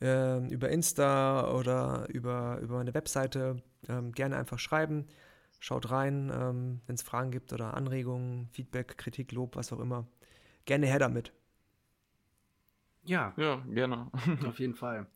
äh, 0.00 0.46
über 0.48 0.68
Insta 0.68 1.52
oder 1.52 2.06
über, 2.08 2.58
über 2.60 2.76
meine 2.76 2.94
Webseite 2.94 3.56
ähm, 3.88 4.12
gerne 4.12 4.36
einfach 4.36 4.58
schreiben. 4.58 5.06
Schaut 5.58 5.90
rein, 5.90 6.30
ähm, 6.34 6.80
wenn 6.86 6.94
es 6.94 7.02
Fragen 7.02 7.30
gibt 7.30 7.52
oder 7.52 7.74
Anregungen, 7.74 8.48
Feedback, 8.52 8.96
Kritik, 8.96 9.32
Lob, 9.32 9.56
was 9.56 9.72
auch 9.72 9.80
immer. 9.80 10.06
Gerne 10.64 10.86
her 10.86 10.98
damit. 10.98 11.32
Ja. 13.04 13.32
Ja, 13.36 13.62
gerne. 13.68 14.10
Auf 14.46 14.58
jeden 14.58 14.74
Fall. 14.74 15.06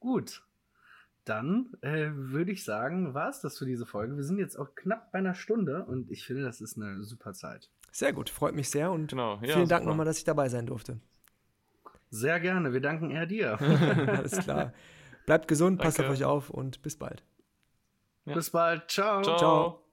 Gut 0.00 0.42
dann 1.26 1.72
äh, 1.80 2.08
würde 2.12 2.52
ich 2.52 2.64
sagen, 2.64 3.12
war 3.12 3.28
es 3.28 3.40
das 3.40 3.58
für 3.58 3.66
diese 3.66 3.84
Folge. 3.84 4.16
Wir 4.16 4.22
sind 4.22 4.38
jetzt 4.38 4.56
auch 4.56 4.74
knapp 4.74 5.12
bei 5.12 5.18
einer 5.18 5.34
Stunde 5.34 5.84
und 5.84 6.10
ich 6.10 6.24
finde, 6.24 6.42
das 6.42 6.60
ist 6.60 6.76
eine 6.76 7.02
super 7.02 7.32
Zeit. 7.32 7.68
Sehr 7.90 8.12
gut, 8.12 8.30
freut 8.30 8.54
mich 8.54 8.70
sehr 8.70 8.90
und 8.92 9.10
genau. 9.10 9.40
ja, 9.42 9.54
vielen 9.54 9.68
Dank 9.68 9.84
nochmal, 9.84 10.06
dass 10.06 10.18
ich 10.18 10.24
dabei 10.24 10.48
sein 10.48 10.66
durfte. 10.66 11.00
Sehr 12.10 12.38
gerne, 12.40 12.72
wir 12.72 12.80
danken 12.80 13.10
eher 13.10 13.26
dir. 13.26 13.60
Alles 13.60 14.38
klar. 14.38 14.72
Bleibt 15.26 15.48
gesund, 15.48 15.80
Danke. 15.80 15.84
passt 15.84 16.00
auf 16.00 16.10
euch 16.10 16.24
auf 16.24 16.50
und 16.50 16.80
bis 16.82 16.96
bald. 16.96 17.24
Ja. 18.24 18.34
Bis 18.34 18.50
bald. 18.50 18.88
Ciao. 18.88 19.22
Ciao. 19.22 19.36
Ciao. 19.36 19.85